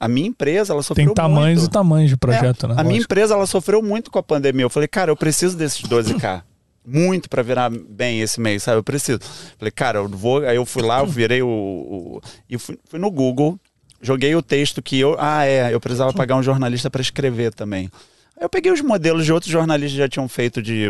[0.00, 1.70] a minha empresa, ela sofreu Tem tamanhos muito.
[1.70, 2.74] e tamanhos de projeto, É, né?
[2.78, 4.64] A minha empresa, ela sofreu muito com a pandemia.
[4.64, 6.42] Eu falei, cara, eu preciso desses 12k.
[6.90, 8.78] Muito pra virar bem esse mês, sabe?
[8.78, 9.20] Eu preciso.
[9.58, 10.38] Falei, cara, eu vou.
[10.46, 11.46] Aí eu fui lá, eu virei o.
[11.48, 13.60] o- e fui, fui no Google,
[14.00, 15.14] joguei o texto que eu.
[15.18, 17.90] Ah, é, eu precisava pagar um jornalista pra escrever também.
[18.38, 20.88] Aí eu peguei os modelos de outros jornalistas que já tinham feito de,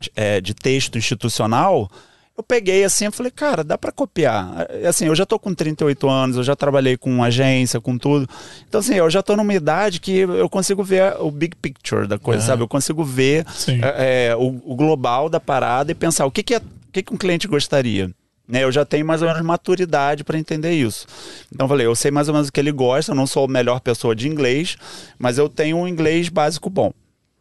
[0.00, 1.90] de, é, de texto institucional.
[2.36, 4.66] Eu peguei assim e falei, cara, dá pra copiar.
[4.70, 8.28] É, Assim, eu já tô com 38 anos, eu já trabalhei com agência, com tudo.
[8.66, 12.18] Então, assim, eu já tô numa idade que eu consigo ver o big picture da
[12.18, 12.62] coisa, sabe?
[12.62, 13.44] Eu consigo ver
[13.82, 17.02] é, é, o, o global da parada e pensar o que, que, é, o que,
[17.02, 18.10] que um cliente gostaria.
[18.48, 21.06] Né, eu já tenho mais ou menos maturidade para entender isso.
[21.54, 23.44] Então eu falei, eu sei mais ou menos o que ele gosta, eu não sou
[23.44, 24.76] a melhor pessoa de inglês,
[25.18, 26.92] mas eu tenho um inglês básico bom.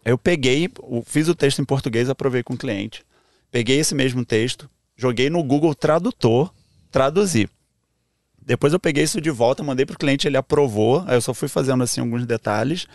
[0.05, 0.69] Eu peguei,
[1.05, 3.03] fiz o texto em português, aprovei com o cliente.
[3.51, 4.69] Peguei esse mesmo texto,
[5.01, 6.53] joguei no Google Tradutor,
[6.91, 7.49] traduzi.
[8.39, 11.03] Depois eu peguei isso de volta, mandei pro cliente, ele aprovou.
[11.07, 12.85] Aí eu só fui fazendo assim alguns detalhes.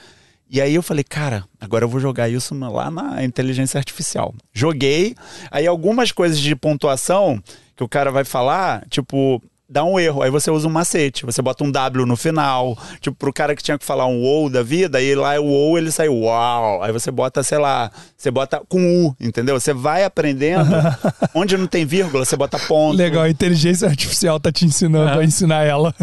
[0.49, 4.33] E aí eu falei, cara, agora eu vou jogar isso lá na inteligência artificial.
[4.53, 5.17] Joguei,
[5.51, 7.43] aí algumas coisas de pontuação
[7.75, 10.23] que o cara vai falar, tipo, dá um erro.
[10.23, 13.63] Aí você usa um macete, você bota um W no final, tipo, pro cara que
[13.63, 16.83] tinha que falar um ou da vida, aí lá é o ou, ele sai uau.
[16.83, 19.59] Aí você bota, sei lá, você bota com U, entendeu?
[19.59, 20.71] Você vai aprendendo.
[21.35, 22.97] Onde não tem vírgula, você bota ponto.
[22.97, 25.95] Legal, a inteligência artificial tá te ensinando a ensinar ela.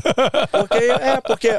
[0.52, 1.50] Porque, é, porque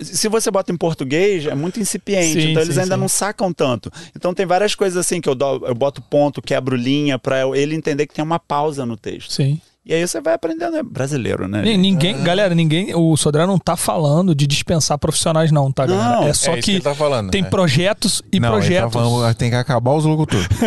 [0.00, 2.40] se você bota em português, é muito incipiente.
[2.40, 3.00] Sim, então eles sim, ainda sim.
[3.00, 3.90] não sacam tanto.
[4.14, 7.74] Então tem várias coisas assim que eu, dou, eu boto ponto, quebro linha, pra ele
[7.74, 9.32] entender que tem uma pausa no texto.
[9.32, 9.60] Sim.
[9.86, 11.60] E aí você vai aprendendo, é brasileiro, né?
[11.60, 12.94] Ni- Ninguém, galera, ninguém.
[12.94, 16.20] O Sodré não tá falando de dispensar profissionais, não, tá, galera?
[16.22, 17.44] Não, é só é isso que, que ele tá falando, tem é.
[17.44, 18.92] projetos e não, tá projetos.
[18.94, 20.48] falando, tem que acabar os locutores.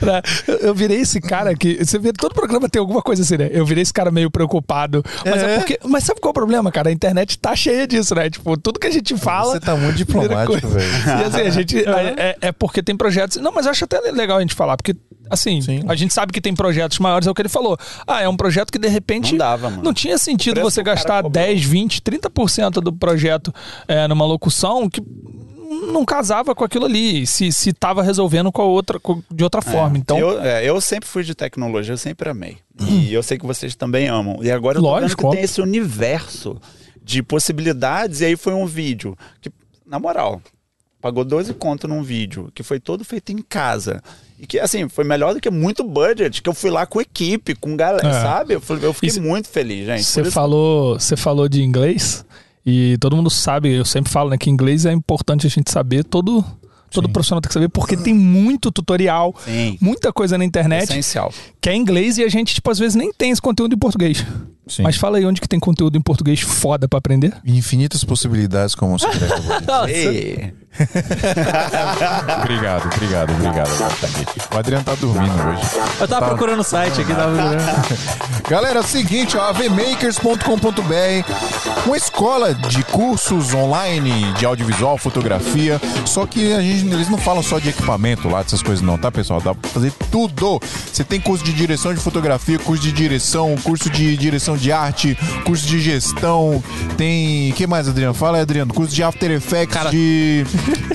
[0.00, 0.20] Né?
[0.60, 1.82] Eu- virei esse cara que.
[1.84, 3.48] Você vê, todo programa tem alguma coisa assim, né?
[3.52, 5.02] Eu virei esse cara meio preocupado.
[5.24, 5.58] Mas é, É.
[5.58, 5.78] porque.
[5.84, 6.88] Mas sabe qual é o problema, cara?
[6.88, 8.28] A internet tá cheia disso, né?
[8.28, 9.52] Tipo, tudo que a gente fala.
[9.52, 10.86] Você tá muito diplomático, velho.
[11.20, 11.78] E assim, a gente.
[11.88, 13.36] é, é- é porque tem projetos.
[13.40, 14.94] Não, mas eu acho até legal a gente falar, porque.
[15.30, 15.82] Assim, Sim.
[15.88, 17.78] a gente sabe que tem projetos maiores, é o que ele falou.
[18.06, 19.32] Ah, é um projeto que de repente.
[19.32, 19.82] Não dava, mano.
[19.82, 21.32] Não tinha sentido você gastar cobrou.
[21.32, 23.52] 10, 20, 30% do projeto
[23.88, 25.02] é, numa locução que
[25.92, 27.26] não casava com aquilo ali.
[27.26, 29.96] Se, se tava resolvendo com a outra, com- de outra forma.
[29.98, 30.18] Então.
[30.18, 32.58] eu, é, eu sempre fui de tecnologia, eu sempre amei.
[32.88, 34.38] E eu sei que vocês também amam.
[34.42, 35.38] E agora eu tô vendo Lógico, que óbvio.
[35.38, 36.60] tem esse universo
[37.02, 38.20] de possibilidades.
[38.20, 39.50] E aí foi um vídeo que,
[39.86, 40.40] na moral,
[41.00, 44.02] pagou 12 conto num vídeo que foi todo feito em casa.
[44.44, 47.54] E que, assim, foi melhor do que muito budget, que eu fui lá com equipe,
[47.54, 48.12] com galera, É.
[48.22, 48.52] sabe?
[48.54, 50.04] Eu, eu fiquei E cê- muito feliz, gente.
[50.04, 52.24] Você falou, você falou de inglês
[52.66, 56.04] e todo mundo sabe, eu sempre falo, né, que inglês é importante a gente saber,
[56.04, 56.44] todo
[56.90, 57.12] todo Sim.
[57.12, 59.76] profissional tem que saber porque tem muito tutorial, Sim.
[59.80, 61.32] muita coisa na internet Essencial.
[61.60, 64.24] que é inglês e a gente tipo às vezes nem tem esse conteúdo em português.
[64.68, 64.82] Sim.
[64.84, 67.34] Mas fala aí onde que tem conteúdo em português foda pra aprender?
[67.44, 69.08] Infinitas possibilidades, como você.
[69.88, 70.54] Ei.
[72.42, 73.70] Obrigado, obrigado, obrigado.
[74.52, 75.62] O Adriano tá dormindo hoje.
[76.00, 77.32] Eu tava procurando o site aqui, tava.
[78.48, 86.26] Galera, é o seguinte, ó, avmakers.com.br, uma escola de cursos online de audiovisual, fotografia, só
[86.26, 89.40] que a gente, eles não falam só de equipamento lá, dessas coisas não, tá, pessoal?
[89.40, 90.60] Dá pra fazer tudo.
[90.92, 95.16] Você tem curso de direção de fotografia, curso de direção, curso de direção de arte,
[95.44, 96.62] curso de gestão,
[96.96, 97.52] tem...
[97.52, 98.14] que mais, Adriano?
[98.14, 98.72] Fala aí, Adriano.
[98.74, 100.44] Curso de After Effects, Cara- de...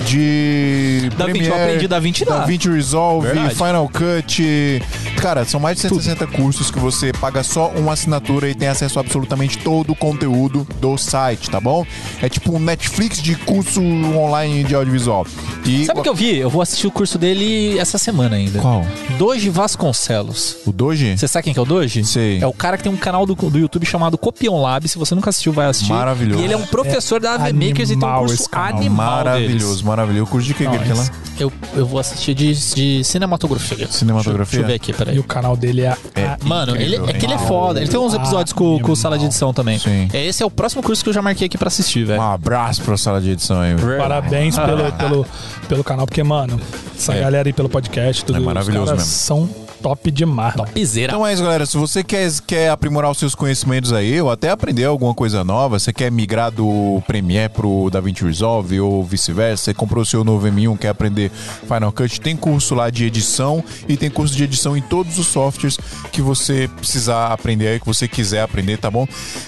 [0.04, 2.38] de Da 20, eu Premiere, aprendi da 20 lá.
[2.38, 3.54] Da 20 Resolve, Verdade.
[3.54, 4.82] Final Cut,
[5.20, 8.98] Cara, são mais de 160 cursos que você paga só uma assinatura e tem acesso
[8.98, 11.84] a absolutamente todo o conteúdo do site, tá bom?
[12.22, 15.26] É tipo um Netflix de curso online de audiovisual.
[15.66, 16.38] E Sabe o que eu vi?
[16.38, 18.60] Eu vou assistir o curso dele essa semana ainda.
[18.60, 18.84] Qual?
[19.18, 20.56] Doge Vasconcelos.
[20.66, 21.18] O Doji?
[21.18, 22.02] Você sabe quem que é o Doge?
[22.04, 22.40] Sei.
[22.40, 24.88] É o cara que tem um canal do, do YouTube chamado Copion Lab.
[24.88, 25.92] Se você nunca assistiu, vai assistir.
[25.92, 26.40] Maravilhoso.
[26.40, 29.59] E ele é um professor da AV Makers e tem um curso animal Maravilhoso, deles.
[29.82, 30.24] Maravilhoso.
[30.24, 31.06] O curso de que que ele tem lá?
[31.38, 33.86] Eu, eu vou assistir de, de cinematografia.
[33.90, 34.58] Cinematografia?
[34.60, 35.16] Deixa eu ver aqui, peraí.
[35.16, 35.96] E o canal dele é.
[36.14, 37.80] É Mano, ele, é que ele é foda.
[37.80, 39.78] Ele tem uns episódios com, com sala de edição também.
[39.78, 40.08] Sim.
[40.12, 42.20] É, Esse é o próximo curso que eu já marquei aqui pra assistir, velho.
[42.20, 43.74] Um abraço pra sala de edição aí.
[43.74, 43.98] velho.
[43.98, 45.26] Parabéns pelo, pelo,
[45.68, 46.60] pelo canal, porque, mano,
[46.96, 47.20] essa É.
[47.20, 49.18] galera aí pelo podcast, tudo É maravilhoso os caras mesmo.
[49.18, 50.54] são top demais.
[50.72, 51.12] Piseira.
[51.12, 51.66] Então é isso, galera.
[51.66, 55.78] Se você quer, quer aprimorar os seus conhecimentos aí, ou até aprender alguma coisa nova,
[55.78, 60.46] você quer migrar do Premiere pro DaVinci Resolve ou vice-versa, você comprou o seu novo
[60.46, 64.76] M1, quer aprender Final Cut, tem curso lá de edição e tem curso de edição
[64.76, 65.78] em todos os softwares
[66.12, 69.06] que você precisar aprender aí, que você quiser aprender, tá bom?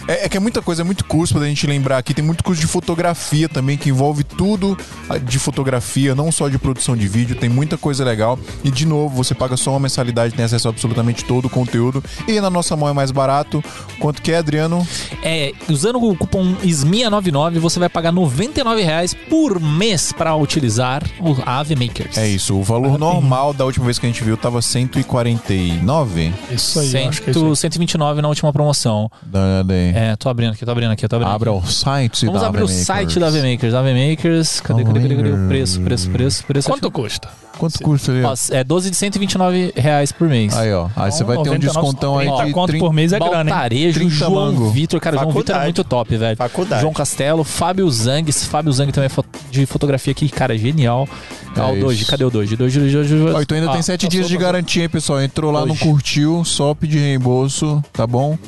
[0.08, 2.14] É, é que é muita coisa, é muito curso pra gente lembrar aqui.
[2.14, 4.76] Tem muito curso de fotografia também, que envolve tudo
[5.08, 8.38] ah, de fotografia, não só de produção de vídeo, tem muita coisa legal.
[8.62, 12.02] E de novo, você paga só uma mensalidade, tem acesso a absolutamente todo o conteúdo.
[12.28, 13.62] E na nossa mão é mais barato.
[13.98, 14.86] Quanto que é, Adriano?
[15.22, 21.36] É, usando o cupom SMIA99, você vai pagar 99 reais por mês pra utilizar o
[21.44, 22.16] Ave Makers.
[22.18, 26.32] É isso, o valor normal da última vez que a gente viu tava 149.
[26.50, 27.56] Isso aí, eu acho que é isso aí.
[27.56, 29.10] 129 na última promoção.
[29.32, 29.92] Olhada aí.
[29.94, 32.62] É, tô abrindo aqui, tô abrindo aqui, tô abrindo Abra o site Vamos da abrir
[32.62, 33.34] o AV site da Makers.
[33.34, 33.74] AV Makers.
[33.74, 36.68] AV Makers, cadê, cadê, cadê, cadê o preço, preço, preço, preço?
[36.68, 37.28] Quanto custa?
[37.58, 38.22] Quanto custa ali?
[38.24, 38.34] ó?
[38.50, 40.56] É 12 de 129 reais por mês.
[40.56, 40.88] Aí, ó.
[40.96, 43.18] Aí você vai ter um 99, descontão aí 30 de conto 30 por mês é
[43.18, 43.44] grana, hein?
[43.46, 44.70] Baltarejo, 30 João.
[44.70, 45.00] Vitor.
[45.00, 45.64] Cara, João Vitor é Faculdade.
[45.64, 46.36] muito top, velho.
[46.36, 46.80] Faculdade.
[46.82, 48.32] João Castelo, Fábio Zang.
[48.32, 51.08] Fábio Zang também é de fotografia aqui, cara, genial.
[51.56, 52.56] É Ah, o Doji, cadê o Doji?
[52.56, 53.34] Doji, Doji, Doji.
[53.36, 54.46] Ó, então ainda Ah, tem 7 passou, dias de passou.
[54.46, 55.22] garantia, hein, pessoal.
[55.22, 58.38] Entrou lá, não curtiu, só pedir reembolso, tá bom?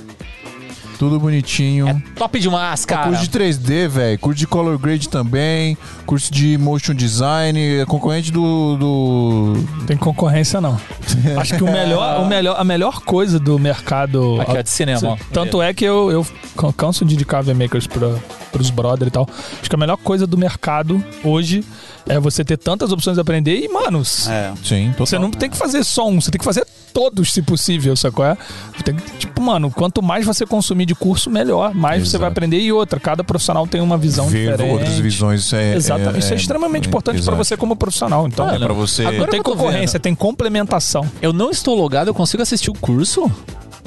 [1.05, 1.87] Tudo bonitinho.
[1.87, 3.09] É top demais, cara.
[3.09, 4.19] Curso de 3D, velho.
[4.19, 5.77] Curso de color grade também.
[6.07, 7.81] Curso de motion design.
[7.81, 8.77] É concorrente do.
[8.79, 9.85] do...
[9.87, 10.81] Tem concorrência, não.
[11.39, 14.41] Acho que o melhor, o melhor, a melhor coisa do mercado.
[14.41, 15.19] Aqui, ó, de cinema.
[15.31, 16.27] Tanto é que eu, eu
[16.57, 18.15] can- canso de indicar V-Makers pra,
[18.55, 19.29] pros brother e tal.
[19.61, 21.65] Acho que a melhor coisa do mercado hoje
[22.09, 24.53] é você ter tantas opções de aprender e, mano, É.
[24.63, 25.07] Sim, total.
[25.07, 28.25] você não tem que fazer só um, você tem que fazer todos, se possível, sacou?
[28.25, 28.37] É?
[28.85, 31.75] Tem que, tipo, mano, quanto mais você consumir de curso, melhor.
[31.75, 32.21] Mais você Exato.
[32.21, 33.01] vai aprender e outra.
[33.01, 34.73] Cada profissional tem uma visão Ver diferente.
[34.73, 35.41] outras visões.
[35.41, 36.19] Isso é, Exatamente.
[36.21, 37.37] Isso é extremamente importante pra exato.
[37.39, 38.29] você como profissional.
[38.29, 39.03] Então, É pra você.
[39.03, 41.11] agora não tem concorrência, tem complementação.
[41.21, 43.29] Eu não estou logado, eu consigo assistir o curso?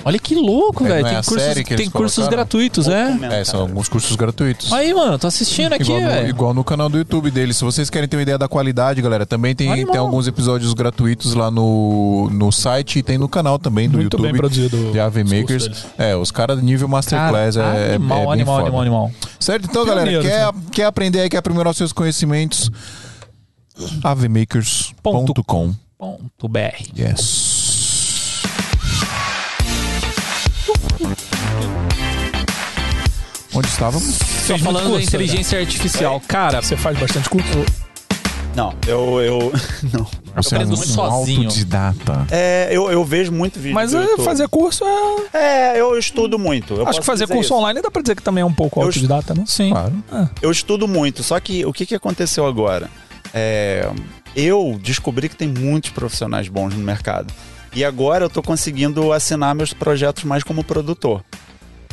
[0.08, 1.06] Olha que louco, É, velho.
[1.06, 3.18] é Tem a cursos, tem cursos gratuitos, é?
[3.42, 4.72] É, são alguns cursos gratuitos.
[4.72, 6.30] Aí, mano, tô assistindo aqui, Igual no, velho.
[6.30, 7.54] igual no canal do YouTube dele.
[7.54, 9.92] Se vocês querem ter uma ideia da qualidade, galera, também tem, Animal.
[9.92, 14.06] tem alguns episódios gratuitos lá no, no site e tem no canal também do Muito
[14.14, 14.22] YouTube.
[14.24, 14.92] bem produzido.
[14.94, 15.86] De AV Makers.
[15.98, 18.68] É, os caras nível Cara, Masterclass é, é, animal, é bem animal, foda.
[18.68, 19.12] animal, animal.
[19.42, 19.66] Certo?
[19.70, 20.62] Então, galera, Pioneiros, quer, né?
[20.72, 22.72] quer aprender aí, quer aprimorar os seus conhecimentos?
[24.02, 26.92] avmakers.com Ponto BR.
[26.98, 27.47] Yes.
[33.54, 34.16] Onde estávamos?
[34.46, 36.22] Só falando da curso, inteligência artificial.
[36.28, 37.66] Cara, Você faz bastante curso?
[38.56, 39.20] Não, eu.
[39.22, 39.54] eu
[39.94, 40.08] não.
[40.36, 41.44] Você é um, sozinho.
[41.48, 42.28] autodidata.
[42.30, 43.74] É, eu, eu vejo muito vídeo.
[43.74, 44.84] Mas é, fazer curso
[45.34, 45.74] é.
[45.76, 46.74] É, eu estudo muito.
[46.76, 47.54] eu Acho posso que fazer curso isso.
[47.56, 49.44] online dá pra dizer que também é um pouco Eu- autodidata, né?
[49.48, 49.70] sim.
[49.72, 50.04] Claro.
[50.42, 52.90] Eu estudo muito, só que o que, que aconteceu agora?
[53.34, 53.90] É,
[54.36, 57.32] eu descobri que tem muitos profissionais bons no mercado.
[57.78, 61.24] E agora eu tô conseguindo assinar meus projetos mais como produtor.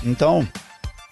[0.02, 0.48] Então,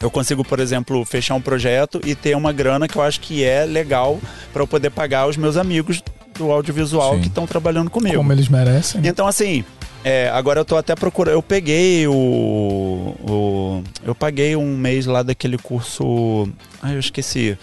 [0.00, 3.44] eu consigo, por exemplo, fechar um projeto e ter uma grana que eu acho que
[3.44, 4.18] é legal
[4.50, 6.02] para eu poder pagar os meus amigos
[6.38, 7.20] do audiovisual Sim.
[7.20, 8.16] que estão trabalhando comigo.
[8.16, 9.02] Como eles merecem.
[9.02, 9.10] né?
[9.10, 9.62] Então, assim,
[10.02, 11.34] é, agora eu tô até procurando.
[11.34, 13.84] Eu peguei o, o.
[14.02, 16.48] Eu paguei um mês lá daquele curso.
[16.80, 17.58] Ai, eu esqueci.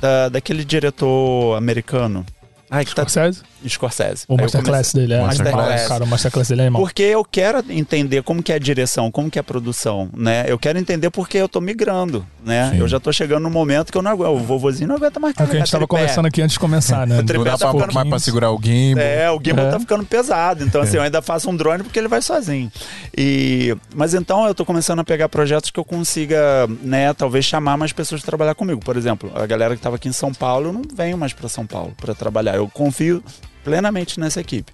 [0.00, 2.24] Da, daquele diretor americano.
[2.70, 3.02] Ai, que tá.
[3.02, 3.42] Scorsese?
[3.68, 4.24] Scorsese.
[4.28, 5.88] O Masterclass dele é Masterclass.
[5.88, 6.04] cara.
[6.04, 6.82] O Masterclass dele é animal.
[6.82, 10.44] Porque eu quero entender como que é a direção, como que é a produção, né?
[10.46, 12.70] Eu quero entender porque eu tô migrando, né?
[12.72, 12.78] Sim.
[12.80, 14.30] Eu já tô chegando no momento que eu não aguento.
[14.32, 16.00] O vovozinho não aguenta mais É o que a gente tava tripé.
[16.00, 17.18] conversando aqui antes de começar, né?
[17.20, 19.02] O tripé Não dá tá pra, ficando- mais pra segurar o gimbal.
[19.04, 19.70] É, o gimbal É.
[19.70, 20.64] tá ficando pesado.
[20.64, 22.70] Então, assim, eu ainda faço um drone porque ele vai sozinho.
[23.16, 27.76] E, mas então eu tô começando a pegar projetos que eu consiga, né, talvez chamar
[27.76, 28.80] mais pessoas para trabalhar comigo.
[28.80, 31.48] Por exemplo, a galera que tava aqui em São Paulo, eu não venho mais para
[31.48, 32.56] São Paulo para trabalhar.
[32.56, 33.22] Eu confio
[33.64, 34.72] plenamente nessa equipe.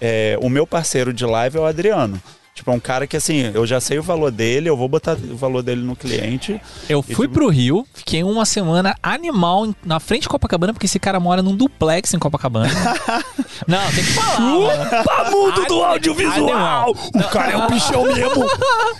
[0.00, 2.20] É, o meu parceiro de live é o Adriano.
[2.60, 5.14] Tipo, é um cara que assim, eu já sei o valor dele, eu vou botar
[5.16, 6.60] o valor dele no cliente.
[6.90, 11.18] Eu fui pro Rio, fiquei uma semana animal na frente de Copacabana, porque esse cara
[11.18, 12.68] mora num duplex em Copacabana.
[13.66, 15.04] Não, tem que falar.
[15.04, 16.90] Tá mundo do audiovisual!
[17.14, 18.44] O cara é um bichão mesmo!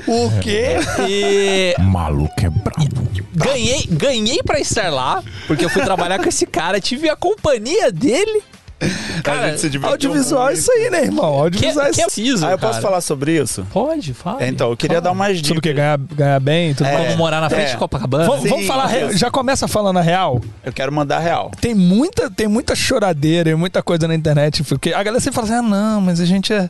[0.07, 0.77] O quê?
[1.07, 3.11] E Maluco é brabo.
[3.35, 7.93] ganhei, ganhei pra estar lá, porque eu fui trabalhar com esse cara, tive a companhia
[7.93, 8.43] dele.
[9.19, 11.33] a Cara, gente se divertiu Audiovisual é isso aí, né, irmão?
[11.35, 12.83] que, Audiovisual é que isso é preciso, Ah, eu posso cara.
[12.83, 13.67] falar sobre isso?
[13.73, 14.47] Pode, fala.
[14.47, 15.69] Então, eu queria dar umas Sobre o que?
[15.69, 15.75] dicas.
[15.77, 17.05] Ganhar, ganhar bem tudo É.
[17.07, 17.71] Como morar na frente é.
[17.73, 18.25] de Copacabana.
[18.25, 19.19] Vamos, Sim, vamos falar, re- isso.
[19.19, 20.41] já começa falando a real.
[20.65, 21.51] Eu quero mandar real.
[21.61, 25.47] Tem muita, tem muita choradeira e muita coisa na internet, porque a galera sempre fala
[25.47, 26.69] assim: ah, não, mas a gente é.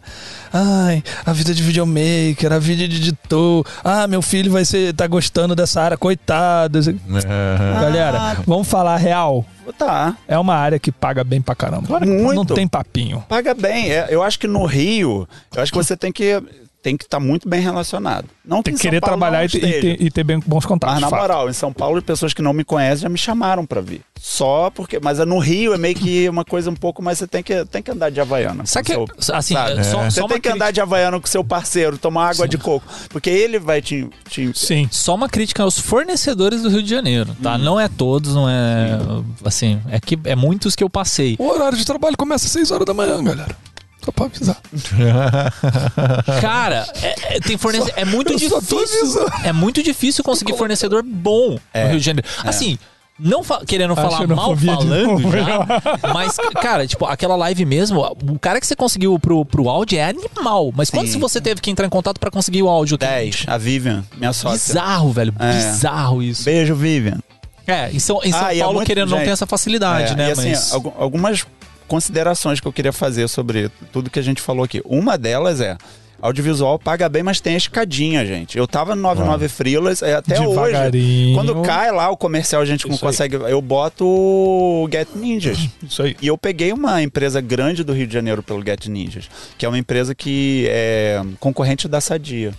[0.53, 3.65] Ai, a vida de videomaker, a vida de editor.
[3.85, 4.93] Ah, meu filho vai ser.
[4.95, 6.79] tá gostando dessa área, coitado.
[6.81, 7.81] É.
[7.81, 9.45] Galera, vamos falar a real.
[9.73, 10.17] Tá.
[10.27, 12.01] É uma área que paga bem pra caramba.
[12.01, 12.35] Muito.
[12.35, 13.25] Não tem papinho.
[13.29, 13.91] Paga bem.
[13.91, 16.43] É, eu acho que no Rio, eu acho que você tem que
[16.83, 18.27] tem que estar muito bem relacionado.
[18.45, 20.95] Não Tem em que querer Paulo trabalhar e ter, e, ter, bem bons contatos.
[20.95, 21.21] Mas na fato.
[21.21, 24.01] moral, em São Paulo, pessoas que não me conhecem já me chamaram pra vir.
[24.19, 24.99] Só porque.
[25.01, 27.19] Mas é no Rio é meio que uma coisa um pouco mais.
[27.19, 28.67] Você tem que, tem que andar de Havaiana.
[28.67, 29.85] Sabe com que, seu- assim, sabe?
[29.85, 32.59] só, Você só tem que andar crítica, de Havaiana com seu parceiro, tomar água de
[32.59, 32.87] coco.
[33.09, 34.09] Porque ele vai te.
[34.29, 34.89] te Sim.
[34.91, 37.57] só uma crítica aos fornecedores do Rio de Janeiro, tá?
[37.57, 38.99] Não é todos, não é,
[39.45, 41.37] assim, é que é muitos que eu passei.
[41.39, 43.57] O horário de trabalho começa às 6 horas da manhã, galera.
[44.05, 44.57] Só pra avisar.
[46.41, 47.93] Cara, é, é- tem fornece...
[47.97, 49.27] é muito só difícil.
[49.45, 52.27] É muito difícil conseguir fornecedor bom no Rio de Janeiro.
[52.45, 52.79] Assim,
[53.19, 55.67] não fa- querendo falar mal falando já,
[56.15, 60.05] mas, cara, tipo, aquela live mesmo, o cara que você conseguiu pro, pro áudio é
[60.09, 60.73] animal.
[60.75, 61.19] Mas quantos Sim.
[61.19, 62.97] você teve que entrar em contato pra conseguir o áudio?
[62.97, 63.45] 10.
[63.47, 64.73] A Vivian, minha sócia.
[64.75, 65.35] Bizarro, velho.
[65.39, 65.53] É.
[65.53, 66.45] Bizarro isso.
[66.45, 67.19] Beijo, Vivian.
[67.67, 69.47] É, em São, em São Ah, e é Paulo, muito- querendo não gente, tem essa
[69.47, 70.29] facilidade, É, né?
[70.31, 70.73] E assim, mas...
[70.73, 71.47] algu- algumas
[71.91, 74.81] considerações que eu queria fazer sobre tudo que a gente falou aqui.
[74.85, 75.77] Uma delas é.
[76.23, 78.57] Audiovisual paga bem, mas tem a escadinha, gente.
[78.57, 80.55] Eu tava no 99 Freelas, é, até hoje.
[80.55, 81.35] Devagarinho.
[81.35, 83.11] Quando cai lá o comercial, a gente não Isso aí.
[83.11, 83.37] consegue.
[83.37, 85.67] Eu boto o Get Ninjas.
[85.83, 86.15] Isso aí.
[86.23, 89.69] E eu peguei uma empresa grande do Rio de Janeiro pelo Get Ninjas, que é
[89.69, 92.53] uma empresa que é concorrente da Sadia.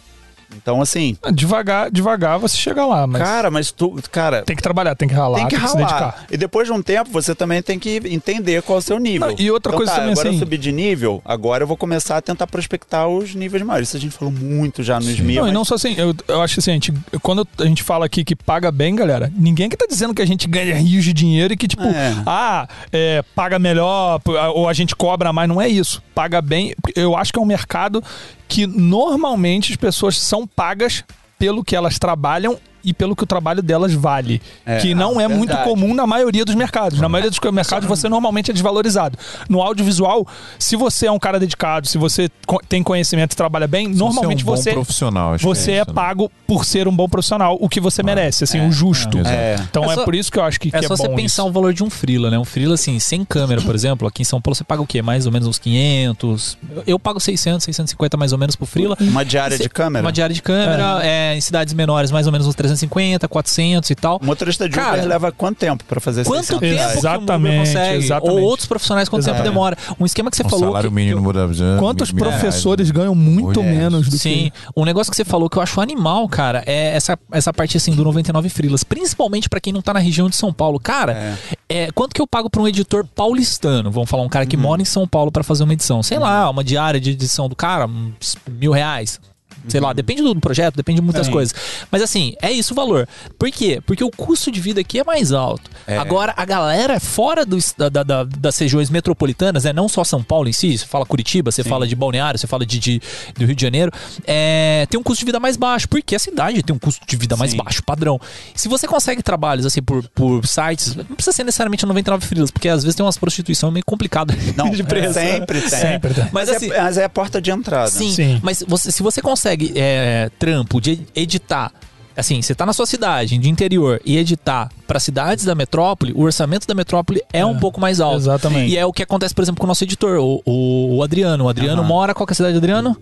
[0.56, 4.96] Então, assim, Devagar, devagar você chega lá, mas cara, mas tu, cara, tem que trabalhar,
[4.96, 5.78] tem que ralar, tem que se ralar.
[5.78, 6.26] dedicar.
[6.32, 9.28] e depois de um tempo, você também tem que entender qual é o seu nível.
[9.30, 11.68] Não, e outra Então coisa tá, também, agora assim- eu subi de nível, agora eu
[11.68, 13.88] vou começar a tentar prospectar os níveis maiores.
[13.90, 15.36] Isso a gente falou muito já no SMI.
[15.36, 17.66] Não, e mas- não só assim, eu, eu acho que assim, a gente, quando a
[17.66, 20.76] gente fala aqui que paga bem, galera, ninguém que tá dizendo que a gente ganha
[20.76, 22.16] rios de dinheiro e que, tipo, É.
[22.26, 24.20] ah, é, paga melhor
[24.54, 25.48] ou a gente cobra mais.
[25.50, 26.02] Não é isso.
[26.14, 26.74] Paga bem.
[26.96, 28.04] Eu acho que é um mercado
[28.52, 31.06] que normalmente as pessoas são pagas
[31.40, 34.42] pelo que elas trabalham e pelo que o trabalho delas vale.
[34.66, 37.00] É, que não ah, é muito comum na maioria dos mercados.
[37.00, 39.18] Na maioria dos mercados você normalmente é desvalorizado.
[39.50, 40.28] No audiovisual,
[40.58, 42.30] se você é um cara dedicado, se você
[42.68, 45.90] tem conhecimento e trabalha bem, normalmente é um bom você profissional, que você é isso,
[45.90, 45.94] né?
[45.94, 49.18] pago por ser um bom profissional, o que você merece, assim, o justo.
[49.18, 49.36] é, exato.
[49.36, 49.56] É.
[49.70, 51.10] Então É é, só- por isso que eu acho que, É que só é você
[51.10, 51.50] pensar isso.
[51.50, 52.38] o valor de um freela, né?
[52.38, 55.02] Um freela, assim, sem câmera, por exemplo, aqui em São Paulo você paga o quê?
[55.02, 56.58] Mais ou menos uns 500.
[56.86, 58.98] Eu, pago 600, 650 mais ou menos pro freela.
[59.00, 60.06] Uma diária de câmera.
[60.06, 63.96] Uma diária de câmera, é, em cidades menores mais ou menos uns 350, 400 e
[63.96, 64.18] tal.
[64.22, 66.92] O motorista de Cara, Uber leva quanto tempo pra fazer Quanto 600 tempo reais?
[66.92, 67.98] que o Uber Exatamente, consegue?
[68.06, 68.38] exatamente.
[68.40, 69.54] Ou outros profissionais, quanto tempo Exatamente.
[69.54, 69.78] demora?
[70.00, 70.66] Um esquema que você O falou...
[70.70, 71.78] salário que- mínimo que eu-.
[71.80, 72.94] Quantos mil professores né?
[72.94, 73.80] ganham muito Mulheres.
[73.80, 77.18] menos do Sim, um negócio que você falou que eu acho animal, cara, é essa,
[77.32, 80.52] essa parte assim do 99 frilas, principalmente pra quem não tá na região de São
[80.54, 80.80] Paulo.
[80.80, 81.38] Cara,
[81.70, 81.92] é.
[81.94, 83.92] quanto que eu pago pra um editor paulistano?
[83.92, 84.62] Vamos falar um cara que Uhum.
[84.62, 86.02] mora em São Paulo pra fazer uma edição.
[86.04, 89.20] Sei lá, uma diária de edição do cara, uns mil reais.
[89.68, 89.88] Sei Uhum.
[89.88, 91.32] lá, depende do projeto, depende de muitas Sim.
[91.32, 91.54] coisas.
[91.92, 93.08] Mas assim, é isso o valor.
[93.38, 93.82] Por quê?
[93.86, 95.70] Porque o custo de vida aqui é mais alto.
[95.88, 99.74] Agora, a galera fora do, da- da- da- das regiões metropolitanas, né?
[99.74, 102.66] Não só São Paulo em si, você fala Curitiba, você fala de Balneário, você fala
[102.66, 103.02] de, de-
[103.38, 103.92] do Rio de Janeiro,
[104.26, 105.88] é, tem um custo de vida mais baixo.
[105.90, 107.58] Porque a cidade tem um custo de vida mais Sim.
[107.58, 108.20] baixo, padrão.
[108.56, 112.70] Se você consegue trabalhos assim por, por sites, não precisa ser necessariamente 99 frilas, porque
[112.70, 115.14] às vezes tem umas prostituição meio complicada Não, de preço.
[115.14, 115.70] sempre tem.
[115.70, 116.24] Sempre tem.
[116.32, 117.90] Mas Mas, assim, é, mas é a porta de entrada.
[117.90, 118.40] Sim, Sim.
[118.42, 121.72] mas você- se você consegue é, trampo de editar,
[122.16, 126.22] assim, você tá na sua cidade, de interior, e editar para cidades da metrópole, o
[126.24, 128.18] orçamento da metrópole é, um pouco mais alto.
[128.18, 128.72] Exatamente.
[128.72, 131.46] E é o que acontece, por exemplo, com o nosso editor, o, o- o Adriano.
[131.46, 131.88] O Adriano Aham.
[131.88, 132.98] mora, qual que é a cidade, Adriano?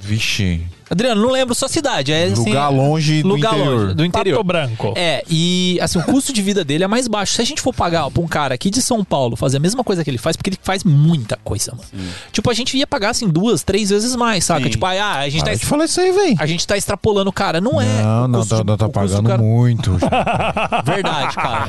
[0.00, 0.62] Vixe.
[0.88, 2.12] Adriano, não lembro sua cidade.
[2.12, 3.80] É, assim, Lugar longe do lugar interior.
[3.80, 4.36] longe, do interior.
[4.36, 4.92] Pato Branco.
[4.96, 7.34] É, e assim, o custo de vida dele é mais baixo.
[7.34, 9.82] Se a gente for pagar pra um cara aqui de São Paulo fazer a mesma
[9.82, 12.08] coisa que ele faz, porque ele faz muita coisa, mano.
[12.30, 14.62] Tipo, a gente ia pagar assim duas, três vezes mais, saca?
[14.62, 14.70] Sim.
[14.70, 16.36] Tipo, ah, a gente tá Para de falar isso aí, velho.
[16.38, 17.60] a gente tá extrapolando o cara.
[17.60, 18.02] Não é.
[18.02, 19.98] Não, o não, tá, não tá do pagando cara- muito.
[20.84, 21.66] Verdade, cara.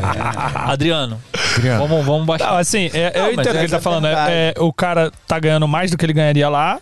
[0.72, 1.20] Adriano,
[1.56, 1.88] Adriano.
[1.88, 2.52] vamos, vamos baixar.
[2.52, 4.04] Não, assim, é, Não, eu entendo o que é ele tá falando.
[4.04, 4.32] verdade.
[4.32, 6.80] É, o cara tá ganhando mais do que ele ganharia lá.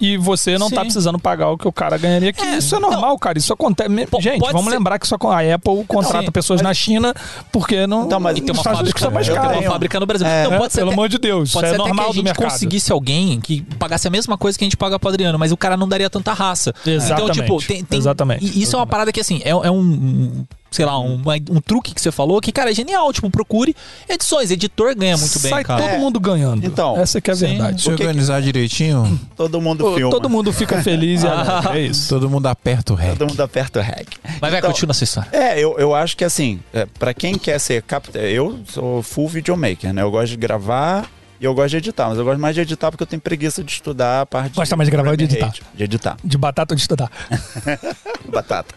[0.00, 0.86] E você não tá Sim.
[0.86, 2.42] precisando pagar o que o cara ganharia aqui.
[2.44, 3.38] É, isso é normal, cara.
[3.38, 3.88] Isso acontece.
[4.20, 7.14] Gente, vamos ser- lembrar que só a Apple contrata Sim, pessoas na China
[7.52, 8.04] porque não.
[8.06, 9.58] Então, mas E tem uma fábrica, custa mais tem caro.
[9.58, 10.26] uma fábrica no Brasil.
[10.26, 12.06] É, Não, É, pode ser pelo até- amor de Deus, Pode isso ser é normal
[12.12, 15.08] que a gente conseguisse alguém que pagasse a mesma coisa que a gente paga pro
[15.08, 16.74] Adriano, mas o cara não daria tanta raça.
[16.86, 17.22] Exatamente.
[17.40, 18.44] Então, tipo, tem, tem- Exatamente.
[18.44, 20.44] E isso é uma parada que, assim, é, é um,
[20.76, 21.20] sei lá, um,
[21.50, 23.10] um truque que você falou que, cara, é genial.
[23.12, 23.74] Tipo, procure
[24.08, 24.50] edições.
[24.50, 25.82] Editor ganha muito bem, Sai cara.
[25.82, 25.98] todo É.
[25.98, 26.64] mundo ganhando.
[26.66, 27.46] Então, essa que é a sim.
[27.46, 27.82] verdade.
[27.82, 30.10] Se organizar direitinho, Todo mundo filma.
[30.10, 31.78] todo mundo fica feliz e alegre.
[31.78, 32.08] É isso.
[32.10, 33.16] todo mundo aperta o rec.
[33.18, 34.06] Todo mundo aperta o rec.
[34.40, 35.28] Mas vai, Então, continua essa história.
[35.32, 38.08] É, eu, eu acho que assim, é, para quem quer ser cap...
[38.14, 40.02] eu sou full videomaker, né?
[40.02, 41.08] Eu gosto de gravar
[41.40, 43.62] e eu gosto de editar, mas eu gosto mais de editar porque eu tenho preguiça
[43.62, 45.46] de estudar a parte Gosta mais de gravar ou de editar?
[45.46, 45.62] rate.
[45.74, 47.10] De editar, De batata ou de estudar?
[48.30, 48.74] batata.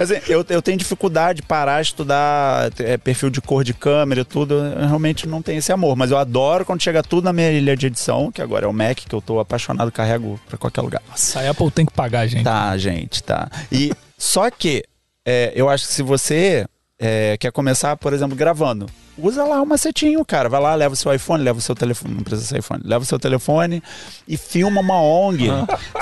[0.00, 4.20] Assim, eu, eu tenho dificuldade de parar de estudar é, perfil de cor de câmera
[4.22, 7.32] e tudo, eu realmente não tenho esse amor, mas eu adoro quando chega tudo na
[7.32, 10.58] minha ilha de edição, que agora é o Mac, que eu tô apaixonado, carrego pra
[10.58, 11.02] qualquer lugar.
[11.08, 12.44] Nossa, a Apple tem que pagar, gente.
[12.44, 13.48] Tá, gente, tá.
[13.70, 14.84] E só que
[15.26, 16.66] é, eu acho que se você
[16.98, 20.48] é, quer começar, por exemplo, gravando, usa lá o macetinho, cara.
[20.48, 23.02] Vai lá, leva o seu iPhone, leva o seu telefone, não precisa ser iPhone, leva
[23.02, 23.82] o seu telefone
[24.26, 25.48] e filma uma ONG.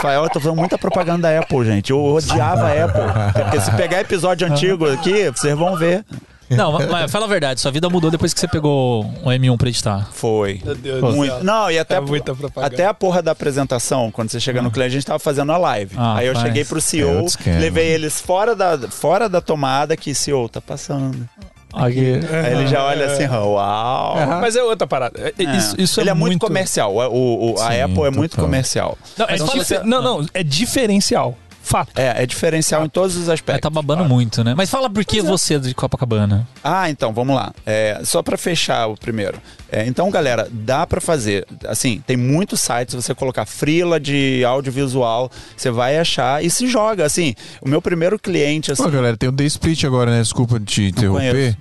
[0.01, 1.91] Fala, eu tô fazendo muita propaganda da Apple, gente.
[1.91, 3.43] Eu odiava a Apple.
[3.43, 6.05] Porque se pegar episódio antigo aqui, vocês vão ver.
[6.51, 7.61] Não, mas fala a verdade.
[7.61, 10.09] Sua vida mudou depois que você pegou o M1 pra editar.
[10.13, 10.61] Foi.
[10.65, 11.43] Meu Deus Muito.
[11.45, 12.73] Não, e até, É muita propaganda.
[12.75, 15.57] até a porra da apresentação, quando você chega no cliente, a gente tava fazendo a
[15.57, 15.95] live.
[15.99, 16.47] Ah, Aí eu faz.
[16.47, 17.59] cheguei pro É CEO, esquema.
[17.59, 21.29] levei eles fora da, fora da tomada que CEO tá passando.
[21.75, 22.21] Aqui.
[22.45, 24.17] Aí ele já olha assim, uau.
[24.41, 25.19] Mas é outra parada.
[25.21, 25.57] É- É.
[25.57, 26.95] Isso, isso ele é muito, muito comercial.
[26.95, 28.45] O, o- o- a Sim, Apple é muito total.
[28.47, 28.99] comercial.
[29.19, 31.37] Não, é fala- difer- não, não, é diferencial.
[31.67, 31.91] Fato.
[31.97, 33.61] É, é diferencial em todos os Mas aspectos.
[33.61, 34.55] tá babando muito, né?
[34.57, 36.47] Mas fala por que você é de Copacabana.
[36.63, 37.53] Ah, então, vamos lá.
[37.67, 39.37] É, só pra fechar o primeiro.
[39.69, 41.45] É, então, galera, dá pra fazer.
[41.67, 47.05] Assim, tem muitos sites, você colocar frila de audiovisual, você vai achar e se joga.
[47.05, 50.23] Assim, o meu primeiro cliente, assim, Pô, galera, tem o The Split agora, né?
[50.23, 51.33] Desculpa te interromper.
[51.33, 51.59] conheço.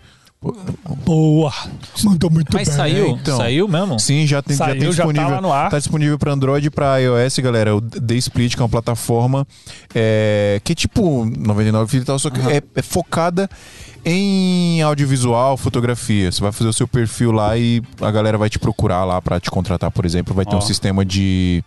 [1.03, 1.51] Boa.
[2.03, 2.77] Mandou muito Mas bem.
[2.77, 3.07] saiu?
[3.09, 3.37] então.
[3.37, 3.99] Saiu mesmo?
[3.99, 5.35] Sim, já tem, já Saiu, tem já tá disponível.
[5.35, 5.69] lá no ar.
[5.71, 7.75] Tá disponível para Android e para iOS, galera.
[7.75, 9.47] O The Split, que é uma plataforma
[9.93, 13.49] é, que é tipo 99 filhos e tal, só que é, é focada
[14.03, 16.31] em audiovisual, fotografia.
[16.31, 19.39] Você vai fazer o seu perfil lá e a galera vai te procurar lá para
[19.39, 20.33] te contratar, por exemplo.
[20.35, 20.59] Vai ter Ó.
[20.59, 21.63] um sistema de,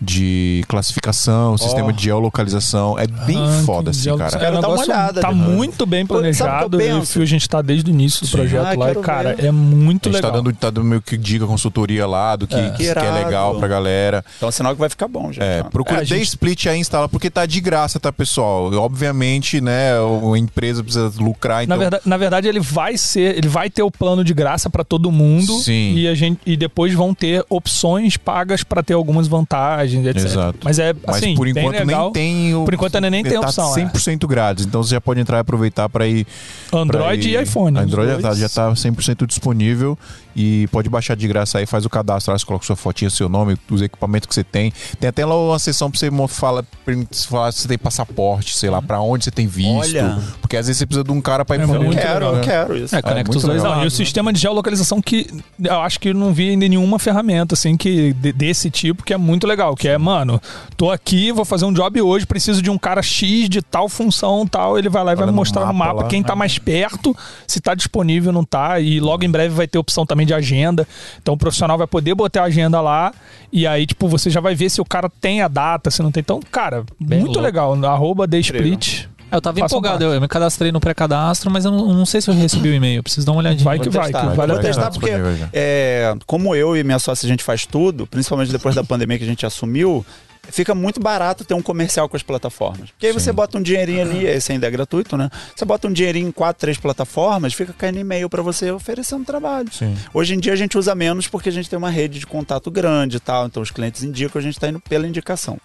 [0.00, 2.98] de classificação, um sistema de geolocalização.
[2.98, 4.34] É bem Ah, foda, assim, cara.
[4.34, 5.48] É um Quero dar uma negócio- olhada Tá depois.
[5.50, 6.76] muito bem eu planejado.
[6.80, 7.12] Eu e o penso?
[7.12, 8.32] Fio, a gente tá desde o início do Sim.
[8.36, 8.92] projeto Ah, lá.
[8.92, 9.46] E, cara, ver.
[9.46, 10.30] é muito A gente legal.
[10.30, 13.56] tá dando, tá dando meio que dica, consultoria lá do que, que, que é legal
[13.58, 14.24] pra galera.
[14.36, 15.42] então sinal que vai ficar bom, gente.
[15.42, 15.70] É, ó.
[15.70, 18.72] procura É, gente- Split aí, instala, porque tá de graça, tá, pessoal?
[18.74, 19.92] Obviamente, né,
[20.32, 21.76] a empresa precisa lucrar, então...
[21.76, 24.82] Na verdade, na verdade, ele vai ser, ele vai ter o plano de graça pra
[24.84, 25.94] todo mundo Sim.
[25.94, 30.16] e a gente e depois vão ter opções pagas pra ter algumas vantagens, etc.
[30.24, 30.58] Exato.
[30.64, 32.04] Mas é Mas assim, por bem enquanto legal.
[32.04, 32.64] nem tem o...
[32.64, 33.84] Por enquanto ainda nem tem tá opção, é.
[33.86, 36.26] 100% grátis, então você já pode entrar e aproveitar para ir...
[36.72, 37.76] Android pra ir- e iPhone.
[37.78, 38.38] os Android já tá, dois.
[38.40, 39.98] já tá 100% disponível
[40.36, 43.28] e pode baixar de graça aí, faz o cadastro lá, você coloca sua fotinha, seu
[43.28, 44.72] nome, os equipamentos que você tem.
[44.98, 46.64] Tem até lá uma seção pra você falar
[47.10, 49.70] se você tem passaporte, sei lá, pra onde você tem visto.
[49.96, 50.18] Olha.
[50.40, 52.38] Porque às vezes você precisa de um cara pra ir É pra muito quero, né?
[52.38, 52.94] eu quero isso.
[52.96, 53.76] É, conecta muito os dois legal.
[53.76, 53.90] Não, e o né?
[53.90, 55.26] sistema de geolocalização que
[55.62, 59.16] eu acho que não vi ainda nenhuma ferramenta assim que de- desse tipo que é
[59.16, 60.40] muito legal, que é, mano,
[60.76, 64.46] tô aqui, vou fazer um job hoje, preciso de um cara X de tal função,
[64.46, 66.08] tal, ele vai lá e vai Olha me mostrar no mapa mapa lá.
[66.08, 67.16] quem tá mais perto,
[67.46, 70.86] se tá disponível, não tá, e logo em breve vai ter opção também de agenda.
[71.20, 73.12] Então o profissional vai poder botar a agenda lá
[73.52, 76.10] e aí tipo você já vai ver se o cara tem a data, se não
[76.10, 76.20] tem.
[76.20, 77.44] Então, cara, Bem muito louco.
[77.44, 79.06] legal, arroba The Split.
[79.32, 80.04] Eu tava Façam empolgado, parte.
[80.04, 82.74] eu, eu me cadastrei no pré-cadastro, mas eu não, não sei se eu recebi o
[82.74, 83.02] e-mail.
[83.02, 83.64] Preciso dar uma olhadinha.
[83.64, 85.18] Vai que vai, testar, que vale a testar pena.
[85.24, 89.18] porque, é, como eu e minha sócia a gente faz tudo, principalmente depois da pandemia
[89.18, 90.06] que a gente assumiu,
[90.50, 92.90] fica muito barato ter um comercial com as plataformas.
[92.90, 95.30] Porque aí você bota um dinheirinho ali, esse ainda é gratuito, né?
[95.54, 99.72] Você bota um dinheirinho em quatro, três plataformas, fica caindo e-mail para você oferecendo trabalho.
[99.72, 99.96] Sim.
[100.12, 102.70] Hoje em dia a gente usa menos porque a gente tem uma rede de contato
[102.70, 105.58] grande e tal, então os clientes indicam, a gente está indo pela indicação.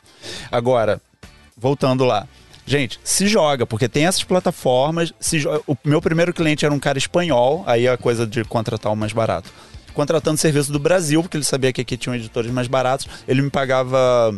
[0.52, 1.02] Agora,
[1.58, 2.28] voltando lá.
[2.66, 5.12] Gente, se joga, porque tem essas plataformas.
[5.66, 9.12] O meu primeiro cliente era um cara espanhol, aí a coisa de contratar o mais
[9.12, 9.52] barato.
[9.92, 13.08] Contratando serviço do Brasil, porque ele sabia que aqui tinham editores mais baratos.
[13.28, 14.32] Ele me pagava,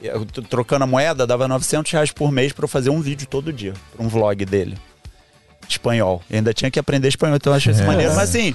[0.00, 3.52] eu trocando a moeda, dava 900 reais por mês para eu fazer um vídeo todo
[3.52, 4.76] dia, para um vlog dele.
[5.68, 6.22] Espanhol.
[6.30, 7.86] E ainda tinha que aprender espanhol, então eu achei isso É.
[7.86, 8.14] maneiro.
[8.14, 8.54] Mas assim,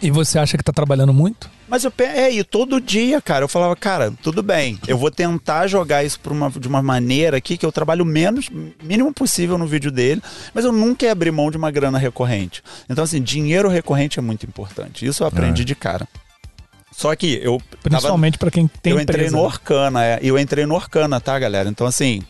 [0.00, 1.50] E você acha que tá trabalhando muito?
[1.66, 5.66] mas eu é, e todo dia, cara, eu falava, cara, tudo bem, eu vou tentar
[5.66, 8.48] jogar isso por uma, de uma maneira aqui que eu trabalho menos,
[8.82, 10.22] mínimo possível no vídeo dele,
[10.54, 12.62] mas eu nunca ia abrir mão de uma grana recorrente.
[12.88, 15.04] Então, assim, dinheiro recorrente é muito importante.
[15.04, 16.06] Isso eu aprendi de cara.
[16.98, 19.36] Só que eu Principalmente pra quem tem eu entrei empresa.
[19.36, 20.18] no Orkana, é.
[20.20, 21.68] E eu entrei no Orkana, tá, galera?
[21.68, 22.24] Então, assim,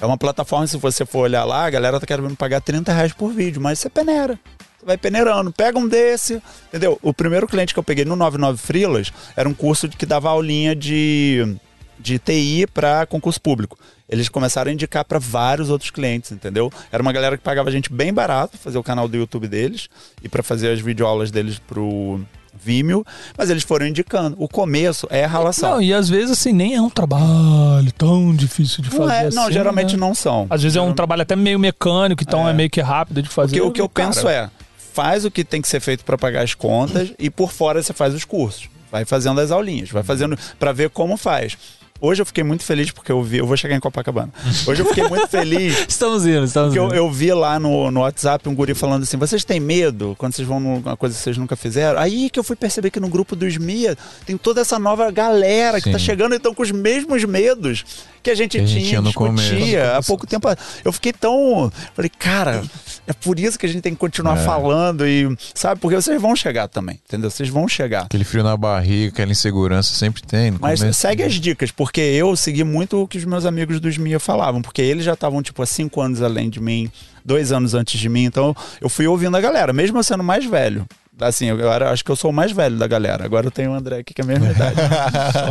[0.00, 3.12] é uma plataforma, se você for olhar lá, a galera tá querendo pagar 30 reais
[3.12, 4.36] por vídeo, mas você peneira.
[4.76, 6.98] Você vai peneirando, pega um desse, entendeu?
[7.00, 10.74] O primeiro cliente que eu peguei no 99 Freelas era um curso que dava aulinha
[10.74, 11.54] de,
[11.96, 13.78] de TI para concurso público.
[14.08, 16.72] Eles começaram a indicar para vários outros clientes, entendeu?
[16.90, 19.46] Era uma galera que pagava a gente bem barato pra fazer o canal do YouTube
[19.46, 19.88] deles
[20.24, 22.20] e para fazer as videoaulas deles pro
[22.62, 23.04] Vimeo,
[23.36, 24.36] mas eles foram indicando.
[24.38, 25.72] O começo é ralação.
[25.72, 29.04] Não, e às vezes assim, nem é um trabalho tão difícil de fazer.
[29.04, 30.00] Não, é, não assim, geralmente né?
[30.00, 30.46] não são.
[30.50, 33.56] Às vezes é um trabalho até meio mecânico, então é, meio que rápido de fazer.
[33.56, 34.50] Porque o que eu Cara, penso é,
[34.92, 37.92] faz o que tem que ser feito para pagar as contas e por fora você
[37.92, 38.68] faz os cursos.
[38.90, 41.56] Vai fazendo as aulinhas, vai fazendo para ver como faz.
[42.00, 44.32] Hoje eu fiquei muito feliz porque eu vi, eu vou chegar em Copacabana.
[44.66, 46.94] Hoje eu fiquei muito feliz Estamos indo, estamos porque eu, indo.
[46.94, 50.46] eu vi lá no, no WhatsApp um guri falando assim: vocês têm medo quando vocês
[50.46, 51.98] vão numa coisa que vocês nunca fizeram?
[51.98, 55.80] Aí que eu fui perceber que no grupo dos MIA tem toda essa nova galera
[55.80, 57.84] que tá chegando então com os mesmos medos
[58.22, 60.48] que a gente Que a gente tinha, tinha no discutia há pouco tempo.
[60.84, 61.72] Eu fiquei tão.
[61.94, 62.62] Falei, cara,
[63.06, 64.44] é por isso que a gente tem que continuar É.
[64.44, 65.36] falando e.
[65.54, 65.80] Sabe?
[65.80, 67.30] Porque vocês vão chegar também, entendeu?
[67.30, 68.04] Vocês vão chegar.
[68.04, 70.52] Aquele frio na barriga, aquela insegurança sempre tem.
[70.60, 71.00] Mas começo.
[71.00, 74.60] segue as dicas, porque eu segui muito o que os meus amigos dos MIA falavam,
[74.60, 76.90] porque eles já estavam, tipo, há cinco anos além de mim,
[77.24, 80.44] dois anos antes de mim, então eu fui ouvindo a galera, mesmo eu sendo mais
[80.44, 80.86] velho.
[81.20, 83.24] Assim, eu era, acho que eu sou o mais velho da galera.
[83.24, 84.76] Agora eu tenho o André aqui, que é a mesma idade.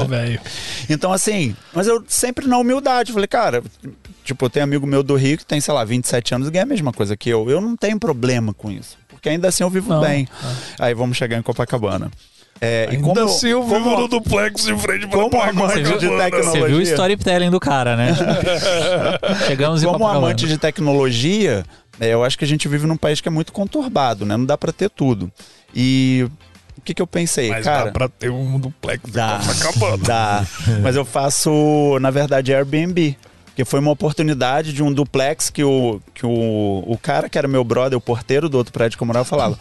[0.01, 0.39] Ô, velho.
[0.89, 3.11] Então, assim, mas eu sempre na humildade.
[3.11, 3.61] Falei, cara,
[4.23, 6.64] tipo, eu tenho amigo meu do Rio que tem, sei lá, 27 anos e ganha
[6.64, 7.49] a mesma coisa que eu.
[7.49, 8.97] Eu não tenho problema com isso.
[9.09, 10.26] Porque ainda assim eu vivo Não, bem.
[10.80, 12.09] Aí vamos chegar em Copacabana.
[12.59, 15.91] É, e como, assim eu vivo como, no duplex em frente pra como amante de
[15.99, 16.43] tecnologia.
[16.43, 18.15] Você viu o storytelling do cara, né?
[19.47, 20.27] Chegamos em Como Copacabana.
[20.27, 21.63] amante de tecnologia,
[21.99, 24.35] é, eu acho que a gente vive num país que é muito conturbado, né?
[24.38, 25.31] Não dá pra ter tudo.
[25.75, 26.27] E
[26.77, 27.85] o que, que eu pensei, Mas cara?
[27.85, 30.03] dá pra ter um duplex em Dá, Copacabana.
[30.03, 30.45] dá.
[30.81, 33.17] Mas eu faço, na verdade, Airbnb.
[33.55, 37.47] Que foi uma oportunidade de um duplex que o, que o, o cara que era
[37.47, 39.57] meu brother, o porteiro do outro prédio que eu morava, falava: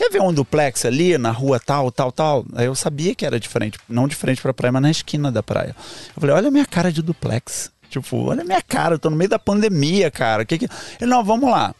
[0.00, 2.46] Quer ver um duplex ali na rua tal, tal, tal?
[2.54, 5.42] Aí eu sabia que era diferente, não de frente pra praia, mas na esquina da
[5.42, 5.76] praia.
[6.16, 7.70] Eu falei: Olha a minha cara de duplex.
[7.90, 10.42] Tipo, olha a minha cara, eu tô no meio da pandemia, cara.
[10.46, 10.68] Que que...
[10.98, 11.74] Ele, não, vamos lá.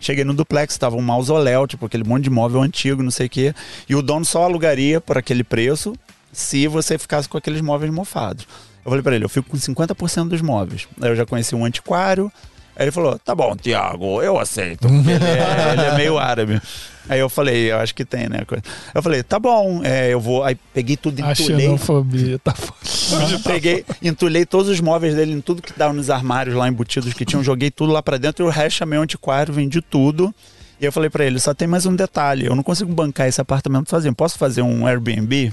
[0.00, 3.30] Cheguei no duplex, tava um mausoléu, tipo aquele monte de móvel antigo, não sei o
[3.30, 3.54] quê.
[3.88, 5.94] E o dono só alugaria por aquele preço
[6.32, 8.44] se você ficasse com aqueles móveis mofados.
[8.84, 10.88] Eu falei pra ele, eu fico com 50% dos móveis.
[11.00, 12.32] Aí eu já conheci um antiquário.
[12.76, 14.86] Aí ele falou, tá bom, Tiago, eu aceito.
[14.88, 16.60] Ele, é, ele é meio árabe.
[17.08, 18.40] Aí eu falei, eu acho que tem, né?
[18.94, 20.44] Eu falei, tá bom, é, eu vou.
[20.44, 21.60] Aí peguei tudo, A entulhei.
[21.66, 23.38] xenofobia tá foda.
[23.44, 27.24] Peguei, entulhei todos os móveis dele em tudo que dava nos armários lá embutidos que
[27.24, 30.32] tinham, joguei tudo lá pra dentro e o resto chamei o antiquário, vendi tudo.
[30.80, 33.40] E eu falei pra ele, só tem mais um detalhe, eu não consigo bancar esse
[33.40, 35.52] apartamento sozinho, posso fazer um Airbnb?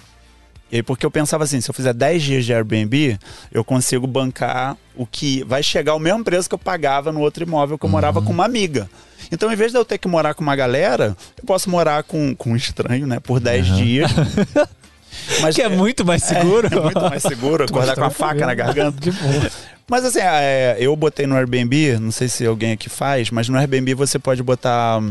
[0.72, 3.18] E aí, porque eu pensava assim, se eu fizer 10 dias de Airbnb,
[3.52, 7.44] eu consigo bancar o que vai chegar ao mesmo preço que eu pagava no outro
[7.44, 8.90] imóvel que eu morava com uma amiga.
[9.32, 12.36] Então, em vez de eu ter que morar com uma galera, eu posso morar com,
[12.36, 14.12] com um estranho, né, por 10 dias.
[15.42, 16.68] Mas Que é muito mais seguro.
[16.68, 19.00] é muito mais seguro acordar com a faca na garganta.
[19.00, 19.50] De boa.
[19.90, 23.58] Mas assim, é, eu botei no Airbnb, não sei se alguém aqui faz, mas no
[23.58, 25.02] Airbnb você pode botar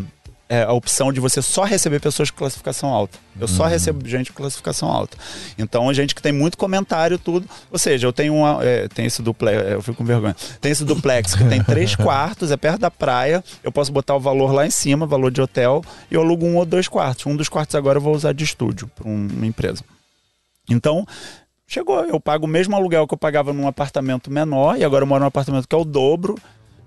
[0.48, 3.18] é, a opção de você só receber pessoas com classificação alta.
[3.38, 5.16] Eu só recebo gente com classificação alta.
[5.58, 7.48] Então, gente que tem muito comentário, tudo.
[7.70, 8.64] Ou seja, eu tenho uma.
[8.64, 10.36] É, tem esse duplex, eu fico com vergonha.
[10.60, 13.44] Tem esse duplex que tem três quartos, é perto da praia.
[13.62, 16.56] Eu posso botar o valor lá em cima, valor de hotel, e eu alugo um
[16.56, 17.26] ou dois quartos.
[17.26, 19.82] Um dos quartos agora eu vou usar de estúdio para uma empresa.
[20.70, 21.04] Então,
[21.66, 22.04] chegou.
[22.04, 25.20] Eu pago o mesmo aluguel que eu pagava num apartamento menor, e agora eu moro
[25.20, 26.36] num apartamento que é o dobro.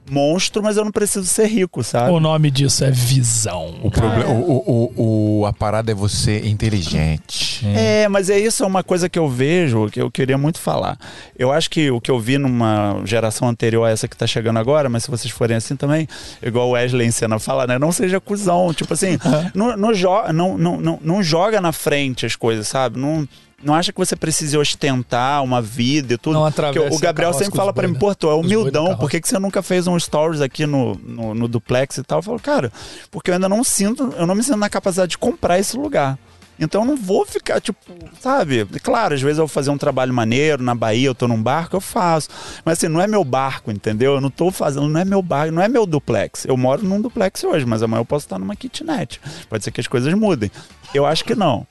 [0.10, 2.12] Monstro, mas eu não preciso ser rico, sabe?
[2.12, 3.76] O nome disso é visão.
[3.84, 7.66] O problema, o, o, o- a parada é você inteligente.
[7.76, 10.98] É, mas é isso, é uma coisa que eu vejo, que eu queria muito falar.
[11.38, 14.58] Eu acho que o que eu vi numa geração anterior a essa que tá chegando
[14.60, 16.08] agora, mas se vocês forem assim também,
[16.42, 17.78] igual o Wesley em cena fala, né?
[17.80, 18.74] Não seja cuzão.
[18.74, 19.18] Tipo assim,
[19.54, 23.00] não, não, jo não, não, não, não joga na frente as coisas, sabe?
[23.00, 23.28] Não.
[23.62, 26.36] Não acha que você precise ostentar uma vida e tudo.
[26.36, 29.20] Não Porque atravessa o Gabriel sempre fala boi, mim, pô, tu é humildão, por que,
[29.20, 32.20] que você nunca fez um stories aqui no, no, no duplex e tal?
[32.20, 32.72] Eu falo, cara,
[33.12, 36.18] porque eu ainda não sinto, eu não me sinto na capacidade de comprar esse lugar.
[36.60, 37.80] Então eu não vou ficar, tipo,
[38.20, 38.66] sabe?
[38.84, 41.78] Claro, às vezes eu vou fazer um trabalho maneiro na Bahia, eu tô num barco,
[41.78, 42.28] eu faço.
[42.66, 44.16] Mas assim, não é meu barco, entendeu?
[44.16, 46.46] Eu não tô fazendo, não é meu barco, não é meu duplex.
[46.46, 49.22] Eu moro num duplex hoje, mas amanhã eu posso estar numa kitnet.
[49.50, 50.52] Pode ser que as coisas mudem.
[50.94, 51.66] Eu acho que não.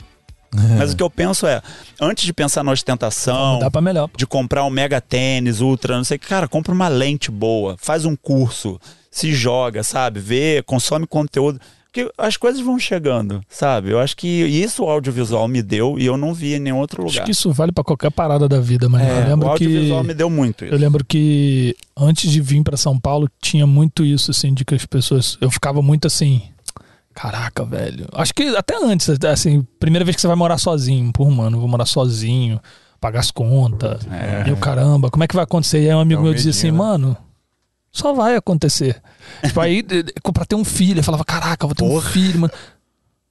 [0.79, 1.61] Mas o que eu penso é,
[2.01, 4.09] antes de pensar na ostentação, melhor.
[4.17, 7.77] de comprar um mega tênis, ultra, não sei o que, cara, compra uma lente boa,
[7.79, 8.81] faz um curso,
[9.11, 10.21] se joga, sabe?
[10.21, 11.61] Vê, consome conteúdo.
[11.91, 13.91] Porque as coisas vão chegando, sabe?
[13.91, 17.03] Eu acho que isso o audiovisual me deu e eu não vi em nenhum outro
[17.05, 17.25] Acho lugar.
[17.25, 20.05] que isso vale pra qualquer parada da vida, mas É, eu lembro o que audiovisual
[20.05, 20.75] me deu muito isso.
[20.75, 24.75] eu lembro que antes de vir pra São Paulo tinha muito isso assim de que
[24.75, 26.43] as pessoas eu ficava muito assim,
[27.19, 28.07] caraca, velho.
[28.13, 31.69] Acho que até antes, assim, primeira vez que você vai morar sozinho, pô, mano, vou
[31.69, 32.61] morar sozinho,
[33.01, 34.07] pagar as contas.
[34.07, 34.49] É.
[34.49, 35.83] E o caramba, como é que vai acontecer?
[35.83, 36.79] E aí um amigo É um meu dizia assim, né?
[36.79, 37.17] mano,
[37.91, 39.03] só vai acontecer.
[39.45, 39.83] tipo, aí
[40.33, 42.09] pra ter um filho, eu falava, caraca, vou ter um Porra.
[42.11, 42.53] filho, mano.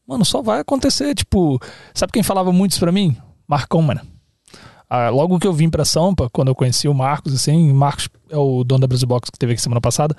[0.05, 1.15] Mano, só vai acontecer.
[1.15, 1.57] Tipo,
[1.93, 3.15] sabe quem falava muito isso pra mim?
[3.47, 4.01] Marcão, mano.
[4.89, 8.09] Ah, logo que eu vim pra Sampa, quando eu conheci o Marcos, assim, o Marcos
[8.29, 10.15] é o dono da Brasil Box que teve aqui semana passada.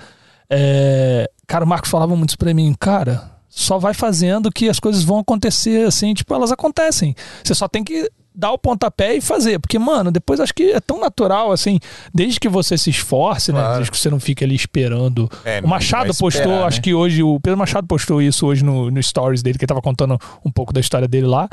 [0.50, 4.78] é, cara, o Marcos falava muito isso pra mim, cara, só vai fazendo que as
[4.78, 7.14] coisas vão acontecer, assim, tipo, elas acontecem.
[7.42, 9.58] Você só tem que dar o pontapé e fazer.
[9.58, 11.80] Porque, mano, depois acho que é tão natural, assim,
[12.14, 13.58] desde que você se esforce, né?
[13.58, 13.74] Claro.
[13.74, 15.28] Desde que você não fique ali esperando.
[15.44, 16.82] É, o Machado postou, esperar, acho né?
[16.84, 19.82] que hoje, o Pedro Machado postou isso hoje no, no stories dele, que ele tava
[19.82, 21.48] contando um pouco da história dele lá.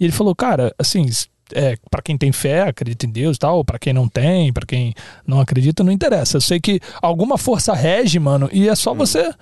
[0.00, 1.06] E ele falou, cara, assim,
[1.54, 4.64] é, para quem tem fé, acredita em Deus e tal, pra quem não tem, pra
[4.64, 4.94] quem
[5.26, 6.38] não acredita, não interessa.
[6.38, 8.76] Eu sei que alguma força rege, mano, e é Hum.
[8.76, 9.34] só você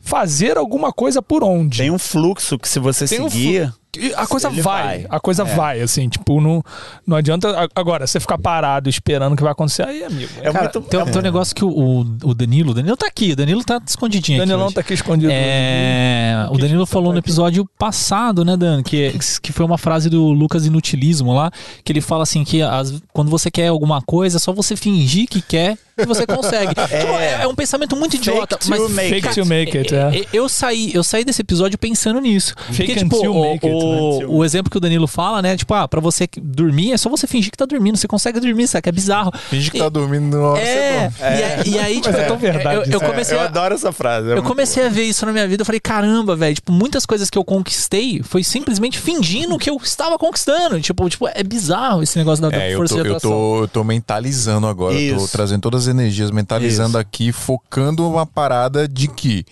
[0.00, 1.78] fazer alguma coisa por onde.
[1.78, 3.72] Tem um fluxo que se você Tem um seguir.
[3.76, 3.79] E
[4.16, 5.06] a coisa vai, vai.
[5.08, 5.54] a coisa É.
[5.56, 6.62] vai, assim, tipo, não,
[7.06, 7.68] não adianta.
[7.74, 10.30] Agora, você ficar parado esperando o que vai acontecer, aí, amigo.
[10.40, 10.80] É Cara, muito.
[10.88, 13.36] tem, é tem um negócio que o, o, o Danilo, o Danilo tá aqui, o
[13.36, 14.48] Danilo tá escondidinho O aqui.
[14.50, 15.32] Danilão tá aqui escondido.
[15.32, 17.28] É, o Danilo falou no tá aqui.
[17.28, 18.82] episódio passado, né, Dan?
[18.82, 19.12] Que,
[19.42, 21.50] que foi uma frase do Lucas Inutilismo lá,
[21.84, 25.26] que ele fala assim que as- quando você quer alguma coisa, é só você fingir
[25.28, 26.74] que quer e você consegue.
[26.80, 29.40] Tipo, é, é um pensamento muito Fake idiota, till mas make Fake it.
[29.40, 30.20] to make it, é.
[30.20, 32.54] é, eu saí, eu saí desse episódio pensando nisso.
[32.66, 34.26] Porque, tipo, until o, make it, o- né?
[34.28, 35.56] o exemplo que o Danilo fala, né?
[35.56, 37.96] Tipo, ah, pra você que- dormir, é só você fingir que tá dormindo.
[37.96, 38.88] Você consegue dormir, sabe?
[38.88, 39.32] É bizarro.
[39.48, 41.70] Finge que tá dormindo hora que É, dorme.
[41.70, 43.00] e, aí- tipo, é tão verdade eu, eu isso.
[43.00, 44.30] comecei eu a, adoro essa frase.
[44.30, 45.62] é eu comecei a ver isso na minha vida.
[45.62, 46.54] Eu falei, caramba, velho.
[46.54, 50.80] Tipo, muitas coisas que eu conquistei foi simplesmente fingindo que eu estava conquistando.
[50.80, 53.30] Tipo, tipo é bizarro esse negócio da, É, eu força tô, de eu, atração.
[53.30, 54.94] tô, eu tô mentalizando agora.
[54.94, 55.32] Eu tô Isso.
[55.32, 56.98] trazendo todas as energias, mentalizando Isso.
[56.98, 59.44] aqui, focando uma parada de que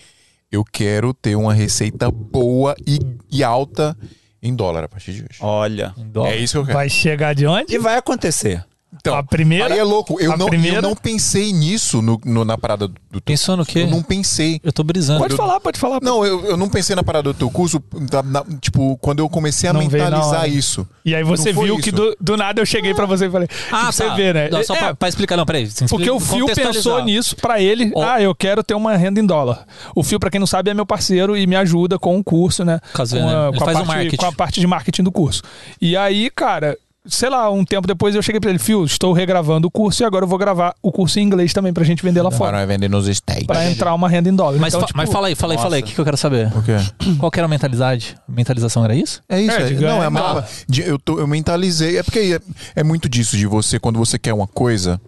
[0.51, 2.99] eu quero ter uma receita boa e,
[3.31, 3.95] e alta
[4.41, 5.39] em dólar a partir de hoje.
[5.39, 5.93] Olha.
[6.27, 6.77] É isso que eu quero.
[6.77, 7.73] Vai chegar de onde?
[7.73, 8.63] E vai acontecer.
[8.91, 9.71] Então, a primeira.
[9.73, 10.19] Aí é louco.
[10.19, 13.63] Eu não, primeira- eu não pensei nisso no, no- na parada do teu Pensou no
[13.65, 13.81] quê?
[13.81, 14.59] Eu não pensei.
[14.63, 15.19] Eu tô brisando.
[15.19, 15.99] Pode falar, pode falar.
[16.01, 19.29] Não, eu, eu não pensei na parada do teu curso, da- na- tipo, quando eu
[19.29, 20.87] comecei a Não na mentalizar isso.
[21.05, 21.83] E aí você viu isso.
[21.83, 23.47] que do, do nada eu cheguei pra você e falei.
[23.71, 24.15] Ah, tipo, você tá.
[24.15, 24.49] vê, né?
[24.49, 25.69] Não, só É, pra, pra explicar, não, peraí.
[25.69, 27.91] você Porque explica- o Fio pensou nisso pra ele.
[27.95, 28.03] Ó.
[28.03, 29.65] Ah, eu quero ter uma renda em dólar.
[29.95, 32.65] O Fio, pra quem não sabe, é meu parceiro e me ajuda com o curso,
[32.65, 32.79] né?
[32.93, 33.35] Caso com, é, né?
[33.37, 34.15] a, Ele com, a faz o parte, marketing.
[34.17, 35.43] com a parte de marketing do curso.
[35.79, 36.75] E aí, cara,
[37.09, 40.05] sei lá, um tempo depois eu cheguei pra ele, Fio, estou regravando o curso e
[40.05, 42.57] agora eu vou gravar o curso em inglês também pra gente vender lá Agora fora.
[42.57, 43.45] vai vender nos States.
[43.47, 44.57] Pra entrar uma renda em dólar.
[44.59, 45.81] Mas, Então, fa- tipo, mas fala aí, fala aí, fala aí.
[45.81, 46.47] O que, que eu quero saber?
[46.55, 46.77] O quê?
[47.17, 48.15] Qual que era a mentalidade?
[48.27, 49.21] Mentalização era isso?
[49.29, 50.47] É isso, É, é, não, é uma, dólar.
[50.67, 51.97] de- eu, tô- eu mentalizei.
[51.97, 52.39] É porque
[52.75, 54.99] é, é muito disso, de você, quando você quer uma coisa,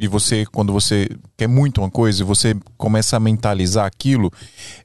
[0.00, 4.30] e você, quando você quer muito uma coisa, e você começa a mentalizar aquilo,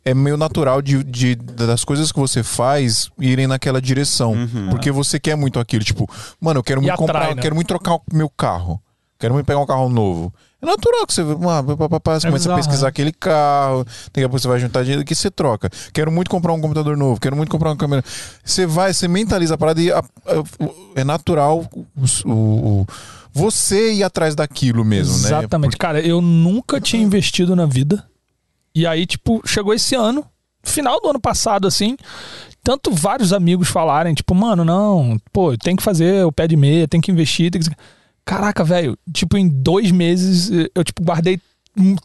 [0.04, 4.36] é meio natural de, de- das coisas que você faz irem naquela direção.
[4.70, 5.84] Porque você quer muito aquilo.
[5.84, 6.10] Tipo,
[6.40, 7.42] mano, eu quero E muito atrai, comprar, né?
[7.42, 8.82] quero muito trocar o meu carro.
[9.20, 10.34] Quero muito pegar um carro novo.
[10.62, 12.90] É natural que você, ah, pá, pá, pá, você É começa a bizarro, pesquisar né?
[12.90, 15.70] aquele carro, daqui a pouco você vai juntar dinheiro que você troca.
[15.94, 18.04] Quero muito comprar um computador novo, quero muito comprar uma câmera.
[18.44, 20.04] Você vai, você mentaliza a parada e a- a-
[20.96, 21.66] é natural
[22.26, 22.86] o- o-
[23.34, 25.28] você ir atrás daquilo mesmo, né?
[25.28, 25.78] Exatamente.
[25.78, 28.06] Cara, eu nunca tinha investido na vida.
[28.76, 30.26] E aí, tipo, chegou esse ano,
[30.64, 31.98] final do ano passado, assim.
[32.64, 36.88] Tanto vários amigos falarem, tipo, mano, não, pô, tem que fazer o pé de meia,
[36.88, 37.52] tem que investir.
[37.52, 37.70] Tem que...
[38.24, 41.40] Caraca, velho, tipo, em dois meses eu, tipo, guardei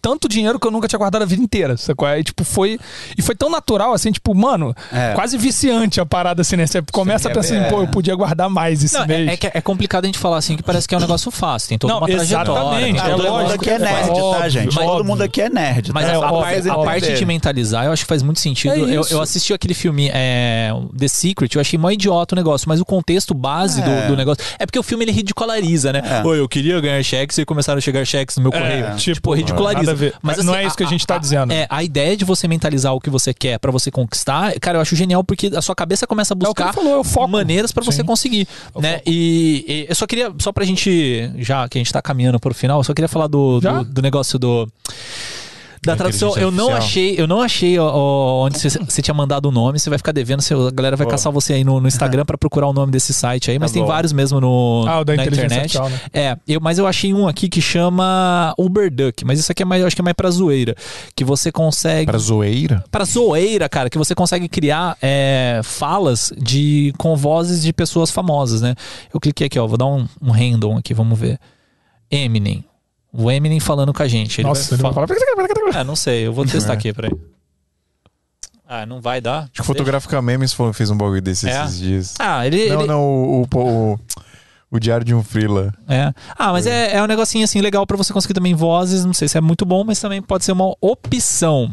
[0.01, 2.09] tanto dinheiro que eu nunca tinha guardado a vida inteira, sacou?
[2.09, 2.78] Aí, tipo, foi.
[3.16, 5.12] E foi tão natural, assim, tipo, mano, É.
[5.15, 6.66] quase viciante a parada, assim, né?
[6.66, 9.28] Você começa é a pensar, bem- assim, pô, eu podia guardar mais esse Não, mês.
[9.28, 11.31] é, é que é complicado a gente falar assim, que parece que é um negócio
[11.31, 11.69] fácil.
[11.69, 12.51] Tem toda Não, uma trajetória.
[12.51, 14.09] exatamente, tem é todo todo- mundo lógico, aqui é é nerd,
[14.39, 14.74] tá, gente?
[14.74, 15.93] mas- Todo mundo aqui é nerd.
[15.93, 16.11] Mas tá?
[16.11, 18.73] a, É, a óbvio, parte, a parte de mentalizar, eu acho que faz muito sentido.
[18.74, 22.69] É eu, eu assisti aquele filme é, The Secret, eu achei mó idiota o negócio,
[22.69, 24.07] mas o contexto base do, É.
[24.07, 24.43] do negócio.
[24.59, 26.03] É porque o filme ele ridiculariza, né?
[26.05, 26.27] É.
[26.27, 28.86] Oi, eu queria ganhar cheques e começaram a chegar cheques no meu correio.
[28.86, 29.57] É, tipo, tipo, ridiculariza.
[29.62, 30.14] Nada a ver.
[30.22, 31.52] Mas não é isso que a gente tá dizendo.
[31.52, 34.82] É, a ideia de você mentalizar o que você quer pra você conquistar, cara, eu
[34.82, 37.28] acho genial porque a sua cabeça começa a É buscar falou, é foco.
[37.28, 39.01] maneiras pra você conseguir, né?
[39.06, 42.55] E, e eu só queria, só pra gente, já que a gente tá caminhando pro
[42.55, 44.68] final, eu só queria falar do, do, do negócio do
[45.84, 49.52] Da tradução, eu não achei, eu não achei ó, ó, onde você, tinha mandado o
[49.52, 49.78] nome.
[49.78, 51.12] Você vai ficar devendo, você- a galera vai Boa.
[51.12, 53.74] caçar você aí no, no Instagram pra procurar o nome desse site aí, mas Tá
[53.74, 53.88] tem bom.
[53.88, 55.78] vários mesmo no, Ah, o da na inteligência internet.
[55.78, 56.00] artificial, né?
[56.12, 59.80] É, eu, mas eu achei um aqui que chama Uberduck, mas isso aqui é mais,
[59.80, 60.74] eu acho que é mais pra zoeira,
[61.14, 62.84] que você consegue Pra zoeira?
[62.90, 68.60] para zoeira, cara, que você consegue criar é, falas de com vozes de pessoas famosas,
[68.60, 68.74] né?
[69.12, 71.38] Eu cliquei aqui, ó, vou dar um, um random aqui, vamos ver.
[72.10, 72.64] Eminem.
[73.12, 74.40] O Eminem falando com a gente.
[74.40, 75.18] Ele Nossa, ele vai vai falar.
[75.18, 75.80] falar.
[75.80, 76.76] Ah, não sei, eu vou testar É.
[76.76, 77.10] aqui, peraí.
[78.66, 79.44] Ah, não vai dar?
[79.44, 81.64] Acho que Fotografica Memes fez um bagulho desse É?
[81.64, 82.14] esses dias.
[82.18, 82.68] Ah, ele.
[82.68, 83.59] Não, ele- não, o, o,
[83.94, 83.98] o,
[84.72, 85.72] o Diário de um Frila.
[85.89, 86.12] É.
[86.39, 89.06] Ah, mas é, é um negocinho assim legal pra você conseguir também vozes.
[89.06, 91.72] Não sei se é muito bom, mas também pode ser uma opção.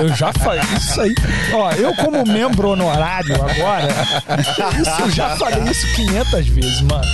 [0.00, 1.14] Eu já falei isso aí.
[1.52, 3.88] Ó, eu como membro honorário agora,
[4.40, 7.04] isso, eu já falei isso 500 vezes, mano.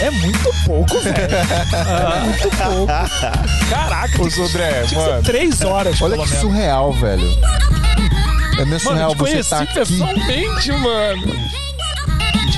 [0.00, 1.16] É muito pouco, velho.
[1.16, 2.86] É muito pouco.
[3.70, 5.22] Caraca, Ô, Sodré, mano.
[5.22, 6.40] três horas, Olha que menos.
[6.40, 7.28] surreal, velho.
[8.58, 9.74] É meio Mano, surreal eu te você conheci tá aqui.
[9.74, 11.22] pessoalmente, mano.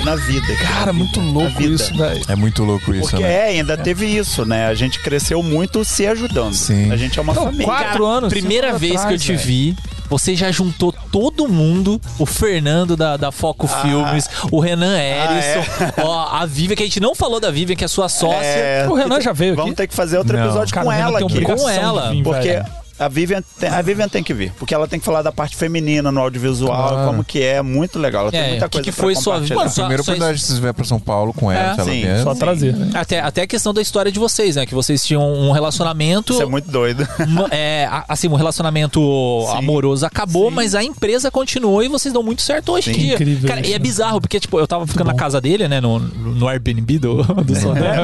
[0.05, 0.47] Na vida.
[0.57, 1.75] Cara, muito louco vida.
[1.75, 2.23] isso, velho.
[2.29, 3.33] É muito louco isso, Porque né?
[3.33, 4.67] é, ainda teve isso, né?
[4.67, 6.53] A gente cresceu muito se ajudando.
[6.55, 6.93] Sim.
[6.93, 7.65] A gente é uma Não, família.
[7.65, 8.29] quatro anos.
[8.29, 9.43] Primeira vez anos que eu atrás, te velho.
[9.47, 9.77] vi,
[10.11, 15.65] você já juntou todo mundo, o Fernando da, da Foco Filmes, o Renan Erison,
[16.03, 18.37] ó, a Vivian, que a gente não falou da Vivian, que é sua sócia.
[18.45, 19.77] É, O Renan já veio Vamos aqui.
[19.79, 20.45] ter que fazer outro Não.
[20.45, 21.41] episódio Cara, com ela aqui.
[21.41, 22.67] Com ela, vir, Porque velho.
[22.99, 24.53] A Vivian, tem, a Vivian tem que vir.
[24.59, 27.07] Porque ela tem que falar da parte feminina no audiovisual, Claro.
[27.09, 27.61] como que é.
[27.63, 28.23] Muito legal.
[28.23, 29.57] Ela tem É, muita que coisa que pra foi sua compartilhar.
[29.57, 31.81] Mano, primeira só- só oportunidade de vocês vierem pra São Paulo com ela, É, se
[31.81, 32.23] ela sim, vier.
[32.23, 32.75] Só trazer.
[32.77, 32.91] né?
[32.95, 34.67] Até, até a questão da história de vocês, né?
[34.67, 36.33] Que vocês tinham um relacionamento.
[36.33, 37.07] Isso é muito doido.
[37.29, 39.57] ma- é, a- assim, um relacionamento Sim.
[39.59, 40.55] amoroso acabou, Sim.
[40.57, 43.01] mas a empresa continuou e vocês dão muito certo hoje em Sim.
[43.01, 43.15] dia.
[43.15, 43.83] Incrível Cara, isso, e é né?
[43.83, 45.81] bizarro, porque, tipo, eu tava ficando na casa dele, né?
[45.81, 47.95] No, no Airbnb do, do Sodré.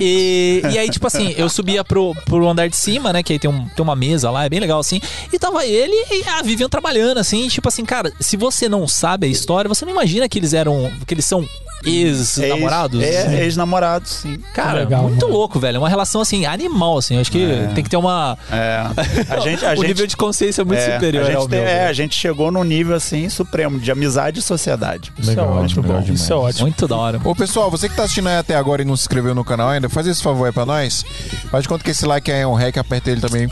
[0.00, 3.22] E, e aí, tipo assim, eu subia pro, pro andar de cima, né?
[3.22, 5.00] Que aí tem, um, tem uma mesa lá, é bem legal assim.
[5.32, 7.46] E tava ele e a Vivian trabalhando, assim.
[7.48, 10.90] Tipo assim, cara, se você não sabe a história, você não imagina que eles eram.
[11.06, 11.46] que eles são
[11.82, 13.02] ex-namorados.
[13.02, 14.38] Ex- É, ex-namorados, sim.
[14.54, 15.32] Cara, Legal, muito mano.
[15.38, 15.76] louco, velho.
[15.76, 17.14] É uma relação assim, animal, assim.
[17.14, 18.36] Eu acho que tem que ter uma.
[18.50, 18.84] É.
[19.30, 21.48] A gente, a o gente, nível de consciência é muito é, superior a gente ao
[21.48, 21.68] tem- meu.
[21.68, 25.12] é, a gente chegou num nível assim supremo de amizade e sociedade.
[25.18, 26.00] Isso Legal, é ótimo, bom.
[26.00, 26.20] demais.
[26.20, 26.62] Isso é ótimo.
[26.62, 27.20] Muito da hora.
[27.24, 29.68] Ô pessoal, você que tá assistindo aí até agora e não se inscreveu no canal
[29.70, 31.04] ainda, faz esse favor aí pra nós.
[31.50, 33.48] Faz de conta que esse like aí é um rec, aperta ele também.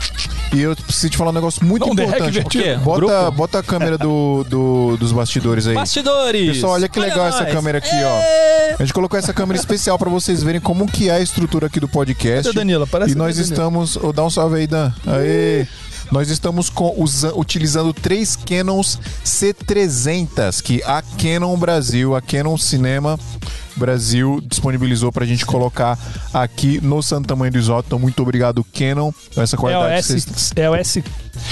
[0.53, 2.43] E eu preciso te falar um negócio muito Não, importante.
[2.45, 2.75] quê?
[2.83, 5.75] Bota, bota a câmera do, do- dos bastidores aí.
[5.75, 6.53] Bastidores!
[6.55, 7.53] Pessoal, olha que legal essa nós.
[7.53, 8.75] câmera aqui, ó.
[8.79, 11.79] A gente colocou essa câmera especial pra vocês verem como que é a estrutura aqui
[11.79, 12.43] do podcast.
[12.45, 12.85] Cadê Danila?
[12.87, 13.53] Parece e nós a Danila.
[13.53, 13.95] estamos.
[13.97, 14.91] Ô, dá um salve aí, Dan.
[15.05, 15.67] Aê!
[16.11, 23.19] Nós estamos com, usa- utilizando três Canons C300 que a Canon Brasil, a Canon Cinema
[23.79, 25.97] Brasil disponibilizou pra gente colocar
[26.33, 27.85] aqui no Santo Tamanho do Isoto.
[27.87, 29.11] Então, muito obrigado, Canon.
[29.31, 31.03] Então, Essa É o qualidade S, é o S,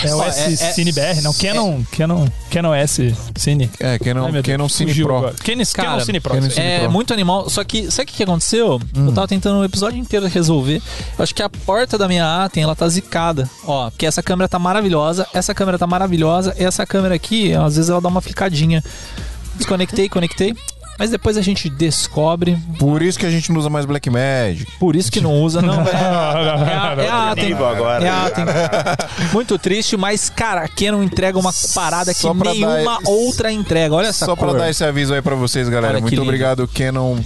[0.03, 3.69] é o Ó, S é- é- Cine BR, não, Canon, Canon, Canon S Cine.
[3.79, 5.21] É, Canon, Ai, Canon Cine fugiu Pro.
[5.21, 6.33] Canon, Cara, Canon Cine Pro.
[6.35, 6.49] Canon.
[6.49, 6.91] Cine É Pro.
[6.91, 7.49] muito animal.
[7.49, 8.79] Só que, sabe o que, que aconteceu?
[8.95, 10.81] Eu tava tentando o episódio inteiro resolver.
[11.17, 13.49] Eu acho que a porta da minha Atem, ela tá zicada.
[13.65, 17.89] Ó, porque essa câmera tá maravilhosa, essa câmera tá maravilhosa, essa câmera aqui, às vezes
[17.89, 18.83] ela dá uma flicadinha.
[19.55, 20.55] Desconectei, conectei.
[20.97, 22.57] Mas depois a gente descobre.
[22.79, 24.65] Por isso que a gente não usa mais Black Magic.
[24.79, 25.97] Por isso que não usa, não, velho.
[25.97, 27.51] É, a- é a Atem.
[28.01, 28.45] É a Atem.
[29.33, 33.95] Muito triste, mas, cara, a Canon entrega uma parada que nenhuma dar- outra entrega.
[33.95, 34.49] Olha essa Só cor.
[34.49, 35.93] pra dar esse aviso aí pra vocês, galera.
[35.93, 36.23] Olha Muito lindo.
[36.23, 37.17] obrigado, Canon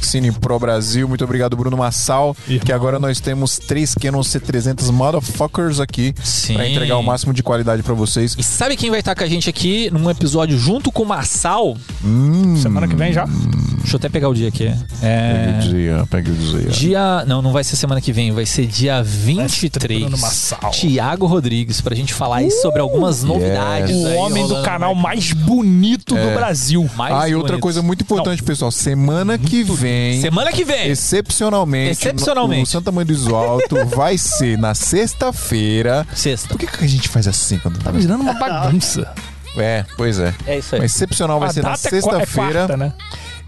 [0.00, 1.08] Cine Pro Brasil.
[1.08, 2.36] Muito obrigado, Bruno Massal.
[2.48, 2.64] Irmão.
[2.66, 6.54] Que agora nós temos três Canon C300 motherfuckers aqui Sim.
[6.54, 8.34] pra entregar o máximo de qualidade pra vocês.
[8.38, 11.76] E sabe quem vai estar com a gente aqui num episódio junto com o Massal?
[12.04, 12.56] Hum.
[12.60, 13.26] Semana que vem já.
[13.26, 14.64] Deixa eu até pegar o dia aqui.
[14.64, 15.58] Pegue o É.
[15.60, 16.70] dia, pegue o dia.
[16.70, 17.24] Dia.
[17.26, 20.00] Não, não vai ser semana que vem, vai ser dia 23.
[20.00, 20.70] Bruno Massal.
[20.70, 23.94] Tiago Rodrigues, pra gente falar aí sobre algumas novidades.
[23.94, 26.88] O homem do canal mais bonito do Brasil.
[26.96, 27.62] mais Ah, e outra bonito.
[27.62, 28.70] coisa muito importante, pessoal.
[28.70, 30.18] Semana que vem.
[30.20, 30.88] Semana que vem.
[30.88, 32.60] Excepcionalmente, Excepcionalmente.
[32.60, 36.06] no, o Santa Mãe do Alto vai ser na sexta-feira.
[36.14, 36.48] Sexta.
[36.48, 39.12] Por que, que a gente faz assim quando Tá virando uma bagunça.
[39.56, 40.34] É, pois é.
[40.46, 40.80] É isso aí.
[40.80, 42.52] Mas excepcional vai A ser na é é sexta-feira.
[42.66, 42.92] quarta, né?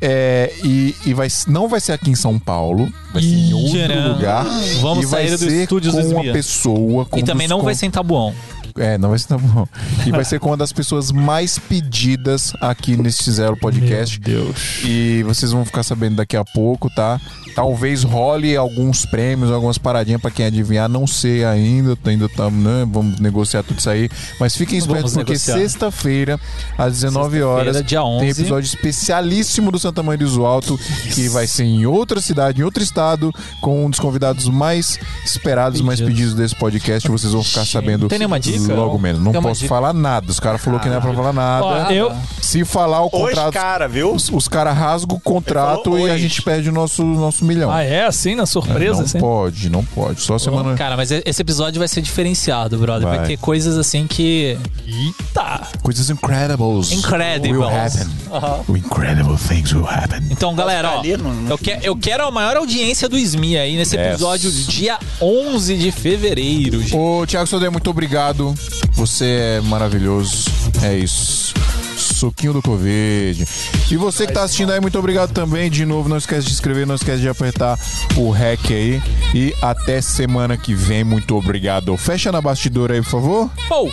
[0.01, 3.71] É, e e vai, não vai ser aqui em São Paulo, vai ser em outro
[3.79, 4.13] Tcharam.
[4.13, 4.45] lugar.
[4.83, 7.05] Vamos e vai sair do ser estúdios com uma pessoa.
[7.07, 8.35] Com E também dos não com- vai ser em Tabuão.
[8.79, 9.67] É, não vai ser tá bom.
[10.05, 14.21] E vai ser com uma das pessoas mais pedidas aqui nesse Zero Podcast.
[14.21, 14.81] Meu Deus.
[14.85, 17.19] E vocês vão ficar sabendo daqui a pouco, tá?
[17.57, 20.91] Talvez role alguns prêmios, algumas paradinhas pra quem adivinhar.
[20.91, 22.87] Não sei ainda, ainda estamos, né?
[22.87, 24.11] Vamos negociar tudo isso aí.
[24.39, 26.39] Mas fiquem espertos porque sexta-feira,
[26.77, 28.21] às 19 horas, dia 11.
[28.21, 30.79] tem episódio especialíssimo do Santa Maria do Alto,
[31.15, 35.81] que vai ser em outra cidade, em outro estado, com um dos convidados mais esperados,
[35.81, 36.19] mais Pedidos.
[36.21, 37.09] pedidos desse podcast.
[37.09, 38.75] Vocês vão ficar sabendo Tem nenhuma dica?
[38.75, 39.23] logo menos.
[39.23, 39.69] Não posso dica?
[39.75, 40.31] falar nada.
[40.31, 41.65] Os caras falaram que não é pra falar nada.
[41.65, 42.13] Ó, eu,
[42.43, 44.13] Se falar o Os contrato, cara, viu?
[44.13, 47.71] os, os caras rasgam o contrato e a gente perde o nosso, nosso milhão.
[47.71, 49.19] ah, é assim, na surpresa, não assim?
[49.19, 50.21] pode, não pode.
[50.21, 50.75] Só semana.
[50.75, 53.07] Cara, mas esse episódio vai ser diferenciado, brother.
[53.09, 53.27] Vai, Vai.
[53.29, 54.59] ter coisas assim que.
[54.87, 55.63] Eita!
[55.83, 56.93] Coisas incredibles.
[56.93, 57.57] Incredibles.
[57.57, 58.77] Will happen.
[58.77, 60.21] Incredible things will happen.
[60.31, 61.11] Então, galera, ó, ali
[61.49, 64.07] eu, que- eu quero a maior audiência do SMI aí nesse Yes.
[64.09, 66.81] episódio dia 11 de fevereiro.
[66.83, 66.97] gente.
[66.97, 68.55] Ô, Thiago Sodré, muito obrigado.
[68.93, 70.45] Você é maravilhoso.
[70.83, 71.55] É isso.
[71.97, 73.47] Suquinho do Covid.
[73.91, 75.71] E você que tá assistindo aí, muito obrigado também.
[75.71, 77.79] De novo, não esquece de inscrever, não esquece de apertar
[78.17, 79.03] o REC aí.
[79.35, 81.05] E até semana que vem.
[81.05, 81.97] Muito obrigado.
[81.97, 83.51] Fecha na bastidora aí, por favor.
[83.71, 83.91] Wow!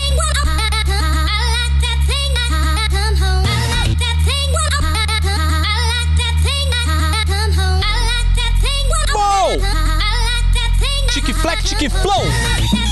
[11.10, 12.83] Tique Fleck, Tique Flow!